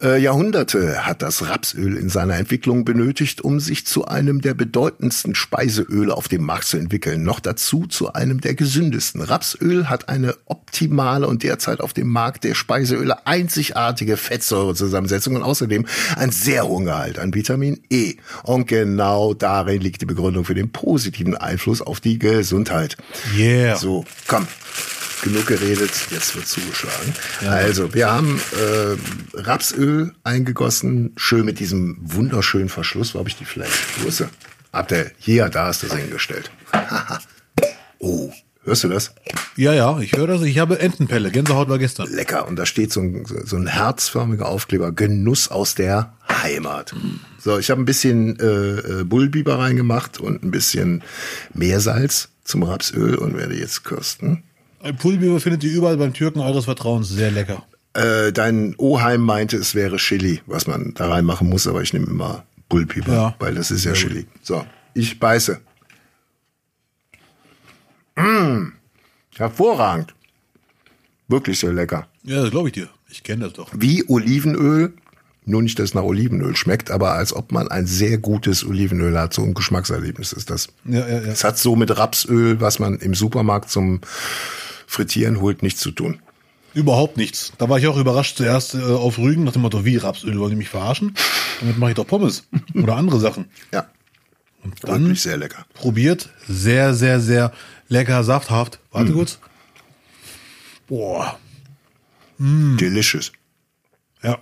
Äh, 0.03 0.21
Jahrhunderte 0.21 1.07
hat 1.07 1.23
das 1.23 1.49
Rapsöl 1.49 1.97
in 1.97 2.09
seiner 2.09 2.37
Entwicklung 2.37 2.85
benötigt, 2.85 3.43
um 3.43 3.61
sich 3.61 3.87
zu 3.87 4.07
einem 4.07 4.41
der 4.41 4.55
bedeutendsten 4.55 5.35
Speiseöle 5.35 6.17
auf 6.17 6.27
dem 6.27 6.43
Markt 6.43 6.65
zu 6.65 6.79
entwickeln. 6.79 7.23
Noch 7.23 7.39
dazu 7.39 7.87
zu 7.87 8.13
einem 8.13 8.41
der 8.41 8.55
gesündesten. 8.55 9.21
Rapsöl 9.21 9.89
hat 9.89 10.09
eine 10.09 10.35
optimale 10.47 11.29
und 11.29 11.43
derzeit 11.43 11.81
auf 11.81 11.93
dem 11.93 12.09
Markt 12.09 12.45
der 12.45 12.55
Speiseöle 12.55 13.27
einzigartige 13.27 14.17
Fettsäurezusammensetzung 14.17 15.37
und 15.37 15.43
außerdem 15.43 15.87
einen 16.17 16.33
sehr 16.33 16.67
hohen 16.67 16.87
Gehalt 16.87 17.19
an 17.19 17.35
Vitamin 17.35 17.81
E. 17.91 18.15
Und 18.43 18.67
genau 18.67 19.35
darin 19.35 19.83
liegt 19.83 20.01
die 20.01 20.07
Begründung 20.07 20.45
für 20.45 20.55
den 20.55 20.73
positiven 20.73 21.37
Einfluss 21.37 21.83
auf 21.83 22.01
die 22.01 22.19
Gesundheit. 22.19 22.97
Yeah. 23.37 23.77
So, 23.77 24.05
komm. 24.27 24.49
Genug 25.23 25.47
geredet, 25.47 25.91
jetzt 26.11 26.37
wird 26.37 26.47
zugeschlagen. 26.47 27.13
Also, 27.47 27.93
wir 27.93 28.11
haben 28.11 28.41
äh, 28.53 29.39
Rapsöl 29.41 30.15
eingegossen, 30.23 31.13
schön 31.17 31.45
mit 31.45 31.59
diesem 31.59 31.99
wunderschönen 32.01 32.69
Verschluss. 32.69 33.15
Wo 33.15 33.19
habe 33.19 33.29
ich 33.29 33.37
die 33.37 33.45
Flasche? 33.45 33.73
Wo 34.01 34.09
ist 34.09 34.19
sie? 34.19 34.29
Abdel, 34.71 35.11
hier, 35.19 35.49
da 35.49 35.71
ist 35.71 35.83
das 35.83 35.95
hingestellt. 35.95 36.51
oh, 37.99 38.31
hörst 38.63 38.85
du 38.85 38.89
das? 38.89 39.15
Ja, 39.57 39.73
ja, 39.73 39.99
ich 39.99 40.13
höre 40.13 40.29
das. 40.29 40.43
Ich 40.43 40.59
habe 40.59 40.79
Entenpelle. 40.79 41.31
Gänsehaut 41.31 41.69
war 41.69 41.79
gestern. 41.79 42.09
Lecker. 42.13 42.47
Und 42.47 42.57
da 42.57 42.65
steht 42.65 42.93
so 42.93 43.01
ein, 43.01 43.25
so 43.27 43.57
ein 43.57 43.67
herzförmiger 43.67 44.47
Aufkleber. 44.47 44.93
Genuss 44.93 45.49
aus 45.49 45.75
der 45.75 46.15
Heimat. 46.29 46.95
So, 47.39 47.59
ich 47.59 47.71
habe 47.71 47.83
ein 47.83 47.87
bisschen 47.87 48.39
äh, 48.39 49.01
äh, 49.01 49.05
Bullbiber 49.05 49.59
reingemacht 49.59 50.21
und 50.21 50.45
ein 50.45 50.51
bisschen 50.51 51.03
Meersalz 51.55 52.29
zum 52.45 52.63
Rapsöl 52.63 53.17
und 53.17 53.37
werde 53.37 53.57
jetzt 53.57 53.85
kosten. 53.85 54.45
Ein 54.89 54.97
Pulbiber 54.97 55.39
findet 55.39 55.63
ihr 55.65 55.73
überall 55.73 55.99
beim 55.99 56.15
Türken 56.15 56.41
eures 56.41 56.65
Vertrauens. 56.65 57.11
Sehr 57.11 57.31
lecker. 57.31 57.63
Äh, 57.93 58.33
dein 58.33 58.75
Oheim 58.79 59.21
meinte, 59.21 59.59
es 59.59 59.75
wäre 59.75 59.97
Chili, 59.99 60.41
was 60.47 60.67
man 60.67 60.95
da 60.95 61.09
reinmachen 61.11 61.47
muss, 61.49 61.67
aber 61.67 61.83
ich 61.83 61.93
nehme 61.93 62.07
immer 62.07 62.45
Bullpieper, 62.71 63.13
Ja. 63.13 63.35
weil 63.39 63.55
das 63.55 63.71
ist 63.71 63.85
ja 63.85 63.93
Chili. 63.93 64.27
So, 64.43 64.65
ich 64.95 65.19
beiße. 65.21 65.61
Mmh, 68.17 68.73
hervorragend. 69.37 70.15
Wirklich 71.29 71.59
sehr 71.61 71.73
lecker. 71.75 72.09
Ja, 72.23 72.41
das 72.43 72.51
glaube 72.51 72.69
ich 72.69 72.75
dir. 72.75 72.89
Ich 73.11 73.23
kenne 73.23 73.45
das 73.45 73.53
doch. 73.55 73.69
Wie 73.75 74.05
Olivenöl, 74.09 74.95
nur 75.45 75.63
nicht, 75.63 75.79
dass 75.79 75.91
es 75.91 75.95
nach 75.95 76.03
Olivenöl 76.03 76.57
schmeckt, 76.57 76.91
aber 76.91 77.13
als 77.13 77.35
ob 77.35 77.53
man 77.53 77.69
ein 77.69 77.87
sehr 77.87 78.17
gutes 78.19 78.65
Olivenöl 78.67 79.19
hat. 79.19 79.35
So 79.35 79.43
ein 79.43 79.53
Geschmackserlebnis 79.55 80.33
ist 80.33 80.49
das. 80.51 80.69
Ja, 80.87 81.01
ja, 81.01 81.09
ja. 81.09 81.19
Es 81.21 81.45
hat 81.45 81.59
so 81.59 81.77
mit 81.77 81.97
Rapsöl, 81.97 82.61
was 82.61 82.79
man 82.79 82.97
im 82.99 83.15
Supermarkt 83.15 83.71
zum 83.71 84.01
Frittieren 84.91 85.41
holt, 85.43 85.63
nichts 85.63 85.81
zu 85.81 85.91
tun. 85.91 86.21
Überhaupt 86.73 87.19
nichts. 87.19 87.53
Da 87.59 87.69
war 87.69 87.79
ich 87.79 87.87
auch 87.89 87.99
überrascht 87.99 88.39
zuerst 88.39 88.75
äh, 88.75 88.79
auf 88.83 89.19
Rügen 89.19 89.45
nach 89.45 89.53
dem 89.53 89.63
Motto, 89.63 89.85
wie 89.85 89.99
Rapsöl, 89.99 90.39
wollen 90.39 90.51
die 90.53 90.57
mich 90.57 90.71
verarschen? 90.71 91.15
Damit 91.61 91.77
mache 91.77 91.91
ich 91.91 91.97
doch 91.97 92.07
Pommes 92.07 92.49
oder 92.75 92.97
andere 92.97 93.21
Sachen. 93.21 93.47
Ja, 93.73 93.91
Und 94.65 94.75
dann 94.85 95.03
wirklich 95.05 95.21
sehr 95.23 95.37
lecker. 95.37 95.67
probiert, 95.75 96.31
sehr, 96.49 96.95
sehr, 96.95 97.21
sehr 97.21 97.53
lecker, 97.89 98.25
safthaft. 98.25 98.81
Warte 98.91 99.13
kurz. 99.13 99.39
Boah, 100.87 101.39
Delicious. 102.39 103.33
ja. 104.23 104.39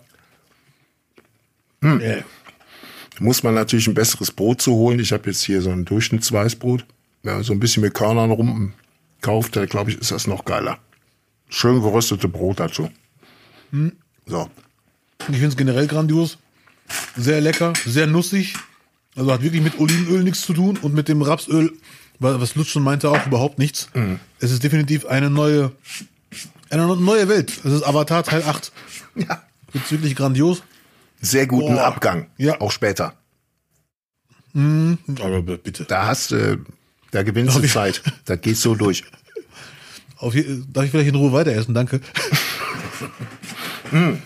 Äh, 1.83 2.23
muss 3.19 3.43
man 3.43 3.55
natürlich 3.55 3.89
ein 3.89 3.95
besseres 3.95 4.31
Brot 4.31 4.61
zu 4.63 4.73
holen. 4.75 5.01
Ich 5.01 5.13
habe 5.13 5.29
jetzt 5.31 5.43
hier 5.43 5.61
so 5.63 5.71
ein 5.71 5.85
Durchschnittsweißbrot. 5.85 6.85
Ja, 7.25 7.43
so 7.43 7.53
ein 7.53 7.59
bisschen 7.61 7.83
mit 7.83 7.95
Körnern 7.95 8.31
rum 8.31 8.75
gekauft. 9.27 9.57
Da 9.57 9.67
glaube 9.67 9.91
ich, 9.91 9.99
ist 9.99 10.13
das 10.13 10.27
noch 10.27 10.45
geiler. 10.45 10.79
Schön 11.49 11.81
geröstete 11.83 12.29
Brot 12.29 12.61
dazu. 12.61 12.91
So. 14.27 14.51
Ich 15.21 15.25
finde 15.27 15.49
es 15.49 15.57
generell 15.57 15.87
grandios. 15.87 16.39
Sehr 17.17 17.41
lecker, 17.41 17.73
sehr 17.85 18.07
nussig. 18.07 18.55
Also 19.17 19.33
hat 19.33 19.43
wirklich 19.43 19.63
mit 19.63 19.79
Olivenöl 19.81 20.23
nichts 20.23 20.43
zu 20.43 20.53
tun 20.53 20.77
und 20.83 20.95
mit 20.95 21.09
dem 21.09 21.23
Rapsöl, 21.23 21.73
wa- 22.21 22.39
was 22.41 22.55
Lutz 22.55 22.69
schon 22.69 22.83
meinte, 22.85 23.11
auch 23.11 23.27
überhaupt 23.27 23.59
nichts. 23.59 23.89
Es 24.39 24.51
ist 24.53 24.63
definitiv 24.63 25.07
eine 25.07 25.31
neue, 25.31 25.73
eine 26.71 26.87
neue 26.97 27.29
Welt. 27.29 27.51
Es 27.65 27.73
ist 27.73 27.83
Avatar 27.83 28.23
Teil 28.23 28.43
8. 28.45 28.73
Ja. 29.17 29.43
Jetzt 29.73 29.91
wirklich 29.91 30.15
grandios. 30.15 30.63
Sehr 31.23 31.47
guten 31.47 31.75
Boah. 31.75 31.85
Abgang. 31.87 32.27
Ja. 32.37 32.61
Auch 32.61 32.71
später. 32.71 33.15
Aber 34.55 35.43
b- 35.43 35.57
bitte. 35.57 35.85
Da 35.85 36.07
hast 36.07 36.31
du, 36.31 36.59
da 37.11 37.23
gewinnst 37.23 37.57
du 37.57 37.67
Zeit. 37.69 38.03
Da 38.25 38.37
gehst 38.37 38.65
du 38.65 38.75
durch. 38.75 39.05
Auf, 40.19 40.35
darf 40.73 40.85
ich 40.85 40.91
vielleicht 40.91 41.09
in 41.09 41.15
Ruhe 41.15 41.33
weiter 41.33 41.53
essen? 41.53 41.75
Danke. 41.75 42.01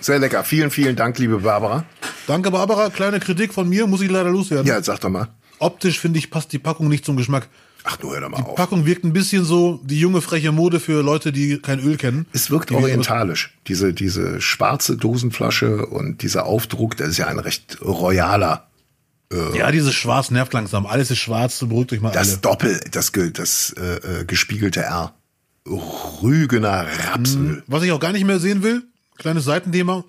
Sehr 0.01 0.19
lecker. 0.19 0.45
Vielen, 0.45 0.71
vielen 0.71 0.97
Dank, 0.97 1.19
liebe 1.19 1.39
Barbara. 1.39 1.85
Danke, 2.27 2.51
Barbara. 2.51 2.91
Kleine 2.91 3.21
Kritik 3.21 3.53
von 3.53 3.69
mir, 3.69 3.87
muss 3.87 4.01
ich 4.01 4.11
leider 4.11 4.31
loswerden. 4.31 4.67
Ja, 4.67 4.83
sag 4.83 5.01
doch 5.01 5.11
mal. 5.11 5.29
Optisch 5.59 5.99
finde 6.01 6.19
ich, 6.19 6.31
passt 6.31 6.53
die 6.53 6.59
Packung 6.59 6.89
nicht 6.89 7.05
zum 7.05 7.17
Geschmack. 7.17 7.49
Ach, 7.85 7.97
du 7.97 8.13
hör 8.13 8.21
doch 8.21 8.29
mal 8.29 8.39
Die 8.39 8.43
auf. 8.45 8.55
Packung 8.57 8.87
wirkt 8.87 9.05
ein 9.05 9.13
bisschen 9.13 9.45
so 9.45 9.81
die 9.85 9.99
junge 10.01 10.21
freche 10.21 10.53
Mode 10.53 10.81
für 10.81 11.03
Leute, 11.03 11.33
die 11.33 11.59
kein 11.59 11.81
Öl 11.81 11.97
kennen. 11.97 12.27
Es 12.33 12.51
wirkt 12.51 12.71
Die- 12.71 12.75
orientalisch. 12.75 13.55
Diese, 13.69 13.93
diese 13.93 14.41
schwarze 14.41 14.97
Dosenflasche 14.97 15.87
und 15.87 16.23
dieser 16.23 16.47
Aufdruck, 16.47 16.97
das 16.97 17.09
ist 17.11 17.17
ja 17.19 17.27
ein 17.27 17.39
recht 17.39 17.79
royaler. 17.83 18.70
Ja, 19.33 19.71
dieses 19.71 19.95
Schwarz 19.95 20.31
nervt 20.33 20.53
langsam. 20.53 20.87
Alles 20.87 21.11
ist 21.13 21.19
schwarz, 21.19 21.61
beruhigt 21.61 21.93
euch 21.93 22.01
mal 22.01 22.11
Das 22.11 22.31
alle. 22.31 22.39
Doppel, 22.39 22.81
das, 22.91 23.13
das 23.33 23.73
äh, 23.79 24.21
äh, 24.21 24.25
gespiegelte 24.25 24.83
R. 24.83 25.15
Rügener 25.67 26.87
Rapsöl. 27.13 27.63
Was 27.69 27.83
ich 27.85 27.93
auch 27.93 28.01
gar 28.01 28.13
nicht 28.13 28.25
mehr 28.25 28.41
sehen 28.41 28.63
will, 28.65 28.83
kleines 29.19 29.45
Seitenthema. 29.45 30.05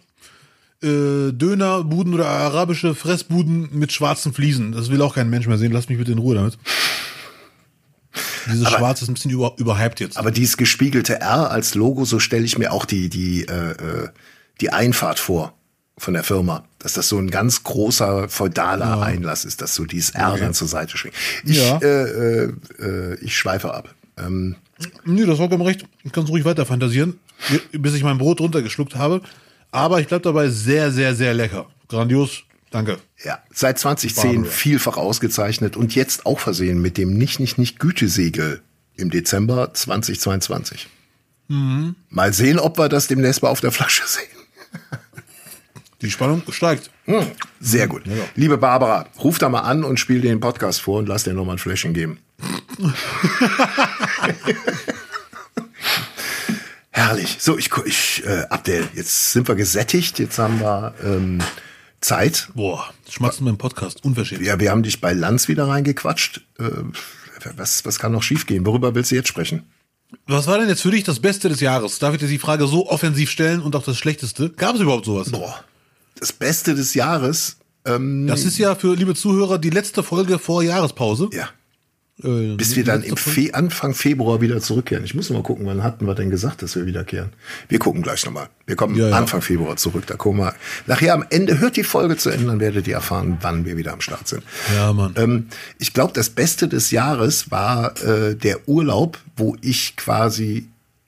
Äh, 0.82 1.34
Dönerbuden 1.34 2.16
oder 2.16 2.26
arabische 2.28 2.96
Fressbuden 2.96 3.70
mit 3.78 3.92
schwarzen 3.92 4.34
Fliesen. 4.34 4.72
Das 4.72 4.90
will 4.90 5.02
auch 5.04 5.14
kein 5.14 5.30
Mensch 5.30 5.46
mehr 5.46 5.60
sehen. 5.60 5.72
Lass 5.72 5.88
mich 5.90 6.00
bitte 6.00 6.14
in 6.14 6.18
Ruhe 6.18 6.34
damit. 6.34 6.58
Dieses 8.48 8.66
Aber- 8.66 8.78
Schwarz 8.78 9.02
ist 9.04 9.08
ein 9.10 9.14
bisschen 9.14 9.30
über, 9.30 9.54
überhyped 9.58 10.00
jetzt. 10.00 10.18
Aber 10.18 10.32
dieses 10.32 10.58
gespiegelte 10.58 11.20
R 11.22 11.52
als 11.52 11.76
Logo, 11.76 12.06
so 12.06 12.18
stelle 12.18 12.44
ich 12.46 12.58
mir 12.58 12.72
auch 12.72 12.86
die, 12.86 13.10
die, 13.10 13.44
äh, 13.46 13.72
äh, 13.74 14.10
die 14.62 14.72
Einfahrt 14.72 15.20
vor 15.20 15.54
von 15.98 16.16
der 16.16 16.24
Firma. 16.24 16.64
Dass 16.82 16.94
das 16.94 17.08
so 17.10 17.18
ein 17.18 17.30
ganz 17.30 17.64
großer 17.64 18.28
feudaler 18.28 19.02
Einlass 19.02 19.46
ist, 19.46 19.62
dass 19.62 19.76
so 19.76 19.86
dieses 19.86 20.12
R 20.12 20.36
dann 20.38 20.54
zur 20.54 20.68
Seite 20.68 20.98
schwingt. 20.98 21.16
Ich, 21.46 21.58
Ja. 21.58 21.78
äh, 21.80 22.46
äh, 22.46 22.54
äh, 22.80 23.16
ich 23.22 23.38
schweife 23.38 23.74
ab. 23.74 23.94
Ähm, 24.18 24.56
Nee, 25.06 25.22
das 25.22 25.30
war 25.38 25.48
vollkommen 25.48 25.62
recht. 25.62 25.86
Ich 26.04 26.12
kann 26.12 26.24
es 26.24 26.30
ruhig 26.32 26.44
weiter 26.44 26.66
fantasieren, 26.66 27.20
bis 27.72 27.94
ich 27.94 28.02
mein 28.04 28.18
Brot 28.18 28.40
runtergeschluckt 28.42 28.96
habe. 28.96 29.22
Aber 29.70 30.02
ich 30.02 30.08
bleib 30.08 30.24
dabei 30.24 30.50
sehr, 30.50 30.92
sehr, 30.92 31.14
sehr 31.16 31.36
lecker. 31.36 31.68
Grandios. 31.88 32.44
Danke. 32.72 32.98
ja, 33.24 33.38
seit 33.54 33.78
2010 33.78 34.34
Barbara. 34.34 34.52
vielfach 34.52 34.98
ausgezeichnet 34.98 35.76
und 35.78 35.94
jetzt 35.94 36.26
auch 36.26 36.40
versehen 36.40 36.82
mit 36.82 36.98
dem 36.98 37.16
nicht, 37.16 37.40
nicht, 37.40 37.58
nicht 37.60 37.80
Gütesiegel 37.80 38.62
im 38.96 39.12
Dezember 39.12 39.72
2022. 39.74 40.88
Mhm. 41.50 41.96
Mal 42.10 42.34
sehen, 42.34 42.58
ob 42.60 42.80
wir 42.80 42.90
das 42.90 43.08
demnächst 43.08 43.44
mal 43.44 43.50
auf 43.50 43.62
der 43.62 43.72
Flasche 43.74 44.04
sehen. 44.08 44.24
Die 46.02 46.10
Spannung 46.10 46.41
steigt. 46.49 46.89
Hm, 47.06 47.28
Sehr 47.60 47.88
gut. 47.88 48.08
Ja. 48.08 48.14
Liebe 48.36 48.58
Barbara, 48.58 49.06
ruf 49.20 49.38
da 49.38 49.49
mal 49.49 49.60
an 49.62 49.84
und 49.84 49.99
spiel 49.99 50.22
den 50.22 50.39
Podcast 50.39 50.82
vor 50.82 50.97
und 50.99 51.08
lass 51.08 51.24
dir 51.24 51.34
nochmal 51.34 51.56
ein 51.56 51.60
Fläschchen 51.60 51.93
geben. 51.93 52.18
Herrlich. 56.91 57.38
So, 57.39 57.58
ich, 57.58 57.70
ich 57.86 58.24
äh, 58.26 58.45
Abdel, 58.49 58.88
jetzt 58.95 59.32
sind 59.32 59.47
wir 59.47 59.56
gesättigt, 59.56 60.18
jetzt 60.20 60.39
haben 60.39 60.60
wir 60.60 60.93
ähm, 61.04 61.39
Zeit. 62.02 62.49
Boah, 62.56 62.91
schmatzen 63.10 63.45
beim 63.45 63.58
Podcast. 63.58 64.04
Unverschämt. 64.04 64.41
Ja, 64.41 64.60
wir 64.60 64.72
haben 64.72 64.84
dich 64.84 65.02
bei 65.02 65.14
Lanz 65.14 65.47
wieder 65.47 65.68
reingequatscht. 65.68 66.41
Äh, 66.60 66.70
was, 67.56 67.86
was 67.86 67.99
kann 67.99 68.12
noch 68.12 68.24
schiefgehen? 68.24 68.66
Worüber 68.66 68.95
willst 68.95 69.12
du 69.12 69.16
jetzt 69.16 69.30
sprechen? 69.30 69.64
Was 70.28 70.47
war 70.47 70.58
denn 70.58 70.68
jetzt 70.68 70.82
für 70.82 70.91
dich 70.91 71.04
das 71.04 71.20
Beste 71.20 71.47
des 71.47 71.60
Jahres? 71.60 71.99
Darf 71.99 72.14
ich 72.14 72.20
dir 72.20 72.28
die 72.28 72.39
Frage 72.39 72.68
so 72.68 72.89
offensiv 72.89 73.30
stellen 73.32 73.62
und 73.62 73.76
auch 73.76 73.84
das 73.84 73.97
Schlechteste? 73.97 74.49
Gab 74.49 74.76
es 74.76 74.82
überhaupt 74.82 75.06
sowas? 75.06 75.32
Boah, 75.32 75.64
das 76.22 76.32
Beste 76.32 76.74
des 76.76 76.94
Jahres. 76.94 77.58
Ähm, 77.86 78.28
Das 78.28 78.46
ist 78.46 78.58
ja 78.58 78.76
für 78.76 78.96
liebe 78.96 79.16
Zuhörer 79.16 79.60
die 79.60 79.72
letzte 79.72 80.04
Folge 80.04 80.40
vor 80.40 80.64
Jahrespause. 80.64 81.30
ja, 81.34 81.50
Äh, 82.24 82.56
bis 82.56 82.76
wir 82.76 82.84
dann 82.84 83.02
im 83.02 83.18
Fe 83.18 83.50
Anfang 83.56 83.96
Februar 83.96 84.40
wieder 84.42 84.62
zurückkehren. 84.62 85.04
Ich 85.04 85.16
muss 85.16 85.32
mal 85.32 85.42
gucken, 85.42 85.66
wann 85.66 85.82
hatten 85.82 86.06
wir 86.06 86.14
denn 86.14 86.30
gesagt, 86.30 86.62
dass 86.62 86.76
wir 86.76 86.86
wiederkehren? 86.86 87.32
Wir 87.68 87.80
gucken 87.80 88.04
gleich 88.04 88.24
nochmal. 88.24 88.50
Wir 88.68 88.76
kommen 88.76 88.96
Ja, 88.96 89.10
ja. 89.10 89.16
Anfang 89.18 89.42
Februar 89.42 89.76
zurück. 89.78 90.04
Da 90.06 90.16
kommen 90.16 90.38
wir. 90.40 90.54
Nachher 90.86 91.16
am 91.16 91.26
Ende 91.32 91.58
hört 91.60 91.76
die 91.76 91.84
Folge 91.84 92.18
zu 92.18 92.30
Ende, 92.30 92.46
dann 92.46 92.60
werdet 92.60 92.88
ihr 92.88 92.94
erfahren, 92.94 93.40
wann 93.42 93.66
wir 93.66 93.76
wieder 93.78 93.94
am 93.94 94.02
Start 94.02 94.28
sind. 94.28 94.44
Ja, 94.76 94.94
Mann. 94.94 95.16
Ähm, 95.18 95.48
ich 95.80 95.94
glaube, 95.96 96.14
das 96.14 96.30
Beste 96.30 96.68
des 96.68 96.92
Jahres 96.92 97.50
war 97.50 98.00
äh, 98.04 98.36
der 98.36 98.70
Urlaub, 98.70 99.18
wo 99.36 99.56
ich 99.62 99.96
quasi 99.96 100.68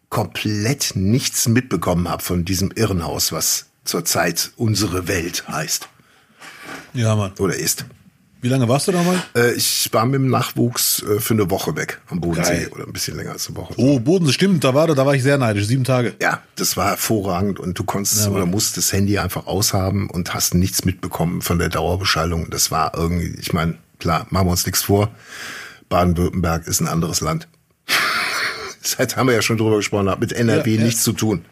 komplett 0.09 0.93
nichts 0.95 1.47
mitbekommen 1.47 2.09
habe 2.09 2.23
von 2.23 2.45
diesem 2.45 2.71
Irrenhaus, 2.75 3.31
was 3.31 3.65
zurzeit 3.83 4.51
unsere 4.57 5.07
Welt 5.07 5.47
heißt 5.47 5.87
Ja, 6.93 7.15
Mann. 7.15 7.31
oder 7.39 7.55
ist. 7.55 7.85
Wie 8.41 8.49
lange 8.49 8.67
warst 8.67 8.89
du 8.89 8.91
da 8.91 9.01
mal? 9.03 9.23
Äh, 9.37 9.53
ich 9.53 9.87
war 9.93 10.05
mit 10.05 10.15
dem 10.15 10.29
Nachwuchs 10.29 11.01
äh, 11.03 11.21
für 11.21 11.33
eine 11.33 11.49
Woche 11.49 11.77
weg 11.77 12.01
am 12.09 12.19
Bodensee 12.19 12.51
Geil. 12.63 12.67
oder 12.73 12.85
ein 12.85 12.91
bisschen 12.91 13.15
länger 13.15 13.31
als 13.31 13.47
eine 13.47 13.55
Woche. 13.55 13.73
Oh, 13.77 14.01
Bodensee, 14.01 14.33
stimmt, 14.33 14.65
da 14.65 14.73
war, 14.73 14.87
da 14.87 15.05
war 15.05 15.15
ich 15.15 15.23
sehr 15.23 15.37
neidisch. 15.37 15.65
Sieben 15.65 15.85
Tage. 15.85 16.13
Ja, 16.21 16.41
das 16.57 16.75
war 16.75 16.89
hervorragend 16.89 17.61
und 17.61 17.79
du 17.79 17.85
konntest 17.85 18.25
Ja, 18.25 18.31
oder 18.31 18.45
musst 18.45 18.75
das 18.75 18.91
Handy 18.91 19.17
einfach 19.17 19.47
aushaben 19.47 20.09
und 20.09 20.33
hast 20.33 20.55
nichts 20.55 20.83
mitbekommen 20.83 21.41
von 21.41 21.57
der 21.57 21.69
Dauerbeschallung. 21.69 22.49
Das 22.49 22.69
war 22.69 22.91
irgendwie, 22.97 23.33
ich 23.39 23.53
meine, 23.53 23.77
klar, 23.99 24.27
machen 24.29 24.47
wir 24.47 24.51
uns 24.51 24.65
nichts 24.65 24.81
vor. 24.83 25.09
Baden-Württemberg 25.87 26.67
ist 26.67 26.81
ein 26.81 26.89
anderes 26.89 27.21
Land. 27.21 27.47
Seit 28.81 29.15
haben 29.15 29.27
wir 29.27 29.35
ja 29.35 29.41
schon 29.41 29.57
drüber 29.57 29.77
gesprochen, 29.77 30.09
hat 30.09 30.19
mit 30.19 30.33
NRW 30.33 30.71
Ja, 30.73 30.79
ja. 30.79 30.85
nichts 30.85 31.03
zu 31.03 31.13
tun. 31.13 31.45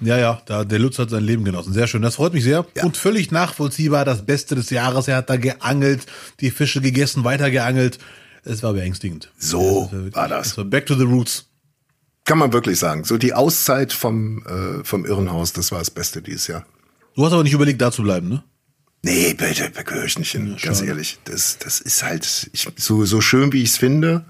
Ja, 0.00 0.18
ja, 0.18 0.42
da, 0.46 0.64
der 0.64 0.78
Lutz 0.78 0.98
hat 0.98 1.10
sein 1.10 1.24
Leben 1.24 1.44
genossen. 1.44 1.72
Sehr 1.72 1.86
schön. 1.86 2.02
Das 2.02 2.16
freut 2.16 2.32
mich 2.34 2.44
sehr. 2.44 2.66
Ja. 2.76 2.84
Und 2.84 2.96
völlig 2.96 3.30
nachvollziehbar, 3.30 4.04
das 4.04 4.26
Beste 4.26 4.54
des 4.54 4.70
Jahres. 4.70 5.08
Er 5.08 5.16
hat 5.16 5.30
da 5.30 5.36
geangelt, 5.36 6.06
die 6.40 6.50
Fische 6.50 6.80
gegessen, 6.80 7.24
weiter 7.24 7.50
geangelt. 7.50 7.98
Es 8.44 8.62
war 8.62 8.72
beängstigend. 8.74 9.30
So 9.38 9.88
wirklich- 9.92 10.14
war 10.14 10.28
das. 10.28 10.56
War 10.58 10.64
back 10.64 10.86
to 10.86 10.94
the 10.94 11.04
roots. 11.04 11.46
Kann 12.24 12.38
man 12.38 12.52
wirklich 12.52 12.78
sagen. 12.78 13.04
So 13.04 13.18
die 13.18 13.34
Auszeit 13.34 13.92
vom, 13.92 14.44
äh, 14.46 14.84
vom 14.84 15.04
Irrenhaus, 15.04 15.52
das 15.52 15.72
war 15.72 15.78
das 15.78 15.90
Beste 15.90 16.22
dieses 16.22 16.46
Jahr. 16.46 16.64
Du 17.16 17.24
hast 17.24 17.32
aber 17.32 17.42
nicht 17.44 17.52
überlegt, 17.52 17.80
da 17.80 17.92
zu 17.92 18.02
bleiben, 18.02 18.28
ne? 18.28 18.42
Nee, 19.02 19.34
bitte, 19.34 19.70
da 19.70 19.82
gehöre 19.82 20.06
ich 20.06 20.18
nicht 20.18 20.32
hin, 20.32 20.56
ganz 20.62 20.80
ehrlich. 20.80 21.18
Das, 21.24 21.58
das 21.58 21.80
ist 21.80 22.02
halt 22.02 22.48
ich, 22.52 22.66
so, 22.76 23.04
so 23.04 23.20
schön, 23.20 23.52
wie 23.52 23.62
ich 23.62 23.68
es 23.70 23.76
finde, 23.76 24.24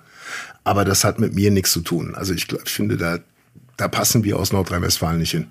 aber 0.64 0.84
das 0.84 1.04
hat 1.04 1.20
mit 1.20 1.32
mir 1.34 1.52
nichts 1.52 1.70
zu 1.70 1.80
tun. 1.80 2.16
Also 2.16 2.34
ich, 2.34 2.48
glaub, 2.48 2.62
ich 2.66 2.72
finde, 2.72 2.96
da, 2.96 3.20
da 3.76 3.88
passen 3.88 4.24
wir 4.24 4.38
aus 4.38 4.52
Nordrhein-Westfalen 4.52 5.18
nicht 5.18 5.32
hin. 5.32 5.46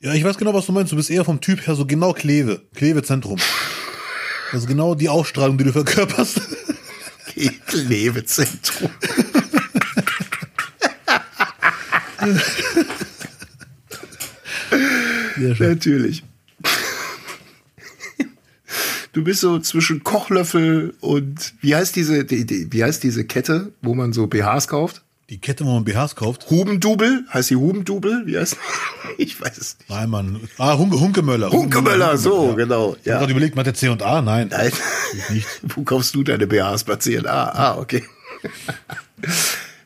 Ja, 0.00 0.14
ich 0.14 0.22
weiß 0.24 0.38
genau, 0.38 0.54
was 0.54 0.66
du 0.66 0.72
meinst. 0.72 0.92
Du 0.92 0.96
bist 0.96 1.10
eher 1.10 1.24
vom 1.24 1.40
Typ 1.40 1.66
her 1.66 1.74
so 1.74 1.84
genau 1.84 2.12
Kleve. 2.12 2.62
Kleve-Zentrum. 2.74 3.38
Das 4.52 4.62
ist 4.62 4.68
genau 4.68 4.94
die 4.94 5.08
Ausstrahlung, 5.08 5.58
die 5.58 5.64
du 5.64 5.72
verkörperst. 5.72 6.40
Klevezentrum. 7.66 8.90
Natürlich. 15.36 16.24
Du 19.12 19.24
bist 19.24 19.40
so 19.40 19.58
zwischen 19.58 20.04
Kochlöffel 20.04 20.94
und 21.00 21.54
wie 21.60 21.74
heißt 21.74 21.96
diese, 21.96 22.24
die, 22.24 22.44
die, 22.44 22.72
wie 22.72 22.84
heißt 22.84 23.02
diese 23.02 23.24
Kette, 23.24 23.72
wo 23.82 23.94
man 23.94 24.12
so 24.12 24.26
BHs 24.26 24.68
kauft? 24.68 25.02
Die 25.30 25.38
Kette, 25.38 25.66
wo 25.66 25.74
man 25.74 25.84
BHs 25.84 26.16
kauft. 26.16 26.48
Hubendubel? 26.48 27.24
Heißt 27.32 27.50
die 27.50 27.56
Hubendubel? 27.56 28.22
Wie 28.26 28.38
heißt? 28.38 28.56
Ich 29.18 29.40
weiß 29.40 29.58
es 29.58 29.76
nicht. 29.78 29.90
Nein, 29.90 30.08
Mann. 30.10 30.40
Ah, 30.58 30.78
Hunke, 30.78 31.00
Hunkemöller. 31.00 31.50
Hunkemöller, 31.50 32.16
so, 32.18 32.54
genau. 32.54 32.92
Ich 32.92 32.98
habe 33.00 33.10
Ja. 33.10 33.18
gerade 33.18 33.32
überlegt, 33.32 33.56
macht 33.56 33.66
der 33.66 33.74
C&A? 33.74 34.22
Nein. 34.22 34.48
Nein. 34.50 34.70
Nicht. 35.30 35.48
Wo 35.62 35.82
kaufst 35.82 36.14
du 36.14 36.22
deine 36.22 36.46
BHs 36.46 36.84
platziert? 36.84 37.26
Ah, 37.26 37.50
ah, 37.54 37.78
okay. 37.78 38.04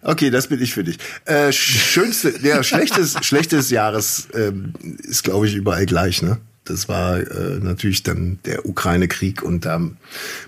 Okay, 0.04 0.30
das 0.30 0.48
bin 0.48 0.60
ich 0.60 0.74
für 0.74 0.82
dich. 0.82 0.98
Äh, 1.26 1.52
schönste, 1.52 2.34
ja, 2.42 2.64
schlechtes, 2.64 3.14
schlechtes 3.24 3.70
Jahres 3.70 4.26
ähm, 4.34 4.72
ist, 4.98 5.22
glaube 5.22 5.46
ich, 5.46 5.54
überall 5.54 5.86
gleich, 5.86 6.22
ne? 6.22 6.38
Das 6.64 6.88
war 6.88 7.18
äh, 7.18 7.58
natürlich 7.60 8.02
dann 8.02 8.38
der 8.44 8.66
Ukraine-Krieg 8.66 9.42
und 9.42 9.64
da 9.64 9.80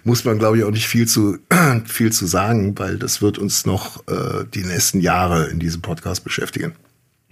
muss 0.04 0.24
man, 0.24 0.38
glaube 0.38 0.58
ich, 0.58 0.64
auch 0.64 0.70
nicht 0.70 0.86
viel 0.86 1.08
zu 1.08 1.38
viel 1.86 2.12
zu 2.12 2.26
sagen, 2.26 2.78
weil 2.78 2.98
das 2.98 3.20
wird 3.20 3.38
uns 3.38 3.66
noch 3.66 4.06
äh, 4.06 4.44
die 4.54 4.62
nächsten 4.62 5.00
Jahre 5.00 5.46
in 5.46 5.58
diesem 5.58 5.82
Podcast 5.82 6.22
beschäftigen. 6.22 6.74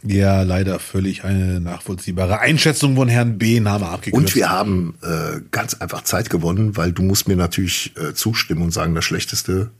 Ja, 0.04 0.42
leider 0.42 0.80
völlig 0.80 1.22
eine 1.22 1.60
nachvollziehbare 1.60 2.40
Einschätzung 2.40 2.96
von 2.96 3.08
Herrn 3.08 3.38
B. 3.38 3.60
Name 3.60 3.86
abgekürzt. 3.86 4.16
Und 4.16 4.34
wir 4.34 4.50
haben 4.50 4.96
äh, 5.02 5.40
ganz 5.52 5.74
einfach 5.74 6.02
Zeit 6.02 6.28
gewonnen, 6.28 6.76
weil 6.76 6.90
du 6.90 7.02
musst 7.02 7.28
mir 7.28 7.36
natürlich 7.36 7.92
äh, 7.96 8.12
zustimmen 8.12 8.62
und 8.62 8.72
sagen, 8.72 8.96
das 8.96 9.04
Schlechteste 9.04 9.70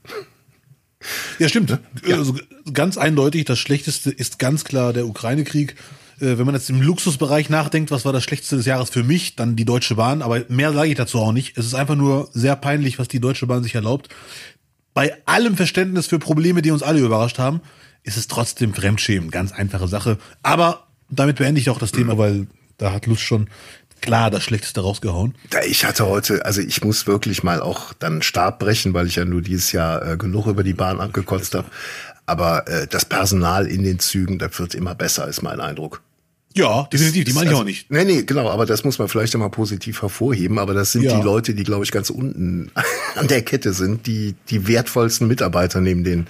Ja, 1.38 1.48
stimmt. 1.48 1.78
Ja. 2.06 2.16
Also 2.16 2.36
ganz 2.72 2.96
eindeutig, 2.98 3.44
das 3.44 3.58
Schlechteste 3.58 4.10
ist 4.10 4.38
ganz 4.38 4.64
klar 4.64 4.92
der 4.92 5.06
Ukraine-Krieg. 5.06 5.76
Äh, 6.20 6.38
wenn 6.38 6.46
man 6.46 6.54
jetzt 6.54 6.70
im 6.70 6.80
Luxusbereich 6.80 7.50
nachdenkt, 7.50 7.90
was 7.90 8.04
war 8.04 8.12
das 8.12 8.24
Schlechteste 8.24 8.56
des 8.56 8.66
Jahres 8.66 8.90
für 8.90 9.02
mich, 9.02 9.36
dann 9.36 9.56
die 9.56 9.64
Deutsche 9.64 9.96
Bahn. 9.96 10.22
Aber 10.22 10.44
mehr 10.48 10.72
sage 10.72 10.90
ich 10.90 10.96
dazu 10.96 11.18
auch 11.18 11.32
nicht. 11.32 11.58
Es 11.58 11.66
ist 11.66 11.74
einfach 11.74 11.96
nur 11.96 12.28
sehr 12.32 12.56
peinlich, 12.56 12.98
was 12.98 13.08
die 13.08 13.20
Deutsche 13.20 13.46
Bahn 13.46 13.62
sich 13.62 13.74
erlaubt. 13.74 14.08
Bei 14.94 15.16
allem 15.26 15.56
Verständnis 15.56 16.06
für 16.06 16.18
Probleme, 16.18 16.62
die 16.62 16.70
uns 16.70 16.82
alle 16.82 17.00
überrascht 17.00 17.38
haben, 17.38 17.60
ist 18.02 18.16
es 18.16 18.28
trotzdem 18.28 18.74
Fremdschämen. 18.74 19.30
Ganz 19.30 19.52
einfache 19.52 19.88
Sache. 19.88 20.18
Aber 20.42 20.86
damit 21.10 21.36
beende 21.36 21.60
ich 21.60 21.70
auch 21.70 21.78
das 21.78 21.92
Thema, 21.92 22.18
weil 22.18 22.46
da 22.78 22.92
hat 22.92 23.06
Lust 23.06 23.22
schon 23.22 23.48
klar 24.02 24.30
das 24.30 24.42
Schlechteste 24.42 24.82
rausgehauen. 24.82 25.34
Ich 25.66 25.84
hatte 25.84 26.06
heute, 26.06 26.44
also 26.44 26.60
ich 26.60 26.84
muss 26.84 27.06
wirklich 27.06 27.42
mal 27.42 27.62
auch 27.62 27.92
dann 27.94 28.22
Stab 28.22 28.58
brechen, 28.58 28.92
weil 28.92 29.06
ich 29.06 29.16
ja 29.16 29.24
nur 29.24 29.40
dieses 29.40 29.72
Jahr 29.72 30.06
äh, 30.06 30.16
genug 30.16 30.46
über 30.46 30.62
die 30.62 30.74
Bahn 30.74 31.00
abgekotzt 31.00 31.54
habe. 31.54 31.68
Aber 32.26 32.68
äh, 32.68 32.86
das 32.86 33.04
Personal 33.04 33.66
in 33.66 33.82
den 33.82 33.98
Zügen, 33.98 34.38
das 34.38 34.58
wird 34.58 34.74
immer 34.74 34.94
besser, 34.94 35.26
ist 35.26 35.42
mein 35.42 35.60
Eindruck. 35.60 36.02
Ja, 36.54 36.82
definitiv, 36.92 37.24
die 37.24 37.32
meine 37.32 37.46
ich 37.46 37.50
also, 37.50 37.62
auch 37.62 37.66
nicht. 37.66 37.90
Nee, 37.90 38.04
nee, 38.04 38.22
genau, 38.22 38.50
aber 38.50 38.66
das 38.66 38.84
muss 38.84 38.98
man 38.98 39.08
vielleicht 39.08 39.34
immer 39.34 39.48
positiv 39.48 40.02
hervorheben. 40.02 40.58
Aber 40.58 40.74
das 40.74 40.92
sind 40.92 41.02
ja. 41.02 41.16
die 41.16 41.22
Leute, 41.22 41.54
die, 41.54 41.64
glaube 41.64 41.84
ich, 41.84 41.92
ganz 41.92 42.10
unten 42.10 42.70
an 43.16 43.28
der 43.28 43.42
Kette 43.42 43.72
sind, 43.72 44.06
die 44.06 44.34
die 44.50 44.66
wertvollsten 44.68 45.28
Mitarbeiter 45.28 45.80
neben 45.80 46.04
den 46.04 46.26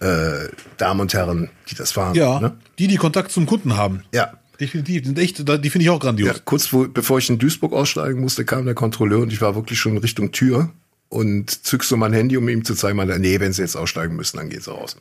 äh, 0.00 0.48
Damen 0.76 1.00
und 1.00 1.14
Herren, 1.14 1.50
die 1.70 1.74
das 1.74 1.92
fahren. 1.92 2.14
Ja, 2.14 2.40
ne? 2.40 2.56
die, 2.78 2.86
die 2.86 2.96
Kontakt 2.96 3.30
zum 3.30 3.46
Kunden 3.46 3.76
haben. 3.76 4.02
Ja, 4.14 4.32
Definitiv, 4.60 5.02
die 5.02 5.08
sind 5.08 5.18
echt, 5.18 5.38
die 5.38 5.70
finde 5.70 5.84
ich 5.84 5.90
auch 5.90 6.00
grandios. 6.00 6.28
Ja, 6.28 6.42
kurz 6.44 6.66
vor, 6.66 6.86
bevor 6.88 7.18
ich 7.18 7.30
in 7.30 7.38
Duisburg 7.38 7.72
aussteigen 7.72 8.20
musste, 8.20 8.44
kam 8.44 8.66
der 8.66 8.74
Kontrolleur 8.74 9.20
und 9.20 9.32
ich 9.32 9.40
war 9.40 9.54
wirklich 9.54 9.80
schon 9.80 9.96
Richtung 9.96 10.32
Tür 10.32 10.70
und 11.08 11.50
zückst 11.66 11.88
so 11.88 11.96
mein 11.96 12.12
Handy, 12.12 12.36
um 12.36 12.48
ihm 12.48 12.64
zu 12.64 12.74
zeigen, 12.74 12.96
meinte, 12.96 13.18
nee, 13.18 13.40
wenn 13.40 13.54
sie 13.54 13.62
jetzt 13.62 13.76
aussteigen 13.76 14.16
müssen, 14.16 14.36
dann 14.36 14.50
geht's 14.50 14.68
raus. 14.68 14.96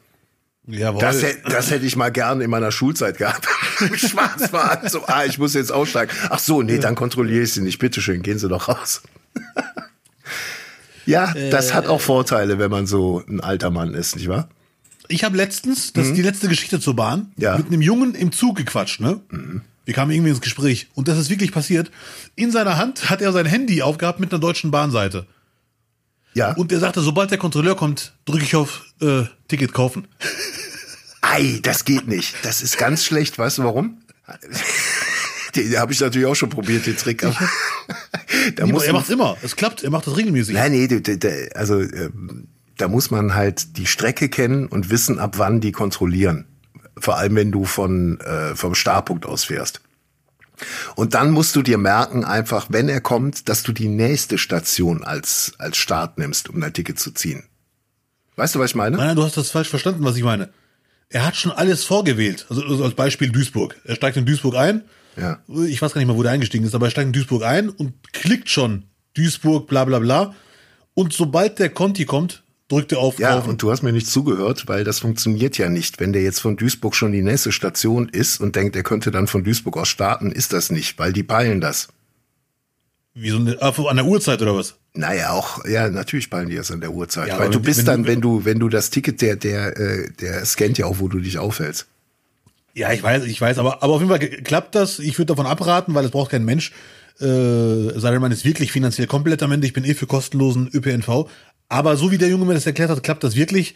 Jawohl. 0.66 1.02
Das, 1.02 1.24
das 1.46 1.72
hätte 1.72 1.86
ich 1.86 1.96
mal 1.96 2.10
gern 2.10 2.42
in 2.42 2.50
meiner 2.50 2.72
Schulzeit 2.72 3.18
gehabt. 3.18 3.48
Schwarz 3.96 4.54
war 4.54 4.88
so, 4.88 5.06
ah, 5.08 5.26
ich 5.26 5.40
muss 5.40 5.54
jetzt 5.56 5.72
aussteigen. 5.72 6.12
Ach 6.30 6.40
so, 6.40 6.62
nee, 6.62 6.78
dann 6.78 6.96
kontrolliere 6.96 7.44
ich 7.44 7.54
sie 7.54 7.62
nicht. 7.62 7.80
Bitteschön, 7.80 8.22
gehen 8.22 8.38
Sie 8.38 8.48
doch 8.48 8.68
raus. 8.68 9.02
ja, 11.06 11.34
das 11.52 11.72
äh, 11.72 11.74
hat 11.74 11.88
auch 11.88 12.02
Vorteile, 12.02 12.60
wenn 12.60 12.70
man 12.70 12.86
so 12.86 13.24
ein 13.28 13.40
alter 13.40 13.72
Mann 13.72 13.94
ist, 13.94 14.16
nicht 14.16 14.28
wahr? 14.28 14.50
Ich 15.10 15.24
habe 15.24 15.36
letztens, 15.36 15.92
das 15.92 16.06
mhm. 16.06 16.12
ist 16.12 16.18
die 16.18 16.22
letzte 16.22 16.48
Geschichte 16.48 16.80
zur 16.80 16.96
Bahn, 16.96 17.32
ja. 17.36 17.58
mit 17.58 17.68
einem 17.68 17.82
Jungen 17.82 18.16
im 18.16 18.32
Zug 18.32 18.56
gequatscht, 18.56 19.02
ne? 19.02 19.20
Mhm. 19.32 19.62
Wir 19.86 19.96
kamen 19.96 20.12
irgendwie 20.12 20.30
ins 20.30 20.42
Gespräch 20.42 20.88
und 20.94 21.08
das 21.08 21.18
ist 21.18 21.32
wirklich 21.32 21.52
passiert. 21.52 21.90
In 22.36 22.52
seiner 22.52 22.78
Hand 22.78 23.10
hat 23.10 23.24
er 23.24 23.32
sein 23.32 23.48
Handy 23.48 23.82
aufgehabt 23.82 24.20
mit 24.20 24.32
einer 24.32 24.40
deutschen 24.40 24.70
Bahnseite. 24.70 25.26
Ja. 26.36 26.54
Und 26.54 26.72
er 26.72 26.80
sagte, 26.80 27.02
sobald 27.02 27.32
der 27.32 27.40
Kontrolleur 27.40 27.76
kommt, 27.76 28.14
drücke 28.26 28.44
ich 28.44 28.56
auf 28.56 28.84
äh, 29.02 29.24
Ticket 29.48 29.74
kaufen. 29.74 30.08
Ei, 31.22 31.60
das 31.64 31.86
geht 31.86 32.08
nicht. 32.08 32.36
Das 32.44 32.62
ist 32.62 32.78
ganz 32.78 33.04
schlecht. 33.04 33.40
Weißt 33.40 33.58
du 33.58 33.64
warum? 33.64 33.98
Den 35.56 35.76
habe 35.80 35.92
ich 35.92 36.00
natürlich 36.00 36.28
auch 36.28 36.36
schon 36.36 36.50
probiert, 36.50 36.86
den 36.86 36.96
Trick. 36.96 37.24
Aber 37.24 37.36
da 38.56 38.68
muss 38.68 38.84
er 38.84 38.94
macht 38.94 39.10
immer. 39.10 39.38
Es 39.42 39.56
klappt. 39.56 39.84
Er 39.84 39.90
macht 39.90 40.06
das 40.06 40.16
regelmäßig. 40.16 40.54
Nein, 40.54 40.72
nee, 40.72 41.50
also 41.56 41.82
ähm, 41.82 42.48
da 42.80 42.88
muss 42.88 43.12
man 43.12 43.36
halt 43.36 43.78
die 43.78 43.86
Strecke 43.86 44.30
kennen 44.30 44.68
und 44.68 44.90
wissen, 44.90 45.20
ab 45.20 45.38
wann 45.38 45.60
die 45.60 45.72
kontrollieren. 45.72 46.46
Vor 46.98 47.18
allem, 47.18 47.36
wenn 47.36 47.52
du 47.52 47.66
von, 47.66 48.20
äh, 48.22 48.56
vom 48.56 48.76
Startpunkt 48.76 49.26
aus 49.26 49.46
fährst. 49.46 49.82
Und 50.96 51.14
dann 51.14 51.32
musst 51.32 51.56
du 51.56 51.62
dir 51.62 51.78
merken, 51.78 52.26
einfach, 52.26 52.68
wenn 52.70 52.90
er 52.90 53.02
kommt, 53.02 53.48
dass 53.48 53.64
du 53.64 53.72
die 53.72 53.88
nächste 53.88 54.38
Station 54.38 55.04
als, 55.04 55.54
als 55.58 55.78
Start 55.78 56.18
nimmst, 56.18 56.50
um 56.50 56.60
dein 56.60 56.74
Ticket 56.74 57.00
zu 57.00 57.12
ziehen. 57.12 57.44
Weißt 58.36 58.56
du, 58.56 58.60
was 58.60 58.72
ich 58.72 58.76
meine? 58.76 58.98
Nein, 58.98 59.08
nein, 59.08 59.16
du 59.16 59.24
hast 59.24 59.38
das 59.38 59.52
falsch 59.52 59.70
verstanden, 59.70 60.04
was 60.04 60.16
ich 60.16 60.24
meine. 60.24 60.50
Er 61.10 61.26
hat 61.26 61.36
schon 61.36 61.52
alles 61.52 61.84
vorgewählt. 61.84 62.46
Also, 62.50 62.64
also 62.64 62.84
als 62.84 62.94
Beispiel 62.94 63.30
Duisburg. 63.30 63.76
Er 63.84 63.96
steigt 63.96 64.18
in 64.18 64.26
Duisburg 64.26 64.56
ein. 64.56 64.84
Ja. 65.18 65.40
Ich 65.68 65.82
weiß 65.82 65.94
gar 65.94 66.00
nicht 66.00 66.08
mal, 66.08 66.16
wo 66.16 66.24
der 66.24 66.32
eingestiegen 66.32 66.66
ist, 66.66 66.76
aber 66.76 66.88
er 66.88 66.92
steigt 66.92 67.08
in 67.08 67.14
Duisburg 67.14 67.44
ein 67.44 67.70
und 67.70 68.14
klickt 68.14 68.50
schon 68.50 68.86
Duisburg, 69.16 69.68
bla 69.68 69.86
bla 69.86 70.00
bla. 70.00 70.36
Und 70.94 71.14
sobald 71.14 71.60
der 71.60 71.70
Conti 71.70 72.06
kommt, 72.06 72.44
drückt 72.70 72.92
er 72.94 73.00
auf 73.00 73.20
Ja, 73.20 73.36
kaufen. 73.36 73.50
und 73.50 73.62
du 73.62 73.72
hast 73.72 73.84
mir 73.84 73.92
nicht 73.92 74.08
zugehört, 74.08 74.68
weil 74.68 74.84
das 74.84 75.00
funktioniert 75.00 75.58
ja 75.58 75.70
nicht. 75.70 76.00
Wenn 76.00 76.14
der 76.14 76.22
jetzt 76.22 76.40
von 76.40 76.56
Duisburg 76.56 76.96
schon 76.96 77.12
die 77.12 77.22
nächste 77.22 77.52
Station 77.52 78.08
ist 78.08 78.40
und 78.40 78.56
denkt, 78.56 78.76
er 78.76 78.84
könnte 78.84 79.12
dann 79.12 79.28
von 79.28 79.44
Duisburg 79.44 79.76
aus 79.76 79.90
starten, 79.90 80.32
ist 80.32 80.54
das 80.54 80.70
nicht, 80.70 80.98
weil 80.98 81.12
die 81.12 81.24
peilen 81.24 81.60
das. 81.60 81.90
Wie 83.16 83.32
so 83.32 83.38
eine, 83.38 83.62
ah, 83.62 83.74
an 83.90 83.98
der 83.98 84.06
Uhrzeit 84.06 84.42
oder 84.42 84.56
was? 84.56 84.76
Naja, 84.94 85.32
auch, 85.32 85.66
ja, 85.66 85.90
natürlich 85.90 86.30
peilen 86.30 86.50
die 86.50 86.56
das 86.56 86.72
an 86.72 86.80
der 86.80 86.92
Uhrzeit. 86.92 87.28
Ja, 87.28 87.40
weil 87.40 87.50
du 87.50 87.60
bist 87.60 87.80
wenn, 87.80 87.86
dann, 87.86 88.06
wenn 88.06 88.22
du, 88.22 88.46
wenn 88.46 88.60
du 88.60 88.70
das 88.70 88.92
Ticket, 88.92 89.22
der, 89.22 89.36
der, 89.36 89.78
äh, 89.78 90.12
der 90.22 90.46
scannt 90.46 90.78
ja 90.78 90.86
auch, 90.86 91.00
wo 91.00 91.08
du 91.08 91.20
dich 91.20 91.38
aufhältst. 91.38 91.88
Ja, 92.76 92.94
ich 92.94 93.02
weiß, 93.02 93.26
ich 93.26 93.42
weiß, 93.42 93.58
aber, 93.58 93.84
aber 93.84 93.94
auf 93.94 94.02
jeden 94.02 94.10
Fall 94.10 94.20
klappt 94.20 94.76
das. 94.76 95.00
Ich 95.00 95.18
würde 95.18 95.28
davon 95.34 95.48
abraten, 95.48 95.96
weil 95.96 96.06
es 96.06 96.12
braucht 96.12 96.32
kein 96.32 96.46
Mensch. 96.46 96.72
Äh, 97.20 98.00
sei 98.00 98.12
denn, 98.12 98.22
man 98.22 98.32
ist 98.32 98.46
wirklich 98.46 98.72
finanziell 98.72 99.08
komplett 99.08 99.44
am 99.44 99.52
Ende. 99.52 99.68
Ich 99.68 99.74
bin 99.74 99.84
eh 99.84 99.94
für 99.94 100.08
kostenlosen 100.08 100.70
ÖPNV. 100.74 101.30
Aber 101.70 101.96
so 101.96 102.12
wie 102.12 102.18
der 102.18 102.30
Junge 102.30 102.46
mir 102.46 102.56
das 102.56 102.66
erklärt 102.66 102.90
hat, 102.90 103.04
klappt 103.04 103.24
das 103.24 103.36
wirklich. 103.36 103.76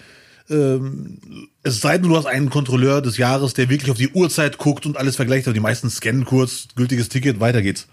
Ähm, 0.49 1.19
es 1.61 1.79
sei 1.79 1.97
denn, 1.97 2.09
du 2.09 2.17
hast 2.17 2.25
einen 2.25 2.49
Kontrolleur 2.49 3.01
des 3.01 3.17
Jahres, 3.17 3.53
der 3.53 3.69
wirklich 3.69 3.91
auf 3.91 3.97
die 3.97 4.09
Uhrzeit 4.09 4.57
guckt 4.57 4.85
und 4.85 4.97
alles 4.97 5.15
vergleicht, 5.15 5.47
aber 5.47 5.53
die 5.53 5.59
meisten 5.59 5.89
scannen 5.89 6.25
kurz, 6.25 6.67
gültiges 6.75 7.07
Ticket, 7.07 7.39
weiter 7.39 7.61
geht's. 7.61 7.87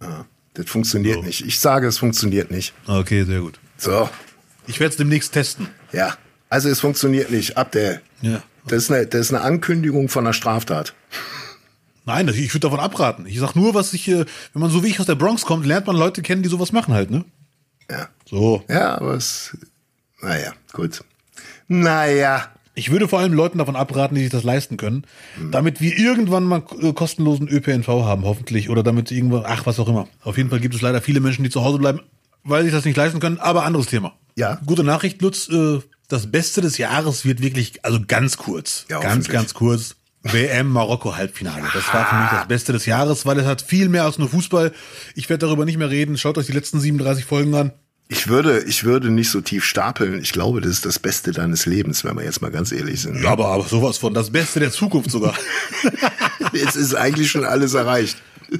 Ah, 0.00 0.24
das 0.54 0.70
funktioniert 0.70 1.16
so. 1.16 1.22
nicht. 1.22 1.44
Ich 1.44 1.58
sage, 1.58 1.88
es 1.88 1.98
funktioniert 1.98 2.50
nicht. 2.50 2.72
Okay, 2.86 3.24
sehr 3.24 3.40
gut. 3.40 3.58
So. 3.76 4.08
Ich 4.66 4.80
werde 4.80 4.92
es 4.92 4.96
demnächst 4.96 5.32
testen. 5.32 5.68
Ja, 5.92 6.16
also 6.48 6.68
es 6.68 6.80
funktioniert 6.80 7.30
nicht. 7.30 7.56
Ab 7.56 7.72
der. 7.72 8.00
Ja. 8.22 8.42
Das 8.66 8.84
ist 8.84 8.90
eine, 8.90 9.06
das 9.06 9.22
ist 9.22 9.34
eine 9.34 9.42
Ankündigung 9.42 10.08
von 10.08 10.24
einer 10.24 10.32
Straftat. 10.32 10.94
Nein, 12.04 12.28
ich 12.28 12.54
würde 12.54 12.60
davon 12.60 12.80
abraten. 12.80 13.26
Ich 13.26 13.38
sag 13.38 13.54
nur, 13.54 13.74
was 13.74 13.92
ich, 13.92 14.08
wenn 14.08 14.26
man 14.54 14.70
so 14.70 14.82
wie 14.82 14.88
ich 14.88 15.00
aus 15.00 15.06
der 15.06 15.14
Bronx 15.14 15.42
kommt, 15.42 15.66
lernt 15.66 15.86
man 15.86 15.96
Leute 15.96 16.22
kennen, 16.22 16.42
die 16.42 16.48
sowas 16.48 16.72
machen 16.72 16.94
halt, 16.94 17.10
ne? 17.10 17.24
Ja. 17.90 18.08
So. 18.26 18.62
Ja, 18.68 18.96
aber 18.96 19.14
es, 19.14 19.56
naja, 20.20 20.52
gut. 20.72 21.04
Naja. 21.68 22.48
Ich 22.74 22.90
würde 22.92 23.08
vor 23.08 23.18
allem 23.18 23.32
Leuten 23.32 23.58
davon 23.58 23.74
abraten, 23.74 24.14
die 24.14 24.20
sich 24.22 24.30
das 24.30 24.44
leisten 24.44 24.76
können, 24.76 25.04
hm. 25.36 25.50
damit 25.50 25.80
wir 25.80 25.98
irgendwann 25.98 26.44
mal 26.44 26.60
kostenlosen 26.60 27.48
ÖPNV 27.48 27.88
haben, 27.88 28.24
hoffentlich, 28.24 28.70
oder 28.70 28.84
damit 28.84 29.10
irgendwann, 29.10 29.42
ach, 29.46 29.66
was 29.66 29.80
auch 29.80 29.88
immer. 29.88 30.06
Auf 30.22 30.36
jeden 30.36 30.48
Fall 30.48 30.60
gibt 30.60 30.76
es 30.76 30.80
leider 30.80 31.00
viele 31.00 31.18
Menschen, 31.20 31.42
die 31.42 31.50
zu 31.50 31.64
Hause 31.64 31.78
bleiben, 31.78 32.00
weil 32.44 32.62
sie 32.62 32.68
sich 32.68 32.78
das 32.78 32.84
nicht 32.84 32.96
leisten 32.96 33.18
können, 33.18 33.38
aber 33.38 33.64
anderes 33.64 33.86
Thema. 33.86 34.14
Ja. 34.36 34.60
Gute 34.64 34.84
Nachricht, 34.84 35.20
Lutz, 35.22 35.48
äh, 35.48 35.80
das 36.06 36.30
Beste 36.30 36.60
des 36.60 36.78
Jahres 36.78 37.24
wird 37.24 37.42
wirklich, 37.42 37.84
also 37.84 37.98
ganz 38.06 38.36
kurz, 38.36 38.86
ja, 38.88 39.00
ganz, 39.00 39.28
ganz 39.28 39.54
kurz, 39.54 39.96
WM 40.22 40.68
Marokko 40.68 41.16
Halbfinale. 41.16 41.64
Das 41.72 41.92
war 41.92 42.06
für 42.06 42.16
mich 42.16 42.30
das 42.30 42.48
Beste 42.48 42.72
des 42.72 42.86
Jahres, 42.86 43.24
weil 43.24 43.38
es 43.38 43.46
hat 43.46 43.62
viel 43.62 43.88
mehr 43.88 44.04
als 44.04 44.18
nur 44.18 44.28
Fußball. 44.28 44.72
Ich 45.14 45.28
werde 45.28 45.46
darüber 45.46 45.64
nicht 45.64 45.78
mehr 45.78 45.90
reden. 45.90 46.18
Schaut 46.18 46.38
euch 46.38 46.46
die 46.46 46.52
letzten 46.52 46.80
37 46.80 47.24
Folgen 47.24 47.54
an. 47.54 47.72
Ich 48.10 48.26
würde, 48.26 48.60
ich 48.60 48.84
würde 48.84 49.10
nicht 49.10 49.30
so 49.30 49.42
tief 49.42 49.64
stapeln. 49.64 50.20
Ich 50.22 50.32
glaube, 50.32 50.62
das 50.62 50.70
ist 50.70 50.86
das 50.86 50.98
Beste 50.98 51.30
deines 51.32 51.66
Lebens, 51.66 52.04
wenn 52.04 52.16
wir 52.16 52.24
jetzt 52.24 52.40
mal 52.40 52.50
ganz 52.50 52.72
ehrlich 52.72 53.02
sind. 53.02 53.22
Ja, 53.22 53.30
aber, 53.30 53.48
aber 53.48 53.64
sowas 53.64 53.98
von 53.98 54.14
das 54.14 54.30
Beste 54.30 54.60
der 54.60 54.70
Zukunft 54.70 55.10
sogar. 55.10 55.34
jetzt 56.54 56.74
ist 56.74 56.94
eigentlich 56.94 57.30
schon 57.30 57.44
alles 57.44 57.74
erreicht. 57.74 58.16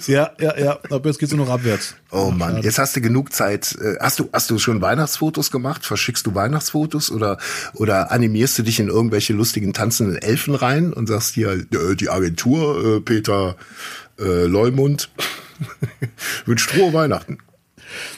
Ja, 0.06 0.32
ja, 0.38 0.58
ja. 0.58 0.78
Aber 0.90 1.08
jetzt 1.08 1.18
geht's 1.18 1.32
nur 1.32 1.46
noch 1.46 1.52
abwärts. 1.52 1.94
Oh 2.10 2.30
Mann, 2.30 2.62
jetzt 2.62 2.78
hast 2.78 2.94
du 2.96 3.00
genug 3.00 3.32
Zeit. 3.32 3.76
Äh, 3.80 3.96
hast 4.00 4.18
du, 4.18 4.28
hast 4.32 4.50
du 4.50 4.58
schon 4.58 4.82
Weihnachtsfotos 4.82 5.50
gemacht? 5.50 5.86
Verschickst 5.86 6.26
du 6.26 6.34
Weihnachtsfotos 6.34 7.10
oder, 7.10 7.38
oder 7.74 8.10
animierst 8.10 8.58
du 8.58 8.62
dich 8.62 8.80
in 8.80 8.88
irgendwelche 8.88 9.32
lustigen 9.32 9.72
tanzenden 9.72 10.16
Elfen 10.16 10.54
rein 10.54 10.92
und 10.92 11.06
sagst 11.06 11.34
hier, 11.34 11.52
äh, 11.52 11.96
die 11.96 12.10
Agentur, 12.10 12.96
äh, 12.96 13.00
Peter 13.00 13.56
äh, 14.18 14.44
Leumund 14.44 15.10
wünscht 16.44 16.70
frohe 16.70 16.92
Weihnachten. 16.92 17.38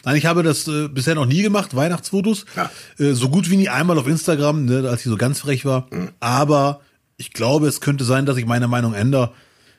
Nein, 0.04 0.16
ich 0.16 0.26
habe 0.26 0.42
das 0.42 0.66
äh, 0.66 0.88
bisher 0.88 1.14
noch 1.14 1.26
nie 1.26 1.42
gemacht, 1.42 1.76
Weihnachtsfotos. 1.76 2.44
Ja. 2.56 2.70
Äh, 2.98 3.12
so 3.12 3.28
gut 3.28 3.50
wie 3.50 3.56
nie 3.56 3.68
einmal 3.68 3.98
auf 3.98 4.08
Instagram, 4.08 4.64
ne, 4.64 4.88
als 4.88 5.00
ich 5.00 5.10
so 5.10 5.16
ganz 5.16 5.40
frech 5.40 5.64
war. 5.64 5.86
Mhm. 5.90 6.10
Aber 6.18 6.80
ich 7.16 7.32
glaube, 7.32 7.68
es 7.68 7.80
könnte 7.80 8.04
sein, 8.04 8.26
dass 8.26 8.36
ich 8.36 8.46
meine 8.46 8.66
Meinung 8.66 8.94
ändere. 8.94 9.32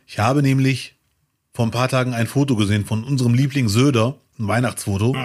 Ich 0.08 0.20
habe 0.20 0.42
nämlich 0.42 0.96
vor 1.54 1.66
ein 1.66 1.72
paar 1.72 1.90
Tagen 1.90 2.14
ein 2.14 2.28
Foto 2.28 2.56
gesehen 2.56 2.86
von 2.86 3.04
unserem 3.04 3.34
Liebling 3.34 3.68
Söder, 3.68 4.16
ein 4.40 4.48
Weihnachtsfoto. 4.48 5.16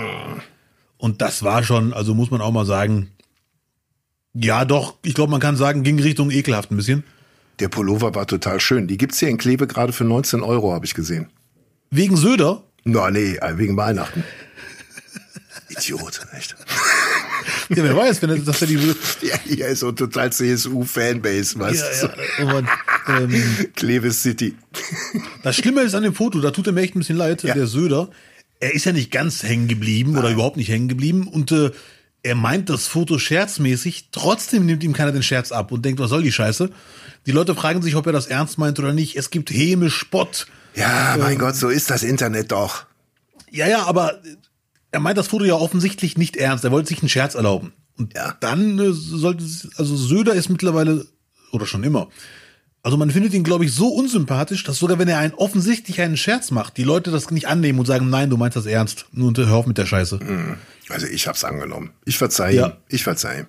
Und 0.99 1.23
das 1.23 1.43
war 1.43 1.63
schon, 1.63 1.93
also 1.93 2.15
muss 2.15 2.31
man 2.31 2.41
auch 2.41 2.53
mal 2.53 2.67
sagen, 2.67 3.11
ja 4.35 4.65
doch, 4.65 4.97
ich 5.03 5.15
glaube, 5.15 5.31
man 5.31 5.41
kann 5.41 5.57
sagen, 5.57 5.83
ging 5.83 5.99
Richtung 5.99 6.31
ekelhaft 6.31 6.71
ein 6.71 6.77
bisschen. 6.77 7.05
Der 7.59 7.69
Pullover 7.69 8.15
war 8.15 8.27
total 8.27 8.61
schön. 8.61 8.87
Die 8.87 8.99
gibt's 8.99 9.19
hier 9.19 9.29
in 9.29 9.39
Kleve 9.39 9.67
gerade 9.67 9.93
für 9.93 10.05
19 10.05 10.43
Euro, 10.43 10.73
habe 10.73 10.85
ich 10.85 10.95
gesehen. 10.95 11.29
Wegen 11.91 12.17
Söder? 12.17 12.63
No, 12.85 13.09
nee, 13.09 13.37
äh, 13.37 13.57
wegen 13.57 13.77
Weihnachten. 13.77 14.25
Idiot, 15.71 16.27
echt. 16.37 16.57
Ja, 17.69 17.83
wer 17.83 17.97
weiß, 17.97 18.23
wenn 18.23 18.31
er, 18.31 18.39
dass 18.39 18.61
er 18.61 18.69
die. 18.69 18.77
Ja, 19.23 19.39
hier 19.45 19.67
ist 19.69 19.81
so 19.81 19.93
total 19.93 20.33
CSU-Fanbase, 20.33 21.59
weißt 21.59 22.03
ja, 22.03 22.09
du? 22.09 22.45
Ja, 22.45 22.55
und, 22.55 22.69
ähm, 23.09 23.67
Kleve 23.75 24.13
City. 24.13 24.55
Das 25.43 25.57
Schlimme 25.57 25.83
ist 25.83 25.95
an 25.95 26.03
dem 26.03 26.15
Foto, 26.15 26.41
da 26.41 26.51
tut 26.51 26.67
er 26.67 26.73
mir 26.73 26.83
echt 26.83 26.95
ein 26.95 27.01
bisschen 27.01 27.17
leid, 27.17 27.43
ja. 27.43 27.55
der 27.55 27.67
Söder. 27.67 28.09
Er 28.61 28.75
ist 28.75 28.85
ja 28.85 28.93
nicht 28.93 29.11
ganz 29.11 29.43
hängen 29.43 29.69
geblieben 29.69 30.17
oder 30.17 30.31
überhaupt 30.31 30.57
nicht 30.57 30.69
hängen 30.69 30.89
geblieben 30.89 31.29
und 31.29 31.53
äh, 31.53 31.71
er 32.23 32.35
meint 32.35 32.69
das 32.71 32.87
Foto 32.89 33.19
scherzmäßig, 33.19 34.09
trotzdem 34.11 34.67
nimmt 34.67 34.83
ihm 34.83 34.93
keiner 34.93 35.13
den 35.13 35.23
Scherz 35.23 35.53
ab 35.53 35.71
und 35.71 35.85
denkt, 35.85 36.01
was 36.01 36.11
soll 36.11 36.23
die 36.23 36.33
Scheiße? 36.33 36.71
Die 37.27 37.31
Leute 37.31 37.55
fragen 37.55 37.83
sich, 37.83 37.95
ob 37.95 38.07
er 38.07 38.13
das 38.13 38.27
ernst 38.27 38.59
meint 38.59 38.79
oder 38.79 38.93
nicht. 38.93 39.17
Es 39.17 39.31
gibt 39.31 39.51
Häme, 39.51 39.91
Spott. 39.91 40.47
Ja, 40.75 41.17
mein 41.19 41.39
Gott, 41.39 41.57
so 41.57 41.69
ist 41.69 41.91
das 41.91 42.03
Internet 42.03 42.53
doch. 42.53 42.87
Ja, 43.51 43.69
ja, 43.69 43.85
aber 43.85 44.21
er 44.97 45.01
meint 45.01 45.19
das 45.19 45.29
Foto 45.29 45.45
ja 45.45 45.55
offensichtlich 45.55 46.17
nicht 46.19 46.37
ernst. 46.37 46.65
Er 46.65 46.71
wollte 46.73 46.89
sich 46.89 47.01
einen 47.01 47.09
Scherz 47.09 47.35
erlauben. 47.35 47.73
Und 47.99 48.15
Ja. 48.15 48.35
dann 48.41 48.79
äh, 48.79 48.93
sollte, 48.93 49.45
es- 49.45 49.69
also 49.77 49.95
Söder 49.97 50.35
ist 50.35 50.49
mittlerweile, 50.49 51.07
oder 51.53 51.67
schon 51.67 51.85
immer, 51.85 52.09
also 52.83 52.97
man 52.97 53.11
findet 53.11 53.35
ihn, 53.35 53.43
glaube 53.43 53.65
ich, 53.65 53.73
so 53.73 53.89
unsympathisch, 53.89 54.63
dass 54.65 54.79
sogar 54.79 54.99
wenn 54.99 55.09
er 55.09 55.19
einen 55.19 55.35
offensichtlich 55.35 56.01
einen 56.01 56.17
Scherz 56.17 56.51
macht, 56.53 56.77
die 56.77 56.85
Leute 56.85 57.11
das 57.11 57.31
nicht 57.31 57.49
annehmen 57.49 57.79
und 57.81 57.87
sagen, 57.87 58.09
nein, 58.11 58.31
du 58.31 58.37
meinst 58.37 58.57
das 58.57 58.65
ernst. 58.67 59.07
Und 59.15 59.37
hör 59.39 59.53
auf 59.55 59.67
mit 59.67 59.77
der 59.77 59.87
Scheiße. 59.87 60.21
Also 60.89 61.07
ich 61.07 61.27
hab's 61.27 61.43
angenommen. 61.45 61.91
Ich 62.05 62.17
verzeih 62.17 62.53
Ja. 62.53 62.67
ihm. 62.69 62.73
Ich 62.89 63.03
verzeih 63.03 63.41
ihm. 63.41 63.47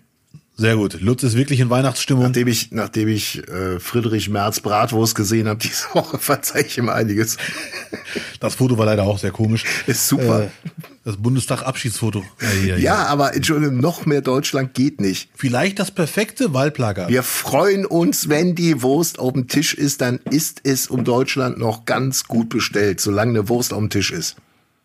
Sehr 0.60 0.76
gut. 0.76 0.99
Lutz 1.01 1.22
ist 1.22 1.38
wirklich 1.38 1.60
in 1.60 1.70
Weihnachtsstimmung. 1.70 2.24
Nachdem 2.24 2.47
ich, 2.47 2.72
nachdem 2.72 3.08
ich 3.10 3.47
äh, 3.47 3.80
Friedrich 3.80 4.28
Merz 4.28 4.60
Bratwurst 4.60 5.14
gesehen 5.14 5.47
habe 5.47 5.60
diese 5.64 5.86
Woche, 5.93 6.18
verzeih 6.18 6.62
ich 6.66 6.80
ihm 6.80 6.89
einiges. 6.89 7.38
Das 8.39 8.55
Foto 8.55 8.78
war 8.80 8.88
leider 8.88 9.03
auch 9.03 9.20
sehr 9.20 9.32
komisch. 9.32 9.64
Ist 9.86 10.08
super. 10.08 10.45
Äh, 10.45 10.47
das 11.03 11.18
Bundestag-Abschiedsfoto. 11.18 12.24
Ja, 12.41 12.47
ja, 12.47 12.66
ja. 12.66 12.78
Ja, 12.78 13.05
aber 13.05 13.36
Entschuldigung, 13.36 13.78
noch 13.78 14.05
mehr 14.05 14.22
Deutschland 14.22 14.74
geht 14.74 14.99
nicht. 14.99 15.30
Vielleicht 15.36 15.80
das 15.80 15.91
perfekte 15.91 16.53
Wahlplakat. 16.53 17.08
Wir 17.08 17.24
freuen 17.24 17.86
uns, 17.86 18.28
wenn 18.28 18.55
die 18.55 18.82
Wurst 18.82 19.20
auf 19.20 19.34
dem 19.34 19.47
Tisch 19.47 19.74
ist, 19.76 20.01
dann 20.01 20.20
ist 20.30 20.62
es 20.64 20.88
um 20.88 21.03
Deutschland 21.03 21.60
noch 21.60 21.86
ganz 21.86 22.26
gut 22.26 22.49
bestellt, 22.49 22.99
solange 22.99 23.39
eine 23.39 23.47
Wurst 23.47 23.74
auf 23.74 23.80
dem 23.80 23.89
Tisch 23.89 24.12
ist. 24.12 24.36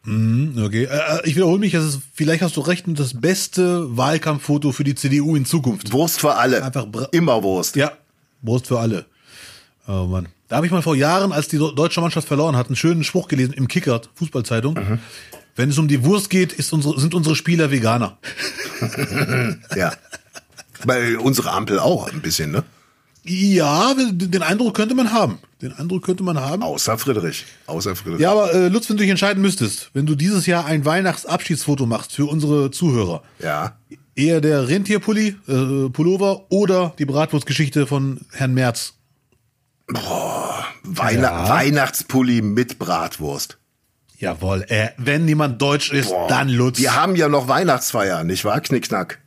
Okay, 0.04 0.84
äh, 0.84 1.20
ich 1.24 1.36
wiederhole 1.36 1.60
mich, 1.60 1.74
es 1.74 1.84
ist, 1.84 2.00
vielleicht 2.12 2.42
hast 2.42 2.56
du 2.56 2.60
recht, 2.60 2.84
das 2.88 3.20
beste 3.20 3.96
Wahlkampffoto 3.96 4.72
für 4.72 4.82
die 4.82 4.96
CDU 4.96 5.36
in 5.36 5.44
Zukunft. 5.44 5.92
Wurst 5.92 6.20
für 6.20 6.34
alle. 6.34 6.64
Einfach 6.64 6.86
Immer 7.12 7.42
Wurst. 7.42 7.76
Ja, 7.76 7.92
Brust 8.42 8.66
für 8.66 8.80
alle. 8.80 9.06
Oh 9.86 10.06
Mann. 10.06 10.28
Da 10.48 10.56
habe 10.56 10.66
ich 10.66 10.72
mal 10.72 10.82
vor 10.82 10.96
Jahren, 10.96 11.32
als 11.32 11.48
die 11.48 11.58
deutsche 11.58 12.00
Mannschaft 12.00 12.28
verloren 12.28 12.56
hat, 12.56 12.66
einen 12.66 12.76
schönen 12.76 13.04
Spruch 13.04 13.28
gelesen 13.28 13.54
im 13.54 13.68
Kicker, 13.68 14.02
Fußballzeitung. 14.16 14.76
Wenn 15.56 15.70
es 15.70 15.78
um 15.78 15.88
die 15.88 16.04
Wurst 16.04 16.30
geht, 16.30 16.52
ist 16.52 16.72
unsere, 16.72 16.98
sind 17.00 17.14
unsere 17.14 17.36
Spieler 17.36 17.70
Veganer. 17.70 18.18
Ja. 19.76 19.92
Bei 20.84 21.16
unserer 21.16 21.52
Ampel 21.52 21.78
auch 21.78 22.12
ein 22.12 22.20
bisschen, 22.20 22.50
ne? 22.50 22.64
Ja, 23.24 23.94
den 23.94 24.42
Eindruck 24.42 24.74
könnte 24.74 24.96
man 24.96 25.12
haben. 25.12 25.38
Den 25.62 25.72
Eindruck 25.74 26.02
könnte 26.04 26.22
man 26.24 26.38
haben. 26.40 26.62
Außer 26.62 26.98
Friedrich. 26.98 27.44
Außer 27.66 27.94
Friedrich. 27.96 28.20
Ja, 28.20 28.32
aber 28.32 28.52
äh, 28.52 28.68
Lutz, 28.68 28.90
wenn 28.90 28.96
du 28.96 29.02
dich 29.02 29.10
entscheiden 29.10 29.40
müsstest, 29.40 29.90
wenn 29.94 30.06
du 30.06 30.14
dieses 30.16 30.46
Jahr 30.46 30.66
ein 30.66 30.84
Weihnachtsabschiedsfoto 30.84 31.86
machst 31.86 32.12
für 32.14 32.26
unsere 32.26 32.70
Zuhörer, 32.72 33.22
Ja. 33.38 33.76
eher 34.16 34.40
der 34.40 34.66
Rentierpulli, 34.68 35.36
äh, 35.48 35.88
Pullover 35.90 36.46
oder 36.50 36.94
die 36.98 37.04
Bratwurstgeschichte 37.04 37.86
von 37.86 38.20
Herrn 38.32 38.54
Merz. 38.54 38.94
Weihna 40.84 41.22
Ja. 41.22 41.48
Weihnachtspulli 41.48 42.42
mit 42.42 42.78
Bratwurst. 42.78 43.58
Jawohl, 44.18 44.64
äh, 44.68 44.90
wenn 44.98 45.24
niemand 45.24 45.60
deutsch 45.60 45.90
ist, 45.92 46.12
dann 46.28 46.48
Lutz. 46.48 46.78
Wir 46.78 46.94
haben 46.94 47.16
ja 47.16 47.28
noch 47.28 47.48
Weihnachtsfeier, 47.48 48.22
nicht 48.24 48.44
wahr? 48.44 48.60
Knickknack. 48.60 49.18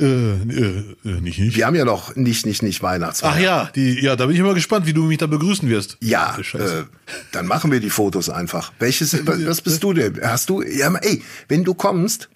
Äh, 0.00 0.04
äh, 0.04 0.96
äh, 1.04 1.20
nicht, 1.20 1.38
nicht. 1.38 1.56
Wir 1.56 1.66
haben 1.66 1.74
ja 1.74 1.84
noch 1.84 2.16
nicht, 2.16 2.46
nicht, 2.46 2.62
nicht 2.62 2.82
Weihnachtsfeier. 2.82 3.32
Ach 3.32 3.38
ja, 3.38 3.70
die, 3.74 4.00
ja, 4.00 4.16
da 4.16 4.26
bin 4.26 4.34
ich 4.34 4.40
immer 4.40 4.54
gespannt, 4.54 4.86
wie 4.86 4.92
du 4.92 5.04
mich 5.04 5.18
da 5.18 5.26
begrüßen 5.26 5.68
wirst. 5.68 5.98
Ja, 6.00 6.36
äh, 6.54 6.84
dann 7.32 7.46
machen 7.46 7.70
wir 7.70 7.80
die 7.80 7.90
Fotos 7.90 8.30
einfach. 8.30 8.72
Welches, 8.78 9.26
was 9.26 9.44
was 9.46 9.60
bist 9.60 9.82
du 9.82 9.92
denn? 9.92 10.20
Hast 10.22 10.48
du, 10.48 10.62
ja, 10.62 10.92
ey, 10.94 11.22
wenn 11.48 11.64
du 11.64 11.74
kommst, 11.74 12.30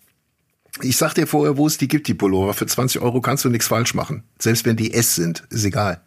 ich 0.83 0.97
sag 0.97 1.15
dir 1.15 1.27
vorher, 1.27 1.57
wo 1.57 1.67
es 1.67 1.79
die 1.79 1.89
gibt, 1.89 2.09
die 2.09 2.15
Pullover. 2.15 2.53
Für 2.55 2.67
20 2.67 3.01
Euro 3.01 3.21
kannst 3.21 3.45
du 3.45 3.49
nichts 3.49 3.67
falsch 3.67 3.95
machen. 3.95 4.25
Selbst 4.39 4.65
wenn 4.65 4.77
die 4.77 4.93
S 4.93 5.15
sind, 5.15 5.45
ist 5.51 5.65
egal. 5.65 6.03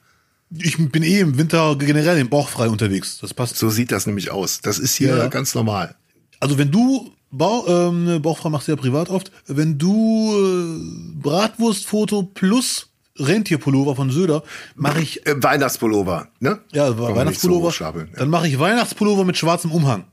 ich 0.52 0.78
bin 0.78 1.04
eh 1.04 1.20
im 1.20 1.38
Winter 1.38 1.76
generell 1.78 2.18
im 2.20 2.30
Bauch 2.30 2.50
frei 2.50 2.70
unterwegs. 2.70 3.20
Das 3.20 3.34
passt. 3.34 3.58
So 3.58 3.70
sieht 3.70 3.92
das 3.92 4.08
nämlich 4.08 4.30
aus. 4.32 4.62
Das 4.62 4.78
ist 4.78 4.96
hier 4.96 5.16
ja. 5.16 5.28
ganz 5.28 5.56
normal. 5.56 5.96
Also 6.40 6.58
wenn 6.58 6.72
du 6.72 7.14
Bau, 7.32 7.66
ähm, 7.68 8.22
Bauchfrei 8.22 8.50
machst 8.50 8.68
du 8.68 8.72
ja 8.72 8.76
privat 8.78 9.10
oft, 9.10 9.32
wenn 9.48 9.78
du 9.78 10.34
äh, 10.34 11.22
Bratwurstfoto 11.22 12.24
plus 12.24 12.90
Rentierpullover 13.20 13.96
von 13.96 14.12
Söder, 14.12 14.44
mache 14.76 15.02
ich 15.02 15.26
Äh, 15.26 15.36
Weihnachtspullover, 15.42 16.30
ne? 16.40 16.60
ja 16.72 16.88
so 16.88 17.00
Weihnachtspullover, 17.00 17.68
hochstapeln, 17.68 18.10
ja. 18.14 18.20
dann 18.20 18.30
mache 18.30 18.48
ich 18.48 18.60
Weihnachtspullover 18.60 19.26
mit 19.26 19.38
schwarzem 19.38 19.72
Umhang. 19.72 20.06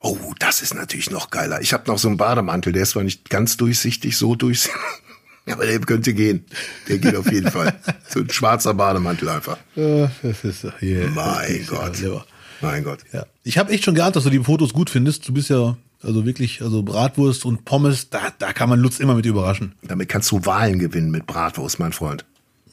Oh, 0.00 0.16
das 0.38 0.62
ist 0.62 0.74
natürlich 0.74 1.10
noch 1.10 1.30
geiler. 1.30 1.60
Ich 1.60 1.72
habe 1.72 1.90
noch 1.90 1.98
so 1.98 2.08
einen 2.08 2.16
Bademantel, 2.16 2.72
der 2.72 2.82
ist 2.82 2.90
zwar 2.90 3.02
nicht 3.02 3.30
ganz 3.30 3.56
durchsichtig, 3.56 4.16
so 4.16 4.34
durchsichtig, 4.34 4.80
aber 5.50 5.66
der 5.66 5.78
könnte 5.80 6.14
gehen. 6.14 6.44
Der 6.88 6.98
geht 6.98 7.16
auf 7.16 7.30
jeden 7.30 7.50
Fall. 7.50 7.78
So 8.08 8.20
ein 8.20 8.30
schwarzer 8.30 8.72
Bademantel 8.72 9.28
einfach. 9.28 9.58
Äh, 9.76 10.06
das 10.22 10.44
ist, 10.44 10.64
yeah, 10.80 11.08
Mein 11.10 11.36
das 11.36 11.50
ist 11.50 11.68
Gott. 11.68 12.00
Ja. 12.00 12.24
Mein 12.60 12.84
Gott. 12.84 13.00
ja. 13.12 13.26
Ich 13.42 13.58
habe 13.58 13.72
echt 13.72 13.84
schon 13.84 13.94
geahnt, 13.96 14.16
dass 14.16 14.24
du 14.24 14.30
die 14.30 14.38
Fotos 14.38 14.72
gut 14.72 14.88
findest. 14.90 15.28
Du 15.28 15.32
bist 15.34 15.50
ja 15.50 15.76
also 16.02 16.26
wirklich, 16.26 16.62
also 16.62 16.82
Bratwurst 16.82 17.44
und 17.44 17.64
Pommes, 17.64 18.10
da, 18.10 18.32
da 18.38 18.52
kann 18.52 18.68
man 18.68 18.80
Lutz 18.80 19.00
immer 19.00 19.14
mit 19.14 19.26
überraschen. 19.26 19.74
Damit 19.82 20.08
kannst 20.08 20.30
du 20.30 20.44
Wahlen 20.44 20.78
gewinnen 20.78 21.10
mit 21.10 21.26
Bratwurst, 21.26 21.78
mein 21.78 21.92
Freund. 21.92 22.24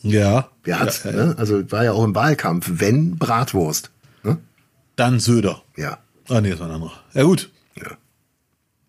Ja. 0.02 0.50
Wer 0.64 0.80
hat's, 0.80 1.04
ja, 1.04 1.12
ja. 1.12 1.26
ne? 1.28 1.36
Also 1.38 1.72
war 1.72 1.84
ja 1.84 1.94
auch 1.94 2.04
im 2.04 2.14
Wahlkampf, 2.14 2.70
wenn 2.70 3.18
Bratwurst. 3.18 3.90
Ne? 4.24 4.38
Dann 4.96 5.20
Söder. 5.20 5.64
Ja. 5.78 6.00
Ah, 6.30 6.42
nee, 6.42 6.52
das 6.52 6.60
war 6.60 6.68
ein 6.68 6.74
anderer. 6.74 6.94
Ja, 7.14 7.24
gut. 7.24 7.50
ja. 7.76 7.92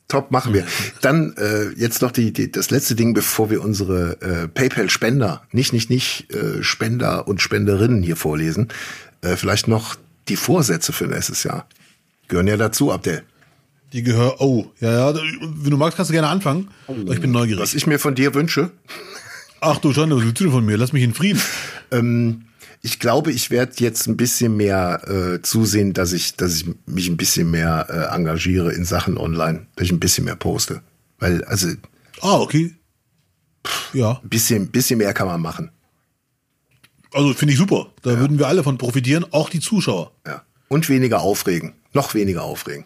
Top, 0.08 0.30
machen 0.30 0.52
wir. 0.52 0.66
Dann 1.00 1.34
äh, 1.36 1.70
jetzt 1.76 2.02
noch 2.02 2.10
die, 2.10 2.32
die, 2.32 2.52
das 2.52 2.70
letzte 2.70 2.94
Ding, 2.94 3.14
bevor 3.14 3.50
wir 3.50 3.62
unsere 3.62 4.20
äh, 4.20 4.48
PayPal-Spender, 4.48 5.42
nicht, 5.52 5.72
nicht, 5.72 5.88
nicht 5.88 6.32
äh, 6.32 6.62
Spender 6.62 7.26
und 7.26 7.40
Spenderinnen 7.40 8.02
hier 8.02 8.16
vorlesen. 8.16 8.68
Äh, 9.22 9.36
vielleicht 9.36 9.68
noch 9.68 9.96
die 10.28 10.36
Vorsätze 10.36 10.92
für 10.92 11.06
nächstes 11.06 11.44
Jahr. 11.44 11.66
Gehören 12.28 12.48
ja 12.48 12.56
dazu, 12.56 12.92
Abdel. 12.92 13.22
Die 13.94 14.02
gehört. 14.02 14.40
Oh, 14.40 14.66
ja, 14.80 15.10
ja. 15.12 15.20
Wenn 15.40 15.70
du 15.70 15.76
magst, 15.78 15.96
kannst 15.96 16.10
du 16.10 16.12
gerne 16.12 16.28
anfangen. 16.28 16.68
Ich 17.10 17.20
bin 17.20 17.30
neugierig. 17.30 17.62
Was 17.62 17.74
ich 17.74 17.86
mir 17.86 17.98
von 17.98 18.14
dir 18.14 18.34
wünsche, 18.34 18.70
Ach 19.60 19.78
du 19.78 19.94
Schande, 19.94 20.14
was 20.16 20.24
willst 20.24 20.40
du 20.40 20.44
denn 20.44 20.52
von 20.52 20.66
mir? 20.66 20.76
Lass 20.76 20.92
mich 20.92 21.02
in 21.04 21.14
Frieden. 21.14 21.40
ähm, 21.90 22.44
ich 22.82 22.98
glaube, 22.98 23.32
ich 23.32 23.50
werde 23.50 23.72
jetzt 23.78 24.06
ein 24.08 24.16
bisschen 24.18 24.58
mehr 24.58 25.00
äh, 25.08 25.40
zusehen, 25.40 25.94
dass 25.94 26.12
ich, 26.12 26.36
dass 26.36 26.56
ich 26.56 26.66
mich 26.84 27.08
ein 27.08 27.16
bisschen 27.16 27.50
mehr 27.50 27.86
äh, 27.88 28.14
engagiere 28.14 28.74
in 28.74 28.84
Sachen 28.84 29.16
online, 29.16 29.66
dass 29.76 29.86
ich 29.86 29.92
ein 29.92 30.00
bisschen 30.00 30.24
mehr 30.26 30.36
poste. 30.36 30.82
Weil, 31.18 31.42
also 31.44 31.68
ein 31.68 31.78
Ah, 32.20 32.40
okay. 32.40 32.74
Ja, 33.94 34.20
bisschen, 34.24 34.68
bisschen 34.70 34.98
mehr 34.98 35.14
kann 35.14 35.28
man 35.28 35.40
machen. 35.40 35.70
also 37.12 37.32
finde 37.32 37.52
ich 37.54 37.58
super. 37.58 37.86
Da 38.02 38.18
würden 38.18 38.38
wir 38.38 38.48
alle 38.48 38.62
von 38.64 38.76
profitieren, 38.76 39.24
auch 39.30 39.48
die 39.48 39.60
Zuschauer. 39.60 40.12
Ja. 40.26 40.42
Und 40.68 40.88
weniger 40.90 41.20
aufregen. 41.22 41.72
Noch 41.94 42.12
weniger 42.12 42.42
aufregen. 42.42 42.84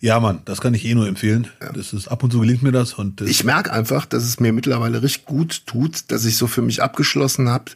Ja, 0.00 0.18
Mann, 0.18 0.40
das 0.46 0.60
kann 0.62 0.72
ich 0.74 0.84
eh 0.86 0.94
nur 0.94 1.06
empfehlen. 1.06 1.48
Das 1.74 1.92
ist 1.92 2.08
ab 2.08 2.22
und 2.24 2.30
zu 2.32 2.40
gelingt 2.40 2.62
mir 2.62 2.72
das 2.72 2.94
und 2.94 3.20
das, 3.20 3.28
Ich 3.28 3.44
merke 3.44 3.70
einfach, 3.72 4.06
dass 4.06 4.24
es 4.24 4.40
mir 4.40 4.52
mittlerweile 4.52 5.02
richtig 5.02 5.26
gut 5.26 5.66
tut, 5.66 6.10
dass 6.10 6.24
ich 6.24 6.36
so 6.38 6.46
für 6.46 6.62
mich 6.62 6.82
abgeschlossen 6.82 7.48
habe. 7.50 7.72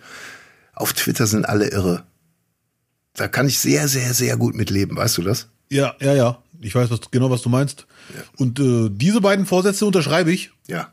Auf 0.75 0.95
Twitter 0.95 1.27
sind 1.27 1.47
alle 1.49 1.69
irre. 1.71 2.03
Da 3.15 3.29
kann 3.29 3.47
ich 3.47 3.59
sehr, 3.59 3.89
sehr, 3.89 4.15
sehr 4.15 4.37
gut 4.37 4.55
mitleben, 4.55 4.97
weißt 4.97 5.19
du 5.19 5.23
das? 5.23 5.49
ja, 5.71 5.95
ja, 6.01 6.15
ja. 6.15 6.39
Ich 6.61 6.75
weiß 6.75 6.91
was, 6.91 7.01
genau, 7.11 7.29
was 7.31 7.43
du 7.43 7.51
meinst. 7.51 7.87
Und 8.39 8.59
äh, 8.59 8.89
diese 8.91 9.21
beiden 9.21 9.45
Vorsätze 9.45 9.85
unterschreibe 9.85 10.33
ich 10.33 10.51
Ja. 10.67 10.89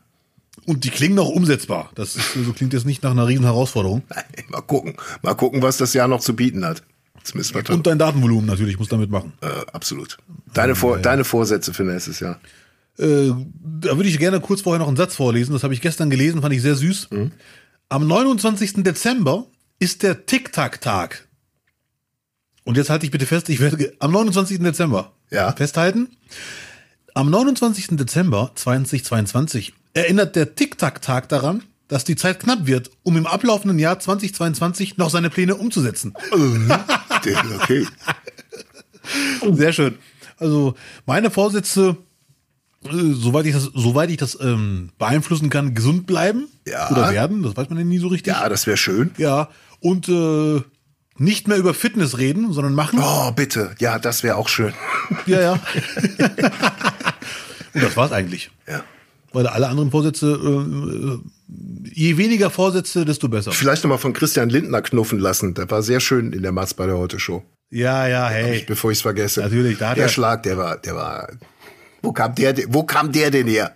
und 0.66 0.84
die 0.84 0.90
klingen 0.90 1.18
auch 1.18 1.30
umsetzbar. 1.30 1.90
Das 1.94 2.14
ist, 2.14 2.34
so 2.34 2.52
klingt 2.52 2.74
jetzt 2.74 2.84
nicht 2.84 3.02
nach 3.02 3.12
einer 3.12 3.26
riesen 3.26 3.44
Herausforderung. 3.44 4.02
Mal 4.50 4.60
gucken. 4.60 4.96
Mal 5.22 5.32
gucken, 5.34 5.62
was 5.62 5.78
das 5.78 5.94
Jahr 5.94 6.08
noch 6.08 6.20
zu 6.20 6.36
bieten 6.36 6.66
hat. 6.66 6.82
Wir 7.34 7.70
Und 7.70 7.86
dein 7.86 7.98
Datenvolumen 7.98 8.46
natürlich 8.46 8.78
muss 8.78 8.88
damit 8.88 9.10
machen. 9.10 9.32
äh, 9.42 9.46
absolut. 9.72 10.18
Deine, 10.54 10.74
Vor 10.74 10.98
deine 10.98 11.24
Vorsätze 11.24 11.72
für 11.72 11.84
nächstes 11.84 12.20
Jahr. 12.20 12.40
Äh, 12.98 13.28
da 13.28 13.96
würde 13.96 14.08
ich 14.08 14.18
gerne 14.18 14.40
kurz 14.40 14.60
vorher 14.62 14.80
noch 14.80 14.88
einen 14.88 14.96
Satz 14.96 15.14
vorlesen. 15.14 15.52
Das 15.52 15.62
habe 15.62 15.72
ich 15.72 15.80
gestern 15.80 16.10
gelesen, 16.10 16.42
fand 16.42 16.52
ich 16.54 16.62
sehr 16.62 16.74
süß. 16.74 17.08
Am 17.88 18.06
29. 18.06 18.82
Dezember 18.82 19.46
ist 19.78 20.02
der 20.02 20.26
Tic-Tac-Tag. 20.26 21.28
Und 22.64 22.76
jetzt 22.76 22.90
halte 22.90 23.04
ich 23.06 23.10
bitte 23.12 23.26
fest, 23.26 23.48
ich 23.48 23.60
werde 23.60 23.92
am 23.98 24.12
29. 24.12 24.58
Dezember 24.60 25.12
Ja. 25.30 25.52
festhalten. 25.52 26.08
Am 27.14 27.30
29. 27.30 27.96
Dezember 27.96 28.52
2022 28.54 29.72
erinnert 29.94 30.36
der 30.36 30.54
Tic-Tac-Tag 30.54 31.28
daran, 31.28 31.62
dass 31.92 32.04
die 32.04 32.16
Zeit 32.16 32.40
knapp 32.40 32.66
wird, 32.66 32.90
um 33.02 33.18
im 33.18 33.26
ablaufenden 33.26 33.78
Jahr 33.78 33.98
2022 33.98 34.96
noch 34.96 35.10
seine 35.10 35.28
Pläne 35.28 35.56
umzusetzen. 35.56 36.14
okay. 37.60 37.86
Sehr 39.52 39.74
schön. 39.74 39.98
Also 40.38 40.74
meine 41.04 41.30
Vorsätze, 41.30 41.98
äh, 42.84 43.12
soweit 43.12 43.44
ich 43.44 43.52
das, 43.52 43.64
soweit 43.74 44.08
ich 44.08 44.16
das 44.16 44.38
ähm, 44.40 44.88
beeinflussen 44.98 45.50
kann, 45.50 45.74
gesund 45.74 46.06
bleiben 46.06 46.48
Ja. 46.66 46.90
oder 46.90 47.12
werden, 47.12 47.42
das 47.42 47.58
weiß 47.58 47.68
man 47.68 47.78
ja 47.78 47.84
nie 47.84 47.98
so 47.98 48.08
richtig. 48.08 48.32
Ja, 48.32 48.48
das 48.48 48.66
wäre 48.66 48.78
schön. 48.78 49.10
Ja. 49.18 49.50
Und 49.80 50.08
äh, 50.08 50.62
nicht 51.18 51.46
mehr 51.46 51.58
über 51.58 51.74
Fitness 51.74 52.16
reden, 52.16 52.54
sondern 52.54 52.74
machen. 52.74 53.00
Oh, 53.02 53.32
bitte. 53.32 53.74
Ja, 53.80 53.98
das 53.98 54.22
wäre 54.22 54.36
auch 54.36 54.48
schön. 54.48 54.72
Ja, 55.26 55.42
ja. 55.42 55.52
Und 57.74 57.82
das 57.82 57.98
war's 57.98 58.12
eigentlich. 58.12 58.50
Ja. 58.66 58.82
Weil 59.34 59.46
alle 59.46 59.68
anderen 59.68 59.90
Vorsätze, 59.90 60.26
äh, 60.32 61.18
je 61.94 62.16
weniger 62.16 62.50
Vorsätze, 62.50 63.04
desto 63.04 63.28
besser. 63.28 63.52
Vielleicht 63.52 63.82
nochmal 63.84 63.98
von 63.98 64.12
Christian 64.12 64.48
Lindner 64.48 64.82
knuffen 64.82 65.18
lassen. 65.18 65.54
Der 65.54 65.70
war 65.70 65.82
sehr 65.82 66.00
schön 66.00 66.32
in 66.32 66.42
der 66.42 66.52
Matz 66.52 66.74
bei 66.74 66.86
der 66.86 66.98
Heute 66.98 67.18
Show. 67.18 67.42
Ja, 67.70 68.06
ja, 68.06 68.28
hey. 68.28 68.64
Bevor 68.66 68.90
ich 68.90 68.98
es 68.98 69.02
vergesse. 69.02 69.40
Natürlich, 69.40 69.78
da 69.78 69.90
hat 69.90 69.96
der 69.96 70.04
er- 70.04 70.10
Schlag, 70.10 70.42
der 70.42 70.56
war, 70.58 70.76
der 70.78 70.94
war. 70.94 71.28
Wo 72.02 72.12
kam 72.12 72.34
der, 72.34 72.52
denn- 72.52 72.66
wo 72.72 72.82
kam 72.82 73.12
der 73.12 73.30
denn 73.30 73.46
her? 73.46 73.72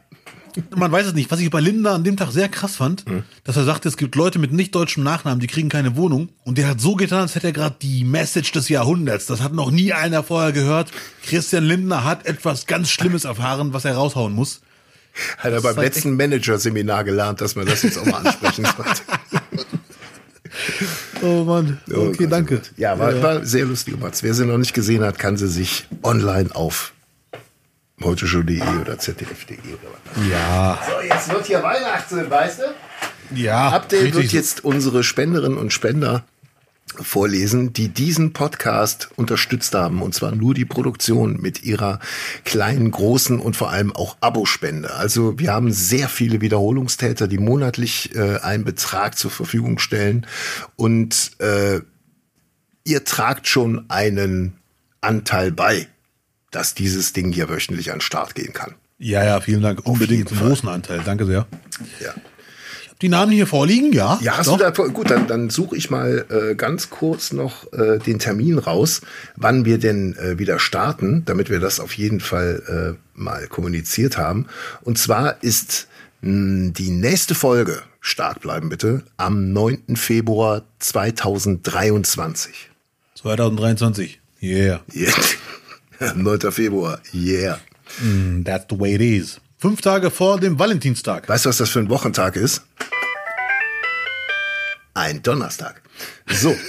Man 0.74 0.90
weiß 0.90 1.09
es 1.09 1.12
nicht. 1.14 1.30
Was 1.30 1.38
ich 1.40 1.50
bei 1.50 1.61
Linda 1.61 1.94
an 1.94 2.02
dem 2.02 2.16
Tag 2.16 2.30
sehr 2.32 2.48
krass 2.48 2.76
fand, 2.76 3.04
dass 3.44 3.59
er 3.59 3.64
sagte, 3.64 3.88
es 3.90 3.98
gibt 3.98 4.14
Leute 4.14 4.38
mit 4.38 4.54
nicht 4.54 4.74
deutschem 4.74 5.02
Nachnamen, 5.04 5.38
die 5.38 5.48
kriegen 5.48 5.68
keine 5.68 5.96
Wohnung. 5.96 6.30
Und 6.44 6.57
der 6.57 6.66
hat 6.68 6.80
so 6.80 6.94
getan, 6.94 7.20
als 7.20 7.34
hätte 7.34 7.48
er 7.48 7.52
gerade 7.52 7.76
die 7.82 8.04
Message 8.04 8.52
des 8.52 8.70
Jahrhunderts. 8.70 9.26
Das 9.26 9.42
hat 9.42 9.52
noch 9.52 9.70
nie 9.70 9.92
einer 9.92 10.22
vorher 10.22 10.52
gehört. 10.52 10.90
Christian 11.26 11.64
Lindner 11.64 12.04
hat 12.04 12.24
etwas 12.24 12.64
ganz 12.64 12.88
Schlimmes 12.88 13.24
erfahren, 13.26 13.74
was 13.74 13.84
er 13.84 13.96
raushauen 13.96 14.32
muss. 14.32 14.62
Hat 15.38 15.52
er 15.52 15.60
beim 15.60 15.76
letzten 15.76 16.16
Manager-Seminar 16.16 17.04
gelernt, 17.04 17.40
dass 17.40 17.54
man 17.56 17.66
das 17.66 17.82
jetzt 17.82 17.98
auch 17.98 18.04
mal 18.06 18.26
ansprechen 18.26 18.66
sollte. 18.76 19.02
Oh 21.22 21.44
Mann. 21.44 21.80
Oh 21.90 22.08
Okay, 22.08 22.24
Gott, 22.24 22.32
danke. 22.32 22.54
oh 22.54 22.58
Gott. 22.58 22.72
Ja, 22.76 22.98
war, 22.98 23.22
war 23.22 23.44
sehr 23.44 23.64
lustig, 23.64 23.98
Mats. 23.98 24.22
Wer 24.22 24.34
sie 24.34 24.44
noch 24.46 24.58
nicht 24.58 24.74
gesehen 24.74 25.02
hat, 25.04 25.18
kann 25.18 25.36
sie 25.36 25.48
sich 25.48 25.86
online 26.02 26.54
auf 26.54 26.92
heuteshow.de 28.02 28.60
oder 28.80 28.98
zdf.de 28.98 29.56
oder 29.58 29.90
was. 30.14 30.26
Ja. 30.30 30.78
So, 30.86 31.00
jetzt 31.06 31.30
wird 31.32 31.46
hier 31.46 31.62
Weihnachten, 31.62 32.30
weißt 32.30 32.60
du? 32.60 33.34
Ja. 33.34 33.70
Abdel 33.70 34.14
wird 34.14 34.32
jetzt 34.32 34.64
unsere 34.64 35.02
Spenderinnen 35.02 35.58
und 35.58 35.72
Spender 35.72 36.24
vorlesen, 36.95 37.72
die 37.72 37.89
diesen 37.89 38.32
Podcast 38.32 39.09
unterstützt 39.16 39.74
haben. 39.74 40.03
Und 40.03 40.14
zwar 40.14 40.34
nur 40.34 40.55
die 40.55 40.64
Produktion 40.64 41.41
mit 41.41 41.62
ihrer 41.62 42.01
kleinen, 42.45 42.91
großen 42.91 43.39
und 43.39 43.57
vor 43.57 43.70
allem 43.70 43.95
auch 43.95 44.16
Abospende. 44.20 44.95
Also 44.95 45.39
wir 45.39 45.53
haben 45.53 45.72
sehr 45.72 46.09
viele 46.09 46.41
Wiederholungstäter, 46.41 47.28
die 47.28 47.39
monatlich 47.39 48.14
äh, 48.14 48.39
einen 48.39 48.64
Betrag 48.64 49.18
zur 49.18 49.30
Verfügung 49.30 49.78
stellen. 49.78 50.26
Und 50.76 51.32
äh, 51.39 51.80
ihr 52.84 53.05
tragt 53.05 53.49
schon 53.49 53.91
einen 53.91 54.57
Anteil 55.01 55.53
bei, 55.53 55.89
dass 56.51 56.74
dieses 56.74 57.12
Ding 57.12 57.32
hier 57.32 57.49
wöchentlich 57.49 57.91
an 57.91 57.97
den 57.97 58.03
Start 58.03 58.34
gehen 58.34 58.53
kann. 58.53 58.74
Ja, 58.99 59.24
ja, 59.24 59.41
vielen 59.41 59.61
Dank. 59.61 59.84
Unbedingt 59.84 60.30
Fall. 60.30 60.49
großen 60.49 60.68
Anteil. 60.68 61.03
Danke 61.05 61.26
sehr. 61.26 61.47
Ja. 62.01 62.14
Die 63.03 63.11
Namen 63.11 63.30
hier 63.32 63.47
vorliegen, 63.47 63.92
ja. 63.92 64.18
Ja, 64.22 64.38
hast 64.38 64.47
Doch. 64.47 64.57
du 64.57 64.64
da, 64.64 64.70
gut, 64.70 65.11
dann, 65.11 65.26
dann 65.26 65.51
suche 65.51 65.76
ich 65.76 65.90
mal 65.90 66.24
äh, 66.30 66.55
ganz 66.55 66.88
kurz 66.88 67.30
noch 67.32 67.70
äh, 67.74 67.99
den 67.99 68.18
Termin 68.18 68.59
raus, 68.59 69.03
wann 69.36 69.66
wir 69.66 69.78
denn 69.78 70.16
äh, 70.16 70.38
wieder 70.38 70.59
starten, 70.59 71.22
damit 71.26 71.51
wir 71.51 71.61
das 71.61 71.78
auf 71.78 71.92
jeden 71.92 72.20
Fall 72.20 72.97
äh, 72.97 73.18
mal 73.20 73.49
kommuniziert 73.49 74.16
haben. 74.16 74.47
Und 74.82 74.97
zwar 74.97 75.42
ist 75.42 75.88
mh, 76.22 76.70
die 76.72 76.90
nächste 76.90 77.34
Folge, 77.34 77.82
stark 78.01 78.40
bleiben 78.40 78.70
bitte, 78.70 79.03
am 79.18 79.53
9. 79.53 79.97
Februar 79.97 80.62
2023. 80.78 82.70
2023. 83.16 84.20
Yeah. 84.42 84.80
Yeah. 85.99 86.12
9. 86.14 86.53
Februar, 86.53 87.01
yeah. 87.14 87.59
Mm, 88.03 88.44
That's 88.44 88.66
the 88.68 88.78
way 88.78 88.94
it 88.94 89.01
is. 89.01 89.38
Fünf 89.59 89.80
Tage 89.80 90.11
vor 90.11 90.38
dem 90.38 90.59
Valentinstag. 90.59 91.28
Weißt 91.28 91.46
du, 91.46 91.48
was 91.48 91.57
das 91.57 91.70
für 91.70 91.78
ein 91.78 91.88
Wochentag 91.88 92.36
ist? 92.36 92.62
Ein 94.94 95.22
Donnerstag. 95.22 95.80
So. 96.26 96.54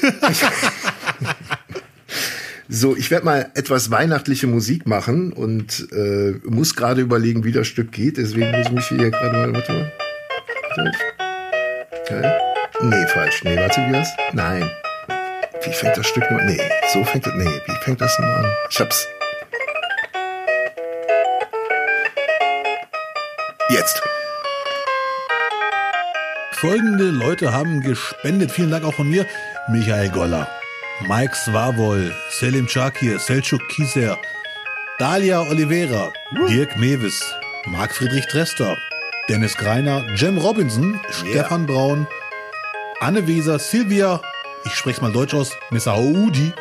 So, 2.70 2.98
ich 2.98 3.10
werde 3.12 3.24
mal 3.26 3.50
etwas 3.56 3.92
weihnachtliche 3.92 4.46
Musik 4.46 4.88
machen 4.88 5.32
und 5.32 5.88
äh, 5.94 6.34
muss 6.44 6.76
gerade 6.76 7.00
überlegen, 7.00 7.46
wie 7.46 7.54
das 7.54 7.66
Stück 7.66 7.94
geht. 7.94 8.18
Deswegen 8.18 8.52
muss 8.52 8.66
ich 8.66 8.72
mich 8.74 8.88
hier 8.88 9.10
gerade 9.10 9.32
mal. 9.32 9.54
Warte 9.54 9.72
mal. 9.72 10.92
Okay. 12.02 12.32
Nee, 12.82 13.08
falsch. 13.08 13.42
Nee, 13.46 13.56
warte, 13.56 13.88
wie 13.88 13.94
das? 13.94 14.10
Nein. 14.34 14.70
Wie 15.64 15.72
fängt 15.72 15.96
das 15.96 16.08
Stück 16.08 16.30
nur 16.30 16.42
Nee, 16.44 16.60
so 16.92 17.06
fängt 17.06 17.26
das. 17.26 17.34
Nee, 17.36 17.46
wie 17.46 17.84
fängt 17.86 18.02
das 18.02 18.20
nur 18.20 18.30
an? 18.36 18.46
Ich 18.70 18.80
hab's. 18.82 19.08
Jetzt. 23.70 24.02
Folgende 26.52 27.10
Leute 27.10 27.52
haben 27.52 27.82
gespendet. 27.82 28.50
Vielen 28.52 28.72
Dank 28.72 28.86
auch 28.86 28.94
von 28.94 29.10
mir. 29.10 29.26
Michael 29.68 30.10
Goller, 30.10 30.48
Mike 31.06 31.36
Swavol, 31.36 32.16
Selim 32.30 32.68
Chakir, 32.68 33.20
Selçuk 33.20 33.68
Kiser, 33.68 34.18
Dalia 35.00 35.42
Oliveira, 35.42 36.14
Dirk 36.48 36.78
Mewis, 36.78 37.22
Marc 37.66 37.94
Friedrich 37.94 38.26
Trester, 38.28 38.78
Dennis 39.28 39.58
Greiner, 39.58 40.06
Jem 40.16 40.38
Robinson, 40.38 40.98
Stefan 41.10 41.66
Braun, 41.66 42.08
Anne 43.02 43.28
Weser, 43.28 43.60
Silvia, 43.60 44.22
ich 44.64 44.76
spreche 44.76 45.02
mal 45.02 45.12
deutsch 45.12 45.34
aus, 45.34 45.52
Messaoudi, 45.72 46.54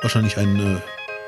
wahrscheinlich 0.00 0.38
ein 0.38 0.58
äh, 0.58 0.80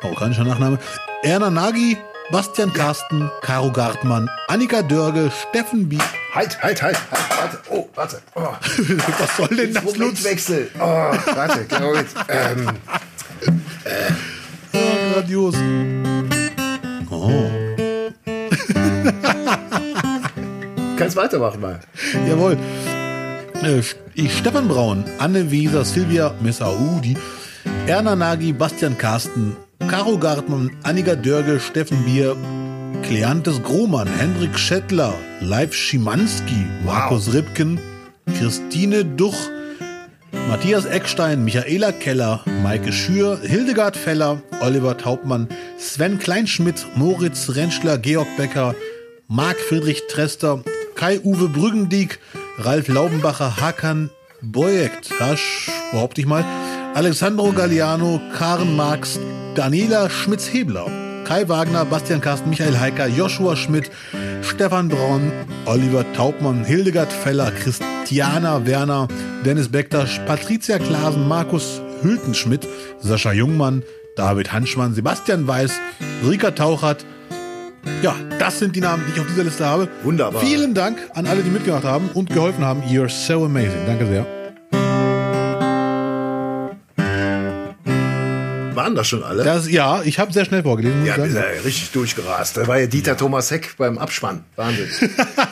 marokkanischer 0.03 0.45
Nachname, 0.45 0.79
Erna 1.23 1.51
Nagy, 1.51 1.99
Bastian 2.31 2.73
Karsten, 2.73 3.29
Caro 3.43 3.73
Gartmann, 3.73 4.29
Annika 4.49 4.83
Dörge, 4.83 5.31
Steffen 5.49 5.89
B. 5.89 5.99
Halt, 6.33 6.63
halt, 6.63 6.81
halt, 6.81 6.97
halt, 7.11 7.41
warte. 7.41 7.59
Oh, 7.71 7.89
warte. 7.97 8.23
Oh. 8.37 8.41
Was 9.19 9.37
soll 9.37 9.49
denn 9.49 9.75
das, 9.75 9.83
Lutz? 9.85 9.99
Momentwechsel. 9.99 10.71
Oh, 10.79 10.83
warte, 10.83 11.65
genau 11.67 11.95
jetzt. 11.95 12.15
Ähm, 12.29 12.69
Oh, 14.73 14.79
grandios. 15.15 15.57
Oh, 17.11 17.33
kannst 20.97 21.17
weitermachen 21.17 21.61
mal. 21.61 21.81
jawohl. 22.29 22.57
Äh, 23.63 23.83
ich, 24.15 24.39
Stefan 24.39 24.69
Braun, 24.69 25.05
Anne 25.19 25.51
Weser, 25.51 25.85
Silvia 25.85 26.33
Messaoudi, 26.41 27.17
Erna 27.87 28.15
Nagy, 28.15 28.53
Bastian 28.53 28.97
Karsten, 28.97 29.57
Caro 29.89 30.19
Gartmann, 30.19 30.71
Annika 30.83 31.17
Dörge, 31.17 31.59
Steffen 31.59 32.05
Bier, 32.05 32.37
Kleantes 33.03 33.63
Grohmann, 33.63 34.09
Hendrik 34.09 34.59
Schettler, 34.59 35.15
Leif 35.41 35.75
Schimanski, 35.75 36.67
Markus 36.85 37.33
Ripken, 37.33 37.81
Christine 38.39 39.05
Duch, 39.05 39.37
Matthias 40.49 40.85
Eckstein, 40.85 41.45
Michaela 41.45 41.93
Keller, 41.93 42.41
Maike 42.63 42.93
Schür, 42.93 43.41
Hildegard 43.43 43.97
Feller, 43.97 44.43
Oliver 44.61 44.97
Taubmann, 44.97 45.49
Sven 45.79 46.19
Kleinschmidt, 46.19 46.87
Moritz 46.95 47.55
Rentschler, 47.55 47.99
Georg 47.99 48.29
Becker, 48.37 48.75
Marc 49.29 49.59
Friedrich 49.59 50.03
Trester, 50.09 50.63
Kai-Uwe 50.95 51.49
Brüggendieck, 51.49 52.19
Ralf 52.59 52.89
Laubenbacher, 52.89 53.57
Hakan 53.61 54.11
Hasch, 55.21 55.71
behaupte 55.93 56.21
ich 56.21 56.27
mal, 56.27 56.45
Alessandro 57.01 57.51
Galliano, 57.51 58.21
Karen 58.37 58.77
Marx, 58.77 59.19
Daniela 59.55 60.11
Schmitz-Hebler, 60.11 60.85
Kai 61.25 61.49
Wagner, 61.49 61.87
Bastian 61.87 62.21
Karsten, 62.21 62.51
Michael 62.51 62.79
Heiker, 62.79 63.07
Joshua 63.07 63.57
Schmidt, 63.57 63.91
Stefan 64.43 64.89
Braun, 64.89 65.33
Oliver 65.65 66.05
Taubmann, 66.13 66.63
Hildegard 66.63 67.11
Feller, 67.11 67.53
Christiana 67.53 68.67
Werner, 68.67 69.09
Dennis 69.47 69.71
Bektasch, 69.71 70.21
Patricia 70.27 70.79
Klasen, 70.79 71.27
Markus 71.27 71.81
Hültenschmidt, 72.03 72.69
Sascha 73.01 73.33
Jungmann, 73.33 73.83
David 74.15 74.53
Hanschmann, 74.53 74.93
Sebastian 74.93 75.49
Weiß, 75.49 75.73
Rika 76.29 76.51
Tauchert, 76.51 77.07
ja, 78.03 78.15
das 78.39 78.59
sind 78.59 78.77
die 78.77 78.83
Namen, 78.83 79.05
die 79.09 79.15
ich 79.15 79.21
auf 79.21 79.27
dieser 79.27 79.45
Liste 79.45 79.65
habe. 79.65 79.89
Wunderbar. 80.03 80.43
Vielen 80.43 80.75
Dank 80.75 80.99
an 81.15 81.27
alle, 81.27 81.41
die 81.43 81.49
mitgemacht 81.49 81.85
haben 81.85 82.11
und 82.13 82.29
geholfen 82.29 82.63
haben. 82.63 82.83
You're 82.83 83.09
so 83.09 83.47
amazing. 83.47 83.87
Danke 83.87 84.07
sehr. 84.07 84.40
Waren 88.81 88.95
das 88.95 89.09
schon 89.09 89.23
alle? 89.23 89.45
Das, 89.45 89.71
ja, 89.71 90.01
ich 90.05 90.19
habe 90.19 90.33
sehr 90.33 90.47
schnell 90.47 90.63
vorgelesen. 90.63 91.05
Ja, 91.05 91.23
ja 91.23 91.43
richtig 91.63 91.91
durchgerast. 91.91 92.57
Da 92.57 92.67
war 92.67 92.79
ja 92.79 92.87
Dieter 92.87 93.15
Thomas 93.15 93.51
Heck 93.51 93.75
beim 93.77 93.99
Abspann. 93.99 94.43
Wahnsinn. 94.57 94.89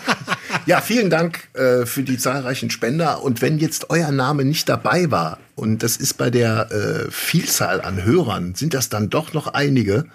ja, 0.67 0.81
vielen 0.81 1.11
Dank 1.11 1.47
äh, 1.53 1.85
für 1.85 2.03
die 2.03 2.17
zahlreichen 2.17 2.71
Spender. 2.71 3.23
Und 3.23 3.43
wenn 3.43 3.59
jetzt 3.59 3.91
euer 3.91 4.13
Name 4.13 4.47
nicht 4.47 4.67
dabei 4.71 5.11
war, 5.11 5.39
und 5.57 5.83
das 5.83 5.99
ist 5.99 6.15
bei 6.15 6.31
der 6.31 6.73
äh, 6.73 7.11
Vielzahl 7.11 7.83
an 7.83 8.03
Hörern, 8.03 8.55
sind 8.55 8.73
das 8.73 8.89
dann 8.89 9.11
doch 9.11 9.35
noch 9.35 9.49
einige. 9.49 10.07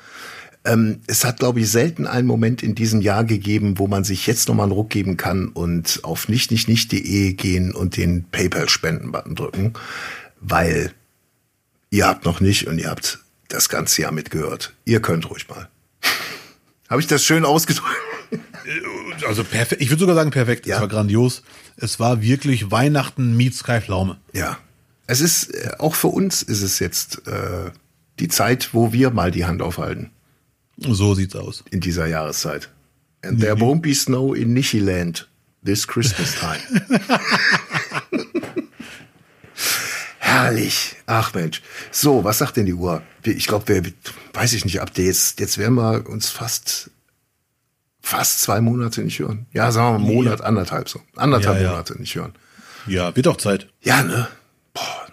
Ähm, 0.66 1.02
es 1.06 1.24
hat, 1.24 1.38
glaube 1.38 1.60
ich, 1.60 1.70
selten 1.70 2.08
einen 2.08 2.26
Moment 2.26 2.64
in 2.64 2.74
diesem 2.74 3.00
Jahr 3.00 3.26
gegeben, 3.26 3.78
wo 3.78 3.86
man 3.86 4.04
sich 4.04 4.26
jetzt 4.26 4.48
nochmal 4.48 4.64
einen 4.64 4.72
Ruck 4.72 4.90
geben 4.90 5.18
kann 5.18 5.50
und 5.50 6.00
auf 6.02 6.30
nicht 6.30 6.50
nicht 6.50 6.68
nicht.de 6.68 7.34
gehen 7.34 7.76
und 7.76 7.96
den 7.96 8.24
PayPal-Spenden-Button 8.32 9.36
drücken, 9.36 9.74
weil 10.42 10.94
ihr 11.94 12.08
habt 12.08 12.26
noch 12.26 12.40
nicht 12.40 12.66
und 12.68 12.80
ihr 12.80 12.90
habt 12.90 13.20
das 13.50 13.70
ganze 13.70 14.02
Jahr 14.02 14.12
mitgehört. 14.12 14.74
Ihr 14.84 15.00
könnt 15.00 15.30
ruhig 15.30 15.48
mal. 15.48 15.70
Habe 16.90 17.00
ich 17.02 17.08
das 17.08 17.24
schön 17.24 17.46
ausgedrückt? 17.46 17.96
Also 19.28 19.44
perfekt. 19.44 19.82
Ich 19.82 19.90
würde 19.90 20.00
sogar 20.00 20.16
sagen 20.16 20.32
perfekt. 20.32 20.66
Ja. 20.66 20.76
Es 20.76 20.82
war 20.82 20.88
grandios. 20.88 21.44
Es 21.78 22.00
war 22.00 22.22
wirklich 22.22 22.72
Weihnachten 22.72 23.38
meets 23.38 23.64
Kai 23.64 23.80
Pflaume. 23.80 24.18
Ja. 24.34 24.58
Es 25.06 25.22
ist, 25.22 25.54
äh, 25.54 25.72
auch 25.78 25.94
für 25.96 26.08
uns 26.08 26.42
ist 26.42 26.62
es 26.64 26.80
jetzt 26.80 27.28
äh, 27.28 27.70
die 28.20 28.28
Zeit, 28.28 28.70
wo 28.74 28.92
wir 28.92 29.12
mal 29.12 29.30
die 29.32 29.46
Hand 29.46 29.62
aufhalten 29.62 30.10
So 30.78 31.14
sieht's 31.14 31.36
aus. 31.36 31.64
in 31.70 31.80
dieser 31.80 32.08
Jahreszeit. 32.08 32.70
And 33.24 33.40
there 33.40 33.54
won't 33.56 33.82
be 33.82 33.94
snow 33.94 34.34
in 34.36 34.54
Nichiland 34.54 35.28
this 35.64 35.88
Christmas 35.88 36.36
time. 36.36 36.60
Herrlich. 40.34 40.96
Ach 41.06 41.34
Mensch. 41.34 41.62
So, 41.92 42.24
was 42.24 42.40
sagt 42.40 42.58
denn 42.58 42.66
die 42.66 42.74
Uhr? 42.74 43.04
Ich 43.24 43.46
glaube, 43.46 43.68
wir, 43.68 43.94
weiß 44.34 44.54
ich 44.54 44.66
nicht, 44.66 44.82
ab 44.82 44.92
jetzt, 44.96 45.40
jetzt 45.40 45.58
werden 45.58 45.76
wir 45.76 46.10
uns 46.10 46.30
fast, 46.30 46.90
fast 48.02 48.42
zwei 48.42 48.60
Monate 48.60 49.02
nicht 49.02 49.20
hören. 49.20 49.46
Ja, 49.54 49.72
sagen 49.72 49.96
wir 49.96 50.00
mal 50.00 50.14
Monat, 50.14 50.40
ja. 50.40 50.46
anderthalb 50.46 50.90
so. 50.90 51.02
Anderthalb 51.16 51.58
ja, 51.58 51.64
ja. 51.64 51.70
Monate 51.70 52.00
nicht 52.00 52.16
hören. 52.16 52.34
Ja, 52.88 53.16
wird 53.16 53.28
auch 53.28 53.38
Zeit. 53.38 53.70
Ja, 53.82 54.04
ne? 54.04 54.28
Boah, 54.74 55.08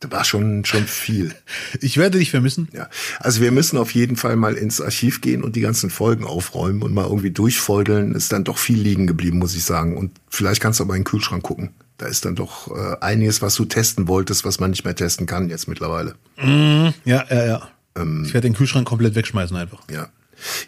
das 0.00 0.10
war 0.10 0.24
schon, 0.24 0.64
schon 0.64 0.86
viel. 0.86 1.34
Ich 1.80 1.98
werde 1.98 2.18
dich 2.18 2.30
vermissen. 2.30 2.68
Ja. 2.72 2.88
Also 3.20 3.40
wir 3.40 3.52
müssen 3.52 3.76
auf 3.76 3.92
jeden 3.92 4.16
Fall 4.16 4.36
mal 4.36 4.54
ins 4.54 4.80
Archiv 4.80 5.20
gehen 5.20 5.42
und 5.42 5.54
die 5.54 5.60
ganzen 5.60 5.90
Folgen 5.90 6.24
aufräumen 6.24 6.82
und 6.82 6.94
mal 6.94 7.06
irgendwie 7.06 7.30
durchfeudeln. 7.30 8.14
Ist 8.14 8.32
dann 8.32 8.44
doch 8.44 8.58
viel 8.58 8.80
liegen 8.80 9.06
geblieben, 9.06 9.38
muss 9.38 9.54
ich 9.54 9.64
sagen. 9.64 9.96
Und 9.96 10.12
vielleicht 10.28 10.62
kannst 10.62 10.80
du 10.80 10.84
aber 10.84 10.94
in 10.94 11.00
den 11.00 11.06
Kühlschrank 11.06 11.42
gucken. 11.42 11.70
Da 12.02 12.08
ist 12.08 12.24
dann 12.24 12.34
doch 12.34 12.68
äh, 12.68 12.96
einiges, 13.00 13.42
was 13.42 13.54
du 13.54 13.64
testen 13.64 14.08
wolltest, 14.08 14.44
was 14.44 14.58
man 14.58 14.70
nicht 14.70 14.84
mehr 14.84 14.96
testen 14.96 15.24
kann 15.24 15.48
jetzt 15.48 15.68
mittlerweile. 15.68 16.16
Mm, 16.36 16.88
ja, 17.04 17.24
ja, 17.30 17.46
ja. 17.46 17.68
Ähm, 17.94 18.24
ich 18.26 18.34
werde 18.34 18.48
den 18.48 18.54
Kühlschrank 18.54 18.88
komplett 18.88 19.14
wegschmeißen 19.14 19.56
einfach. 19.56 19.84
Ja. 19.88 20.08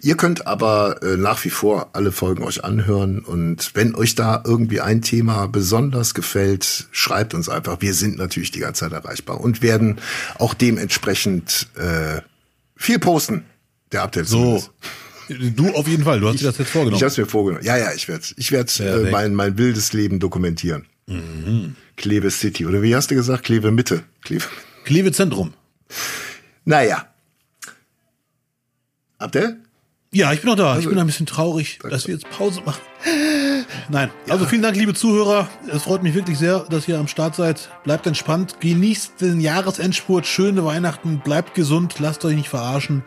Ihr 0.01 0.17
könnt 0.17 0.47
aber 0.47 1.03
äh, 1.03 1.17
nach 1.17 1.45
wie 1.45 1.51
vor 1.51 1.91
alle 1.93 2.13
Folgen 2.13 2.45
euch 2.45 2.63
anhören 2.63 3.19
und 3.19 3.73
wenn 3.75 3.97
euch 3.97 4.15
da 4.15 4.45
irgendwie 4.47 4.81
ein 4.81 5.03
Thema 5.03 5.49
besonders 5.49 6.15
gefällt, 6.15 6.87
schreibt 6.93 7.35
uns 7.35 7.49
einfach. 7.49 7.81
Wir 7.81 7.95
sind 7.95 8.17
natürlich 8.17 8.53
die 8.53 8.61
ganze 8.61 8.85
Zeit 8.85 8.93
erreichbar 8.93 9.41
und 9.41 9.61
werden 9.61 9.99
auch 10.39 10.55
dementsprechend 10.55 11.67
äh, 11.75 12.21
viel 12.77 13.01
posten. 13.01 13.45
Der 13.91 14.05
Update. 14.05 14.29
So. 14.29 14.63
Du 15.29 15.75
auf 15.75 15.89
jeden 15.89 16.05
Fall, 16.05 16.21
du 16.21 16.29
hast 16.29 16.37
ich, 16.37 16.43
dir 16.43 16.47
das 16.47 16.59
jetzt 16.59 16.71
vorgenommen. 16.71 16.97
Ich 16.97 17.03
habe 17.03 17.21
mir 17.21 17.27
vorgenommen. 17.27 17.65
Ja, 17.65 17.77
ja, 17.77 17.93
ich 17.93 18.07
werde 18.07 18.25
ich 18.37 18.53
werd, 18.53 18.79
äh, 18.79 19.11
mein, 19.11 19.35
mein 19.35 19.59
wildes 19.59 19.93
Leben 19.93 20.21
dokumentieren. 20.21 20.87
Mhm. 21.07 21.77
Kleve 21.97 22.31
City. 22.31 22.67
Oder 22.67 22.83
wie 22.83 22.95
hast 22.95 23.11
du 23.11 23.15
gesagt? 23.15 23.45
Kleve 23.45 23.71
Mitte. 23.71 24.05
Kleve, 24.23 24.47
Kleve 24.85 25.13
Zentrum. 25.13 25.55
Naja. 26.65 27.07
Abdel? 29.19 29.59
Ja, 30.13 30.33
ich 30.33 30.41
bin 30.41 30.51
noch 30.51 30.57
da. 30.57 30.73
Also, 30.73 30.83
ich 30.83 30.89
bin 30.89 30.99
ein 30.99 31.07
bisschen 31.07 31.27
traurig, 31.27 31.79
danke. 31.81 31.95
dass 31.95 32.07
wir 32.07 32.15
jetzt 32.15 32.31
Pause 32.31 32.61
machen. 32.65 32.81
Nein. 33.89 34.11
Also 34.29 34.47
vielen 34.47 34.63
Dank, 34.63 34.77
liebe 34.77 34.95
Zuhörer. 34.95 35.49
Es 35.69 35.83
freut 35.83 36.03
mich 36.03 36.15
wirklich 36.15 36.39
sehr, 36.39 36.61
dass 36.71 36.87
ihr 36.87 36.99
am 36.99 37.09
Start 37.09 37.35
seid. 37.35 37.69
Bleibt 37.83 38.07
entspannt, 38.07 38.61
genießt 38.61 39.21
den 39.21 39.41
Jahresendspurt, 39.41 40.27
schöne 40.27 40.65
Weihnachten, 40.65 41.19
bleibt 41.19 41.55
gesund, 41.55 41.97
lasst 41.99 42.25
euch 42.25 42.37
nicht 42.37 42.49
verarschen 42.49 43.03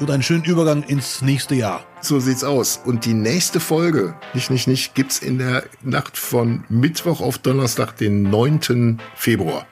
und 0.00 0.10
einen 0.10 0.22
schönen 0.22 0.44
Übergang 0.44 0.82
ins 0.82 1.22
nächste 1.22 1.54
Jahr. 1.54 1.84
So 2.00 2.20
sieht's 2.20 2.42
aus. 2.42 2.80
Und 2.84 3.04
die 3.04 3.14
nächste 3.14 3.60
Folge, 3.60 4.14
nicht, 4.34 4.50
nicht, 4.50 4.66
nicht, 4.66 4.94
gibt's 4.94 5.18
in 5.18 5.38
der 5.38 5.64
Nacht 5.82 6.16
von 6.16 6.64
Mittwoch 6.68 7.20
auf 7.20 7.38
Donnerstag, 7.38 7.96
den 7.96 8.22
9. 8.22 8.98
Februar. 9.14 9.66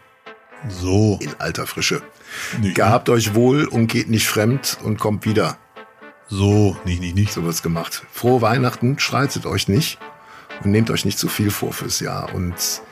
So. 0.69 1.19
In 1.23 1.31
alter 1.39 1.67
Frische. 1.67 2.03
Nicht, 2.61 2.75
Gehabt 2.75 3.09
euch 3.09 3.35
wohl 3.35 3.65
und 3.65 3.87
geht 3.87 4.11
nicht 4.11 4.29
fremd 4.29 4.79
und 4.83 4.99
kommt 4.99 5.25
wieder. 5.25 5.57
So, 6.29 6.77
nicht, 6.85 7.01
nicht, 7.01 7.15
nicht. 7.15 7.33
So 7.33 7.43
wird's 7.45 7.63
gemacht. 7.63 8.05
Frohe 8.13 8.43
Weihnachten, 8.43 8.99
streitet 8.99 9.47
euch 9.47 9.67
nicht 9.69 9.99
und 10.63 10.71
nehmt 10.71 10.91
euch 10.91 11.07
nicht 11.07 11.19
zu 11.19 11.29
viel 11.29 11.51
vor 11.51 11.73
fürs 11.73 12.01
Jahr. 12.01 12.35
Und 12.35 12.83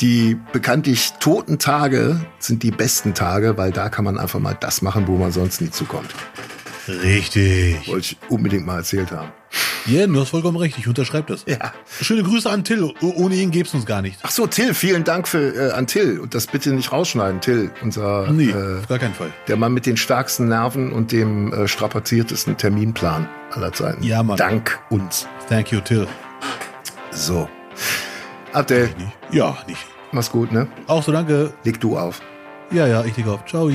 die 0.00 0.36
bekanntlich 0.52 1.12
toten 1.20 1.60
Tage 1.60 2.20
sind 2.40 2.64
die 2.64 2.72
besten 2.72 3.14
Tage, 3.14 3.56
weil 3.56 3.70
da 3.70 3.88
kann 3.90 4.04
man 4.04 4.18
einfach 4.18 4.40
mal 4.40 4.56
das 4.58 4.82
machen, 4.82 5.06
wo 5.06 5.16
man 5.16 5.30
sonst 5.30 5.60
nie 5.60 5.70
zukommt. 5.70 6.12
Richtig. 6.88 7.88
Wollte 7.88 8.00
ich 8.12 8.18
unbedingt 8.28 8.66
mal 8.66 8.78
erzählt 8.78 9.10
haben. 9.10 9.32
Ja, 9.86 10.00
yeah, 10.00 10.06
du 10.06 10.18
hast 10.20 10.30
vollkommen 10.30 10.56
recht. 10.56 10.78
Ich 10.78 10.88
unterschreibe 10.88 11.32
das. 11.32 11.44
Ja. 11.46 11.72
Schöne 12.00 12.22
Grüße 12.22 12.48
an 12.48 12.64
Till. 12.64 12.94
Ohne 13.02 13.34
ihn 13.34 13.50
gäbe 13.50 13.68
es 13.68 13.74
uns 13.74 13.84
gar 13.84 14.00
nicht. 14.00 14.18
Ach 14.22 14.30
so, 14.30 14.46
Till, 14.46 14.72
vielen 14.72 15.04
Dank 15.04 15.28
für, 15.28 15.54
äh, 15.54 15.72
an 15.72 15.86
Till. 15.86 16.18
Und 16.20 16.34
das 16.34 16.46
bitte 16.46 16.72
nicht 16.72 16.90
rausschneiden, 16.90 17.40
Till. 17.40 17.70
Unser, 17.82 18.30
nee, 18.30 18.48
äh, 18.48 18.78
auf 18.78 18.88
gar 18.88 18.98
keinen 18.98 19.14
Fall. 19.14 19.30
Der 19.46 19.56
Mann 19.56 19.74
mit 19.74 19.84
den 19.84 19.98
stärksten 19.98 20.48
Nerven 20.48 20.90
und 20.90 21.12
dem 21.12 21.52
äh, 21.52 21.68
strapaziertesten 21.68 22.56
Terminplan 22.56 23.28
aller 23.50 23.72
Zeiten. 23.72 24.02
Ja, 24.02 24.22
Mann. 24.22 24.38
Dank 24.38 24.80
uns. 24.88 25.28
Thank 25.48 25.70
you, 25.70 25.80
Till. 25.80 26.06
So. 27.10 27.48
Abdel. 28.52 28.88
Ja, 29.30 29.58
nicht. 29.68 29.84
Mach's 30.12 30.30
gut, 30.30 30.50
ne? 30.50 30.66
Auch 30.86 31.02
so, 31.02 31.12
danke. 31.12 31.52
Leg 31.64 31.78
du 31.80 31.98
auf. 31.98 32.22
Ja, 32.70 32.86
ja, 32.86 33.04
ich 33.04 33.16
leg 33.16 33.26
auf. 33.26 33.44
Ciao. 33.44 33.70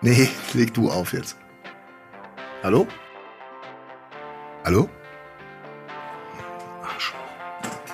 Nee, 0.00 0.28
leg 0.54 0.74
du 0.74 0.90
auf 0.90 1.12
jetzt. 1.12 1.36
Hallo? 2.62 2.86
Hallo? 4.64 4.88
Arsch. 6.80 7.12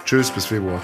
Tschüss, 0.05 0.31
bis 0.31 0.45
Februar. 0.45 0.83